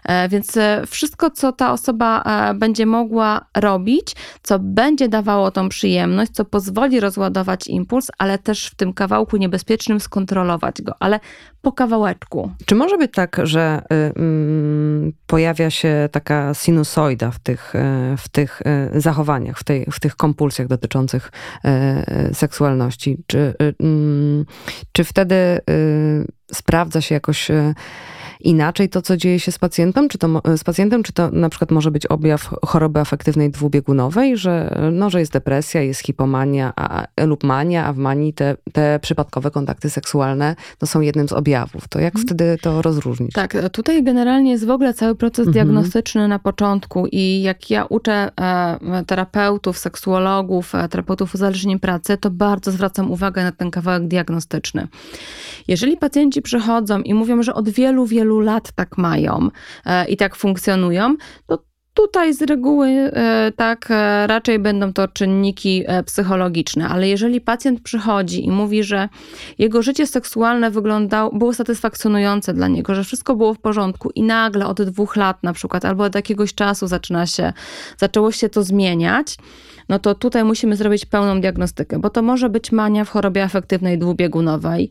E, 0.05 0.29
więc 0.29 0.57
wszystko, 0.87 1.31
co 1.31 1.51
ta 1.51 1.71
osoba 1.71 2.23
będzie 2.55 2.85
mogła 2.85 3.45
robić, 3.57 4.15
co 4.43 4.59
będzie 4.59 5.09
dawało 5.09 5.51
tą 5.51 5.69
przyjemność, 5.69 6.31
co 6.31 6.45
pozwoli 6.45 6.99
rozładować 6.99 7.67
impuls, 7.67 8.07
ale 8.17 8.37
też 8.37 8.67
w 8.67 8.75
tym 8.75 8.93
kawałku 8.93 9.37
niebezpiecznym 9.37 9.99
skontrolować 9.99 10.81
go, 10.81 10.93
ale 10.99 11.19
po 11.61 11.71
kawałeczku. 11.71 12.51
Czy 12.65 12.75
może 12.75 12.97
być 12.97 13.11
tak, 13.11 13.41
że 13.43 13.81
y, 13.93 13.95
mm, 13.95 15.13
pojawia 15.27 15.69
się 15.69 16.09
taka 16.11 16.53
sinusoida 16.53 17.31
w 17.31 17.39
tych, 17.39 17.73
w 18.17 18.29
tych 18.29 18.61
zachowaniach, 18.95 19.59
w, 19.59 19.63
tej, 19.63 19.85
w 19.91 19.99
tych 19.99 20.15
kompulsjach 20.15 20.67
dotyczących 20.67 21.31
seksualności? 22.33 23.17
Czy 23.27 23.37
y, 23.61 23.75
mm, 23.79 24.45
czy 24.91 25.03
wtedy 25.03 25.35
y, 25.35 26.25
sprawdza 26.53 27.01
się 27.01 27.15
jakoś 27.15 27.51
y, 27.51 27.73
inaczej 28.39 28.89
to, 28.89 29.01
co 29.01 29.17
dzieje 29.17 29.39
się 29.39 29.51
z 29.51 29.59
pacjentem, 29.59 30.09
czy 30.09 30.17
to, 30.17 30.41
z 30.57 30.63
pacjentem, 30.63 31.03
czy 31.03 31.13
to 31.13 31.31
na 31.31 31.49
przykład 31.49 31.71
może 31.71 31.91
być 31.91 32.05
objaw 32.05 32.55
choroby 32.65 32.99
afektywnej 32.99 33.49
dwubiegunowej, 33.49 34.37
że, 34.37 34.79
no, 34.91 35.09
że 35.09 35.19
jest 35.19 35.31
depresja, 35.31 35.81
jest 35.81 36.01
hipomania 36.01 36.73
a, 36.75 37.05
lub 37.25 37.43
mania, 37.43 37.85
a 37.85 37.93
w 37.93 37.97
manii 37.97 38.33
te, 38.33 38.55
te 38.73 38.99
przypadkowe 39.01 39.51
kontakty 39.51 39.89
seksualne 39.89 40.55
no, 40.81 40.87
są 40.87 41.01
jednym 41.01 41.27
z 41.27 41.33
objawów. 41.33 41.87
To 41.87 41.99
jak 41.99 42.15
mhm. 42.15 42.27
wtedy 42.27 42.57
to 42.61 42.81
rozróżnić? 42.81 43.33
Tak, 43.33 43.69
tutaj 43.71 44.03
generalnie 44.03 44.51
jest 44.51 44.65
w 44.65 44.69
ogóle 44.69 44.93
cały 44.93 45.15
proces 45.15 45.47
mhm. 45.47 45.53
diagnostyczny 45.53 46.27
na 46.27 46.39
początku 46.39 47.07
i 47.11 47.41
jak 47.41 47.69
ja 47.69 47.85
uczę 47.85 48.31
e, 48.41 49.05
terapeutów, 49.07 49.77
seksuologów, 49.77 50.75
e, 50.75 50.89
terapeutów 50.89 51.35
uzależnień 51.35 51.79
pracy, 51.79 52.17
to 52.17 52.29
bardzo 52.29 52.71
zwracam 52.71 53.11
uwagę 53.11 53.43
na 53.43 53.51
ten 53.51 53.71
kawałek 53.71 54.07
diagnostyczny. 54.07 54.87
Jeżeli 55.67 55.97
pacjenci 55.97 56.41
przychodzą 56.41 57.01
i 57.01 57.13
mówią, 57.13 57.43
że 57.43 57.53
od 57.53 57.69
wielu, 57.69 58.05
wielu 58.05 58.28
wielu 58.29 58.39
lat 58.39 58.71
tak 58.75 58.97
mają 58.97 59.49
e, 59.85 60.05
i 60.05 60.17
tak 60.17 60.35
funkcjonują, 60.35 61.15
to 61.47 61.69
Tutaj 61.93 62.33
z 62.33 62.41
reguły 62.41 62.87
e, 62.87 63.51
tak 63.55 63.91
e, 63.91 64.27
raczej 64.27 64.59
będą 64.59 64.93
to 64.93 65.07
czynniki 65.07 65.83
psychologiczne, 66.05 66.87
ale 66.87 67.07
jeżeli 67.07 67.41
pacjent 67.41 67.81
przychodzi 67.81 68.45
i 68.45 68.51
mówi, 68.51 68.83
że 68.83 69.09
jego 69.57 69.81
życie 69.81 70.07
seksualne 70.07 70.71
wyglądało, 70.71 71.31
było 71.31 71.53
satysfakcjonujące 71.53 72.53
dla 72.53 72.67
niego, 72.67 72.95
że 72.95 73.03
wszystko 73.03 73.35
było 73.35 73.53
w 73.53 73.59
porządku 73.59 74.09
i 74.15 74.23
nagle 74.23 74.67
od 74.67 74.81
dwóch 74.81 75.15
lat 75.15 75.43
na 75.43 75.53
przykład 75.53 75.85
albo 75.85 76.03
od 76.03 76.15
jakiegoś 76.15 76.53
czasu 76.53 76.87
zaczyna 76.87 77.25
się, 77.25 77.53
zaczęło 77.97 78.31
się 78.31 78.49
to 78.49 78.63
zmieniać, 78.63 79.37
no 79.89 79.99
to 79.99 80.15
tutaj 80.15 80.43
musimy 80.43 80.75
zrobić 80.75 81.05
pełną 81.05 81.41
diagnostykę, 81.41 81.99
bo 81.99 82.09
to 82.09 82.21
może 82.21 82.49
być 82.49 82.71
mania 82.71 83.05
w 83.05 83.09
chorobie 83.09 83.43
afektywnej 83.43 83.97
dwubiegunowej, 83.97 84.89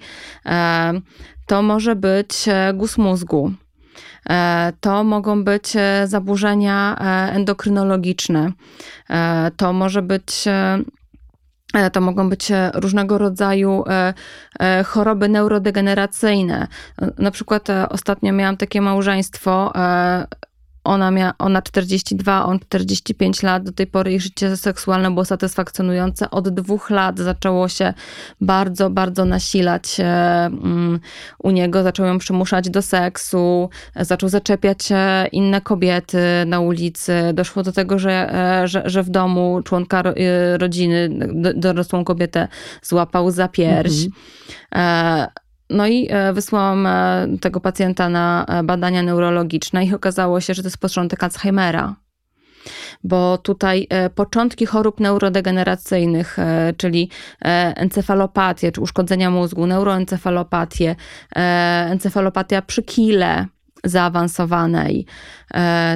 to 1.46 1.62
może 1.62 1.96
być 1.96 2.44
guz 2.74 2.98
mózgu, 2.98 3.52
to 4.80 5.04
mogą 5.04 5.44
być 5.44 5.72
zaburzenia 6.04 6.96
endokrynologiczne, 7.32 8.52
to 9.56 9.72
może 9.72 10.02
być 10.02 10.48
E, 11.74 11.90
to 11.90 12.00
mogą 12.00 12.28
być 12.30 12.50
e, 12.50 12.70
różnego 12.74 13.18
rodzaju 13.18 13.84
e, 14.60 14.84
choroby 14.84 15.28
neurodegeneracyjne. 15.28 16.66
Na 17.18 17.30
przykład 17.30 17.68
ostatnio 17.90 18.32
miałam 18.32 18.56
takie 18.56 18.80
małżeństwo, 18.80 19.72
ona, 20.88 21.10
miała, 21.10 21.32
ona 21.38 21.62
42, 21.62 22.44
on 22.44 22.58
45 22.58 23.42
lat. 23.42 23.62
Do 23.62 23.72
tej 23.72 23.86
pory 23.86 24.12
ich 24.12 24.20
życie 24.20 24.56
seksualne 24.56 25.10
było 25.10 25.24
satysfakcjonujące. 25.24 26.30
Od 26.30 26.48
dwóch 26.48 26.90
lat 26.90 27.18
zaczęło 27.18 27.68
się 27.68 27.94
bardzo, 28.40 28.90
bardzo 28.90 29.24
nasilać 29.24 30.00
mm, 30.00 31.00
u 31.38 31.50
niego. 31.50 31.82
Zaczął 31.82 32.06
ją 32.06 32.18
przymuszać 32.18 32.70
do 32.70 32.82
seksu, 32.82 33.70
zaczął 33.96 34.28
zaczepiać 34.28 34.78
inne 35.32 35.60
kobiety 35.60 36.18
na 36.46 36.60
ulicy. 36.60 37.12
Doszło 37.34 37.62
do 37.62 37.72
tego, 37.72 37.98
że, 37.98 38.34
e, 38.34 38.68
że, 38.68 38.82
że 38.84 39.02
w 39.02 39.10
domu 39.10 39.60
członka 39.64 40.02
e, 40.02 40.58
rodziny, 40.58 41.08
dorosłą 41.54 42.04
kobietę 42.04 42.48
złapał 42.82 43.30
za 43.30 43.48
pierś. 43.48 44.06
Mhm. 44.72 45.28
No 45.70 45.86
i 45.86 46.08
e, 46.10 46.32
wysłałam 46.32 46.86
e, 46.86 47.26
tego 47.40 47.60
pacjenta 47.60 48.08
na 48.08 48.44
e, 48.48 48.62
badania 48.62 49.02
neurologiczne 49.02 49.84
i 49.84 49.94
okazało 49.94 50.40
się, 50.40 50.54
że 50.54 50.62
to 50.62 50.66
jest 50.66 50.78
początek 50.78 51.24
Alzheimera. 51.24 51.94
Bo 53.04 53.38
tutaj 53.38 53.88
początki 54.14 54.66
chorób 54.66 55.00
neurodegeneracyjnych, 55.00 56.36
czyli 56.76 57.10
encefalopatię, 57.76 58.72
czy 58.72 58.80
uszkodzenia 58.80 59.30
mózgu, 59.30 59.66
neuroencefalopatię, 59.66 60.96
encefalopatia 61.90 62.62
przy 62.62 62.82
kile, 62.82 63.46
zaawansowanej, 63.84 65.06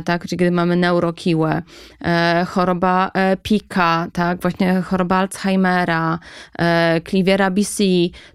tak, 0.05 0.23
czyli 0.23 0.39
kiedy 0.39 0.51
mamy 0.51 0.77
neurokiłę, 0.77 1.63
e, 2.05 2.47
choroba 2.49 3.11
e, 3.15 3.37
Pika, 3.37 4.07
tak, 4.13 4.43
właśnie 4.43 4.83
choroba 4.83 5.17
Alzheimera, 5.17 6.19
Cliviera 7.09 7.51
BC, 7.51 7.85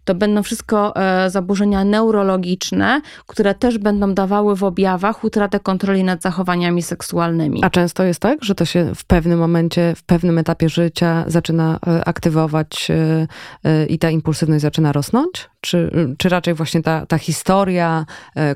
to 0.06 0.16
będą 0.16 0.44
wszystko 0.44 0.94
zaburzenia 1.28 1.84
neurologiczne, 1.84 3.02
które 3.28 3.56
też 3.56 3.78
będą 3.78 4.14
dawały 4.14 4.56
w 4.56 4.64
objawach 4.64 5.24
utratę 5.24 5.60
kontroli 5.60 6.04
nad 6.04 6.22
zachowaniami 6.22 6.82
seksualnymi. 6.84 7.64
A 7.64 7.70
często 7.70 8.04
jest 8.04 8.20
tak, 8.20 8.44
że 8.44 8.56
to 8.56 8.66
się 8.66 8.96
w 8.96 9.06
pewnym 9.06 9.40
momencie, 9.40 9.94
w 9.96 10.04
pewnym 10.04 10.38
etapie 10.38 10.70
życia 10.70 11.24
zaczyna 11.28 11.80
aktywować 12.06 12.88
i 13.90 14.00
ta 14.00 14.10
impulsywność 14.10 14.62
zaczyna 14.62 14.92
rosnąć? 14.92 15.50
Czy, 15.62 15.92
czy 16.18 16.30
raczej 16.30 16.54
właśnie 16.54 16.84
ta, 16.84 17.06
ta 17.06 17.18
historia 17.18 18.06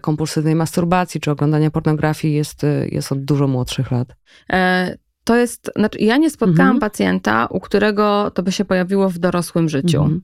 kompulsywnej 0.01 0.55
masturbacji 0.55 1.21
czy 1.21 1.31
oglądania 1.31 1.71
pornografii 1.71 2.33
jest 2.33 2.50
jest, 2.51 2.63
y, 2.63 2.89
jest 2.91 3.11
od 3.11 3.23
dużo 3.25 3.47
młodszych 3.47 3.91
lat. 3.91 4.15
E, 4.49 4.95
to 5.31 5.35
jest, 5.35 5.71
znaczy 5.75 5.97
ja 5.99 6.17
nie 6.17 6.29
spotkałam 6.29 6.75
mhm. 6.75 6.79
pacjenta, 6.79 7.47
u 7.49 7.59
którego 7.59 8.31
to 8.33 8.43
by 8.43 8.51
się 8.51 8.65
pojawiło 8.65 9.09
w 9.09 9.17
dorosłym 9.17 9.69
życiu. 9.69 10.01
Mhm. 10.01 10.21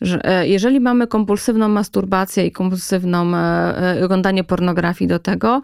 Że 0.00 0.20
e, 0.24 0.48
jeżeli 0.48 0.80
mamy 0.80 1.06
kompulsywną 1.06 1.68
masturbację 1.68 2.46
i 2.46 2.52
kompulsywną 2.52 3.36
e, 3.36 3.98
e, 3.98 4.04
oglądanie 4.04 4.44
pornografii 4.44 5.08
do 5.08 5.18
tego, 5.18 5.62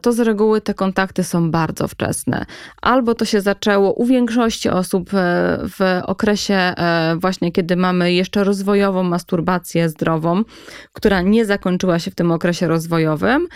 to 0.00 0.12
z 0.12 0.20
reguły 0.20 0.60
te 0.60 0.74
kontakty 0.74 1.24
są 1.24 1.50
bardzo 1.50 1.88
wczesne. 1.88 2.44
Albo 2.82 3.14
to 3.14 3.24
się 3.24 3.40
zaczęło 3.40 3.92
u 3.92 4.06
większości 4.06 4.68
osób 4.68 5.10
w 5.78 6.00
okresie 6.02 6.74
właśnie, 7.16 7.52
kiedy 7.52 7.76
mamy 7.76 8.12
jeszcze 8.12 8.44
rozwojową 8.44 9.02
masturbację 9.02 9.88
zdrową, 9.88 10.42
która 10.92 11.22
nie 11.22 11.44
zakończyła 11.44 11.98
się 11.98 12.10
w 12.10 12.14
tym 12.14 12.32
okresie 12.32 12.68
rozwojowym 12.68 13.48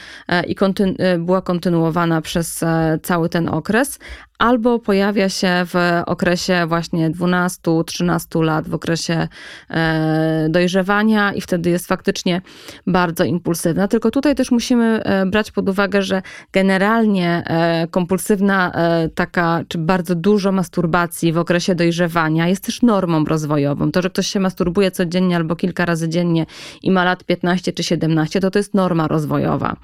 i 0.47 0.55
kontynu 0.55 0.95
była 1.19 1.43
kontynuowana 1.43 2.21
przez 2.21 2.65
cały 3.03 3.29
ten 3.29 3.49
okres, 3.49 3.99
albo 4.43 4.79
pojawia 4.79 5.29
się 5.29 5.49
w 5.67 6.03
okresie 6.07 6.67
właśnie 6.67 7.11
12-13 7.11 8.43
lat, 8.43 8.69
w 8.69 8.75
okresie 8.75 9.29
e, 9.71 10.47
dojrzewania 10.51 11.33
i 11.33 11.41
wtedy 11.41 11.71
jest 11.71 11.87
faktycznie 11.87 12.43
bardzo 12.87 13.25
impulsywna. 13.25 13.89
Tylko 13.89 14.11
tutaj 14.11 14.35
też 14.35 14.51
musimy 14.51 15.03
e, 15.05 15.27
brać 15.27 15.51
pod 15.51 15.69
uwagę, 15.69 16.03
że 16.03 16.23
generalnie 16.53 17.43
e, 17.47 17.87
kompulsywna 17.91 18.73
taka, 19.15 19.61
czy 19.69 19.79
bardzo 19.79 20.15
dużo 20.15 20.53
masturbacji 20.53 21.33
w 21.33 21.39
okresie 21.39 21.75
dojrzewania 21.75 22.49
jest 22.49 22.65
też 22.65 22.83
normą 22.83 23.25
rozwojową. 23.25 23.93
To, 23.93 24.03
że 24.03 24.11
ktoś 24.11 24.27
się 24.27 24.41
masturbuje 24.41 24.91
codziennie 24.91 25.37
albo 25.37 25.57
kilka 25.57 25.85
razy 25.85 26.09
dziennie 26.09 26.47
i 26.83 26.91
ma 26.91 27.05
lat 27.05 27.25
15 27.25 27.73
czy 27.73 27.83
17, 27.83 28.41
to 28.41 28.51
to 28.51 28.59
jest 28.59 28.75
norma 28.75 29.09
rozwojowa. 29.09 29.77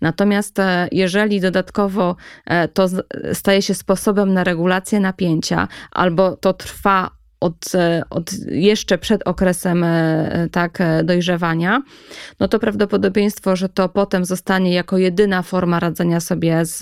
Natomiast 0.00 0.56
jeżeli 0.92 1.40
dodatkowo 1.40 2.16
to 2.74 2.86
staje 3.32 3.62
się 3.62 3.71
sposobem 3.74 4.32
na 4.32 4.44
regulację 4.44 5.00
napięcia, 5.00 5.68
albo 5.90 6.36
to 6.36 6.52
trwa 6.52 7.10
od, 7.42 7.74
e, 7.74 8.02
od 8.10 8.32
jeszcze 8.50 8.98
przed 8.98 9.28
okresem 9.28 9.84
e, 9.84 10.48
tak 10.52 10.80
e, 10.80 11.04
dojrzewania, 11.04 11.82
no 12.40 12.48
to 12.48 12.58
prawdopodobieństwo, 12.58 13.56
że 13.56 13.68
to 13.68 13.88
potem 13.88 14.24
zostanie 14.24 14.74
jako 14.74 14.98
jedyna 14.98 15.42
forma 15.42 15.80
radzenia 15.80 16.20
sobie 16.20 16.64
z 16.64 16.80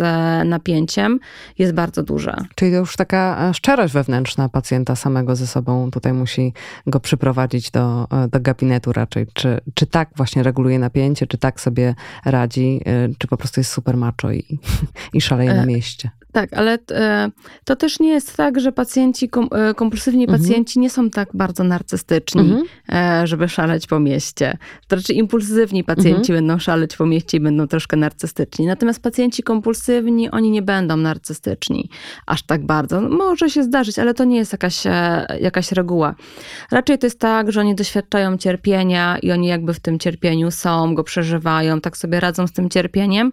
napięciem 0.49 1.21
jest 1.59 1.73
bardzo 1.73 2.03
duże. 2.03 2.37
Czyli 2.55 2.71
to 2.71 2.77
już 2.77 2.97
taka 2.97 3.53
szczerość 3.53 3.93
wewnętrzna 3.95 4.49
pacjenta 4.49 4.97
samego 4.97 5.37
ze 5.37 5.47
sobą 5.47 5.91
tutaj 5.91 6.13
musi 6.13 6.53
go 6.87 7.01
przyprowadzić 7.01 7.71
do, 7.71 8.09
do 8.33 8.41
gabinetu 8.41 8.93
raczej. 8.93 9.27
Czy, 9.35 9.61
czy 9.75 9.87
tak 9.87 10.09
właśnie 10.17 10.43
reguluje 10.43 10.79
napięcie, 10.79 11.27
czy 11.27 11.39
tak 11.39 11.61
sobie 11.61 11.95
radzi, 12.25 12.81
czy 13.19 13.27
po 13.27 13.37
prostu 13.37 13.61
jest 13.61 13.73
super 13.73 13.97
macho 13.97 14.33
i, 14.33 14.59
i 15.15 15.21
szaleje 15.21 15.55
na 15.55 15.67
mieście. 15.67 16.11
Tak, 16.33 16.53
ale 16.53 16.79
e, 16.91 17.31
to 17.65 17.77
też 17.77 18.01
nie 18.01 18.09
jest 18.09 18.37
tak, 18.37 18.61
że 18.61 18.73
pacjenci, 18.73 19.31
e, 19.53 19.75
kompulsywni 19.75 20.25
mhm. 20.25 20.41
pacjenci 20.41 20.79
nie 20.79 20.91
są 20.91 21.11
tak 21.11 21.29
bardzo 21.35 21.65
narcystyczni, 21.65 22.41
mhm. 22.41 22.65
E, 22.93 23.27
żeby 23.27 23.49
szaleć 23.49 23.87
po 23.87 24.01
mieście. 24.01 24.59
To 24.89 24.97
raczej 24.97 25.17
impulsywni 25.17 25.85
pacjenci 25.85 26.33
mhm. 26.33 26.39
będą 26.39 26.59
szaleć 26.59 26.97
po 26.97 27.07
mieście 27.07 27.37
i 27.37 27.41
będą 27.41 27.67
troszkę 27.67 27.97
narcystyczni. 27.97 28.67
Natomiast 28.67 29.03
pacjenci 29.03 29.43
kompulsywni, 29.43 30.31
oni 30.31 30.51
nie 30.51 30.63
będą 30.63 30.97
narcystyczni 30.97 31.89
aż 32.27 32.43
tak 32.43 32.67
bardzo. 32.67 33.01
Może 33.01 33.51
się 33.51 33.63
zdarzyć, 33.63 33.99
ale 33.99 34.15
to 34.15 34.25
nie 34.25 34.37
jest 34.37 34.53
jakaś, 34.53 34.83
jakaś 35.41 35.73
reguła. 35.73 36.15
Raczej 36.71 36.99
to 36.99 37.07
jest 37.07 37.21
tak, 37.21 37.53
że 37.53 37.61
oni 37.61 37.75
doświadczają 37.75 38.39
cierpienia 38.39 39.19
i 39.19 39.33
oni 39.33 39.47
jakby 39.47 39.75
w 39.75 39.81
tym 39.81 39.99
cierpieniu 39.99 40.51
są, 40.51 40.95
go 40.95 41.05
przeżywają, 41.05 41.81
tak 41.81 41.97
sobie 41.97 42.21
radzą 42.21 42.47
z 42.47 42.53
tym 42.53 42.71
cierpieniem. 42.71 43.33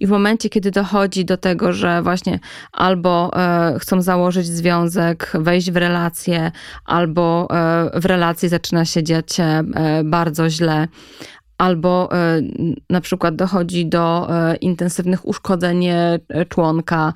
I 0.00 0.06
w 0.06 0.10
momencie, 0.10 0.48
kiedy 0.48 0.70
dochodzi 0.70 1.24
do 1.24 1.36
tego, 1.36 1.72
że 1.72 2.02
właśnie 2.02 2.37
albo 2.72 3.30
e, 3.36 3.78
chcą 3.78 4.02
założyć 4.02 4.46
związek, 4.46 5.32
wejść 5.34 5.70
w 5.70 5.76
relację, 5.76 6.52
albo 6.84 7.48
e, 7.50 8.00
w 8.00 8.04
relacji 8.04 8.48
zaczyna 8.48 8.84
się 8.84 9.02
dziać 9.02 9.40
e, 9.40 9.64
bardzo 10.04 10.50
źle, 10.50 10.88
albo 11.58 12.08
na 12.90 13.00
przykład 13.00 13.36
dochodzi 13.36 13.86
do 13.86 14.28
intensywnych 14.60 15.28
uszkodzeń 15.28 15.86
członka 16.48 17.12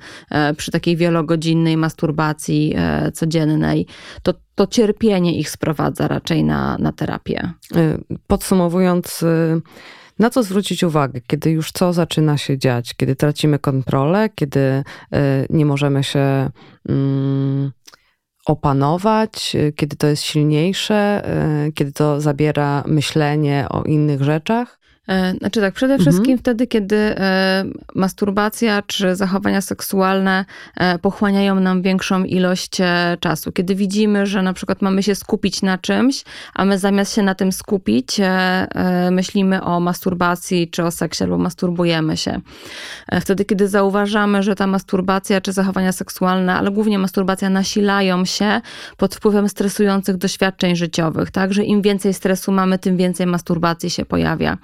przy 0.57 0.71
takiej 0.71 0.97
wielogodzinnej 0.97 1.77
masturbacji 1.77 2.75
codziennej, 3.13 3.87
to, 4.23 4.33
to 4.55 4.67
cierpienie 4.67 5.39
ich 5.39 5.49
sprowadza 5.49 6.07
raczej 6.07 6.43
na, 6.43 6.77
na 6.77 6.91
terapię. 6.91 7.51
Podsumowując, 8.27 9.25
na 10.23 10.29
co 10.29 10.43
zwrócić 10.43 10.83
uwagę, 10.83 11.21
kiedy 11.27 11.51
już 11.51 11.71
co 11.71 11.93
zaczyna 11.93 12.37
się 12.37 12.57
dziać, 12.57 12.93
kiedy 12.93 13.15
tracimy 13.15 13.59
kontrolę, 13.59 14.29
kiedy 14.35 14.59
e, 14.59 14.83
nie 15.49 15.65
możemy 15.65 16.03
się 16.03 16.49
mm, 16.89 17.71
opanować, 18.45 19.55
e, 19.55 19.71
kiedy 19.71 19.95
to 19.95 20.07
jest 20.07 20.23
silniejsze, 20.23 20.95
e, 20.95 21.71
kiedy 21.71 21.91
to 21.91 22.21
zabiera 22.21 22.83
myślenie 22.87 23.65
o 23.69 23.83
innych 23.83 24.23
rzeczach? 24.23 24.79
E, 25.07 25.33
znaczy 25.33 25.61
tak, 25.61 25.73
przede 25.73 25.93
mhm. 25.93 26.11
wszystkim 26.11 26.37
wtedy, 26.37 26.67
kiedy 26.67 26.95
e, 26.95 27.65
masturbacja 27.95 28.81
czy 28.87 29.15
zachowania 29.15 29.61
seksualne 29.61 30.45
e, 30.77 30.99
pochłaniają 30.99 31.59
nam 31.59 31.81
większą 31.81 32.23
ilość 32.23 32.71
czasu. 33.19 33.51
Kiedy 33.51 33.75
widzimy, 33.75 34.25
że 34.25 34.41
na 34.41 34.53
przykład 34.53 34.81
mamy 34.81 35.03
się 35.03 35.15
skupić 35.15 35.61
na 35.61 35.77
czymś, 35.77 36.23
a 36.53 36.65
my 36.65 36.79
zamiast 36.79 37.15
się 37.15 37.23
na 37.23 37.35
tym 37.35 37.51
skupić, 37.51 38.21
myślimy 39.11 39.63
o 39.63 39.79
masturbacji 39.79 40.67
czy 40.67 40.83
o 40.83 40.91
seksie 40.91 41.23
albo 41.23 41.37
masturbujemy 41.37 42.17
się. 42.17 42.41
Wtedy, 43.21 43.45
kiedy 43.45 43.67
zauważamy, 43.67 44.43
że 44.43 44.55
ta 44.55 44.67
masturbacja 44.67 45.41
czy 45.41 45.51
zachowania 45.51 45.91
seksualne, 45.91 46.55
ale 46.55 46.71
głównie 46.71 46.99
masturbacja 46.99 47.49
nasilają 47.49 48.25
się 48.25 48.61
pod 48.97 49.15
wpływem 49.15 49.49
stresujących 49.49 50.17
doświadczeń 50.17 50.75
życiowych, 50.75 51.31
tak, 51.31 51.53
że 51.53 51.63
im 51.63 51.81
więcej 51.81 52.13
stresu 52.13 52.51
mamy, 52.51 52.79
tym 52.79 52.97
więcej 52.97 53.27
masturbacji 53.27 53.89
się 53.89 54.05
pojawia. 54.05 54.57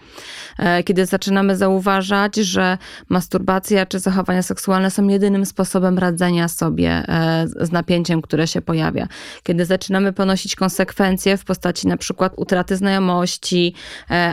E, 0.58 0.84
kiedy 0.84 1.06
zaczynamy 1.06 1.58
zauważać, 1.58 2.36
że 2.36 2.78
masturbacja 3.10 3.86
czy 3.86 4.00
zachowania 4.00 4.42
seksualne 4.42 4.92
są 4.92 5.08
jedynym 5.08 5.46
sposobem 5.46 6.00
radzenia 6.00 6.48
sobie 6.48 6.90
e, 6.90 7.46
z 7.62 7.72
napięciem, 7.72 8.22
które 8.22 8.48
się 8.48 8.62
pojawia. 8.62 9.08
Kiedy 9.44 9.66
zaczynamy 9.66 10.14
ponosić 10.14 10.56
konsekwencje 10.56 11.38
w 11.38 11.46
postaci 11.46 11.88
na 11.88 11.98
przykład 11.98 12.34
utraty 12.36 12.76
znajomości 12.76 13.74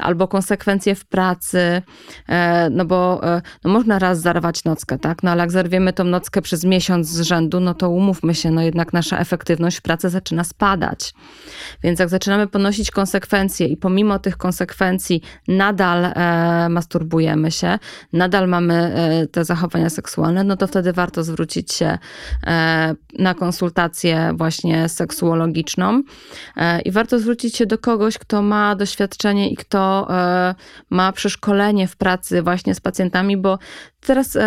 albo 0.02 0.28
konsekwencje 0.28 0.94
w 0.94 1.04
pracy, 1.04 1.82
no 2.70 2.84
bo 2.84 3.20
no 3.64 3.70
można 3.70 3.98
raz 3.98 4.20
zarwać 4.20 4.64
nockę, 4.64 4.98
tak? 4.98 5.22
No 5.22 5.30
ale 5.30 5.40
jak 5.40 5.52
zerwiemy 5.52 5.92
tą 5.92 6.04
nockę 6.04 6.42
przez 6.42 6.64
miesiąc 6.64 7.08
z 7.08 7.20
rzędu, 7.20 7.60
no 7.60 7.74
to 7.74 7.90
umówmy 7.90 8.34
się, 8.34 8.50
no 8.50 8.62
jednak 8.62 8.92
nasza 8.92 9.18
efektywność 9.18 9.76
w 9.76 9.82
pracy 9.82 10.10
zaczyna 10.10 10.44
spadać. 10.44 11.14
Więc 11.82 12.00
jak 12.00 12.08
zaczynamy 12.08 12.46
ponosić 12.46 12.90
konsekwencje 12.90 13.66
i 13.66 13.76
pomimo 13.76 14.18
tych 14.18 14.36
konsekwencji 14.36 15.22
nadal 15.48 15.85
e, 15.94 16.68
masturbujemy 16.68 17.50
się, 17.50 17.78
nadal 18.12 18.48
mamy 18.48 18.74
e, 18.74 19.26
te 19.26 19.44
zachowania 19.44 19.90
seksualne, 19.90 20.44
no 20.44 20.56
to 20.56 20.66
wtedy 20.66 20.92
warto 20.92 21.24
zwrócić 21.24 21.72
się 21.72 21.98
e, 22.46 22.94
na 23.18 23.34
konsultację 23.34 24.32
właśnie 24.34 24.88
seksuologiczną 24.88 26.02
i 26.84 26.90
warto 26.90 27.18
zwrócić 27.18 27.56
się 27.56 27.66
do 27.66 27.78
kogoś, 27.78 28.18
kto 28.18 28.42
ma 28.42 28.76
doświadczenie 28.76 29.50
i 29.50 29.56
kto 29.56 30.08
ma 30.90 31.12
przeszkolenie 31.12 31.88
w 31.88 31.96
pracy 31.96 32.42
właśnie 32.42 32.74
z 32.74 32.80
pacjentami, 32.80 33.36
bo 33.36 33.58
teraz 34.00 34.38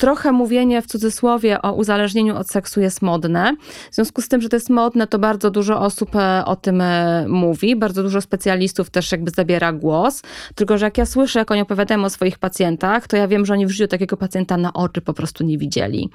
trochę 0.00 0.32
mówienie 0.32 0.82
w 0.82 0.86
cudzysłowie 0.86 1.62
o 1.62 1.72
uzależnieniu 1.72 2.36
od 2.36 2.50
seksu 2.50 2.80
jest 2.80 3.02
modne. 3.02 3.56
W 3.90 3.94
związku 3.94 4.22
z 4.22 4.28
tym, 4.28 4.40
że 4.40 4.48
to 4.48 4.56
jest 4.56 4.70
modne, 4.70 5.06
to 5.06 5.18
bardzo 5.18 5.50
dużo 5.50 5.80
osób 5.80 6.16
e, 6.16 6.44
o 6.44 6.56
tym 6.56 6.80
e, 6.80 7.24
mówi, 7.28 7.76
bardzo 7.76 8.02
dużo 8.02 8.20
specjalistów 8.20 8.90
też 8.90 9.12
jakby 9.12 9.30
zabiera 9.30 9.72
głos. 9.72 10.22
Tylko, 10.54 10.78
że 10.78 10.86
jak 10.86 10.98
ja 10.98 11.06
słyszę, 11.06 11.38
jak 11.38 11.50
oni 11.50 11.60
opowiadają 11.60 12.04
o 12.04 12.10
swoich 12.10 12.38
pacjentach, 12.38 13.08
to 13.08 13.16
ja 13.16 13.28
wiem, 13.28 13.46
że 13.46 13.52
oni 13.52 13.66
w 13.66 13.70
życiu 13.70 13.88
takiego 13.88 14.16
pacjenta 14.16 14.56
na 14.56 14.72
oczy 14.72 15.00
po 15.00 15.14
prostu 15.14 15.44
nie 15.44 15.58
widzieli. 15.58 16.10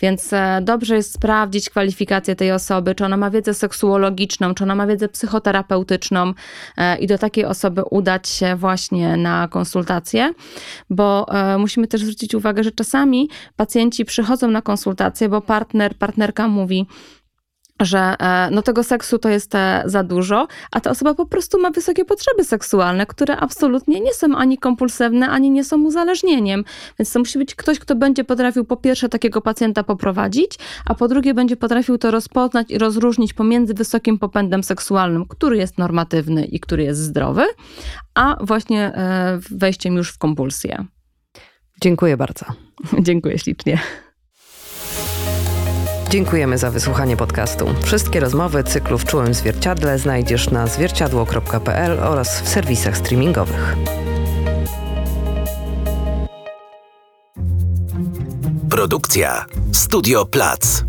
Więc 0.00 0.32
e, 0.32 0.60
dobrze 0.62 0.96
jest 0.96 1.12
sprawdzić 1.12 1.70
kwalifikację 1.70 2.36
tej 2.36 2.52
osoby, 2.52 2.94
czy 2.94 3.04
ona 3.04 3.16
ma 3.16 3.30
wiedzę 3.30 3.54
seksuologiczną, 3.54 4.54
czy 4.54 4.64
ona 4.64 4.74
ma 4.74 4.86
wiedzę 4.86 5.08
psychoterapeutyczną 5.08 6.32
i 7.00 7.06
do 7.06 7.18
takiej 7.18 7.44
osoby 7.44 7.82
udać 7.90 8.28
się 8.28 8.56
właśnie 8.56 9.16
na 9.16 9.48
konsultację, 9.48 10.32
bo 10.90 11.26
musimy 11.58 11.86
też 11.86 12.00
zwrócić 12.00 12.34
uwagę, 12.34 12.64
że 12.64 12.72
czasami 12.72 13.23
pacjenci 13.56 14.04
przychodzą 14.04 14.50
na 14.50 14.62
konsultację, 14.62 15.28
bo 15.28 15.40
partner, 15.40 15.98
partnerka 15.98 16.48
mówi, 16.48 16.86
że 17.80 18.16
e, 18.20 18.50
no 18.50 18.62
tego 18.62 18.84
seksu 18.84 19.18
to 19.18 19.28
jest 19.28 19.54
e, 19.54 19.82
za 19.86 20.02
dużo, 20.02 20.46
a 20.72 20.80
ta 20.80 20.90
osoba 20.90 21.14
po 21.14 21.26
prostu 21.26 21.60
ma 21.60 21.70
wysokie 21.70 22.04
potrzeby 22.04 22.44
seksualne, 22.44 23.06
które 23.06 23.36
absolutnie 23.36 24.00
nie 24.00 24.14
są 24.14 24.36
ani 24.36 24.58
kompulsywne, 24.58 25.28
ani 25.28 25.50
nie 25.50 25.64
są 25.64 25.82
uzależnieniem. 25.82 26.64
Więc 26.98 27.12
to 27.12 27.18
musi 27.18 27.38
być 27.38 27.54
ktoś, 27.54 27.78
kto 27.78 27.94
będzie 27.94 28.24
potrafił 28.24 28.64
po 28.64 28.76
pierwsze 28.76 29.08
takiego 29.08 29.40
pacjenta 29.40 29.84
poprowadzić, 29.84 30.58
a 30.86 30.94
po 30.94 31.08
drugie 31.08 31.34
będzie 31.34 31.56
potrafił 31.56 31.98
to 31.98 32.10
rozpoznać 32.10 32.70
i 32.70 32.78
rozróżnić 32.78 33.32
pomiędzy 33.32 33.74
wysokim 33.74 34.18
popędem 34.18 34.64
seksualnym, 34.64 35.26
który 35.28 35.56
jest 35.56 35.78
normatywny 35.78 36.44
i 36.44 36.60
który 36.60 36.82
jest 36.82 37.00
zdrowy, 37.00 37.44
a 38.14 38.36
właśnie 38.40 38.94
e, 38.94 39.38
wejściem 39.50 39.94
już 39.96 40.10
w 40.10 40.18
kompulsję. 40.18 40.86
Dziękuję 41.80 42.16
bardzo. 42.16 42.46
Dziękuję 43.06 43.38
ślicznie. 43.38 43.78
Dziękujemy 46.10 46.58
za 46.58 46.70
wysłuchanie 46.70 47.16
podcastu. 47.16 47.66
Wszystkie 47.82 48.20
rozmowy 48.20 48.64
cyklu 48.64 48.98
w 48.98 49.04
czułym 49.04 49.34
zwierciadle 49.34 49.98
znajdziesz 49.98 50.50
na 50.50 50.66
zwierciadło.pl 50.66 52.00
oraz 52.00 52.40
w 52.40 52.48
serwisach 52.48 52.96
streamingowych. 52.96 53.76
Produkcja 58.70 59.46
Studio 59.72 60.26
Plac. 60.26 60.84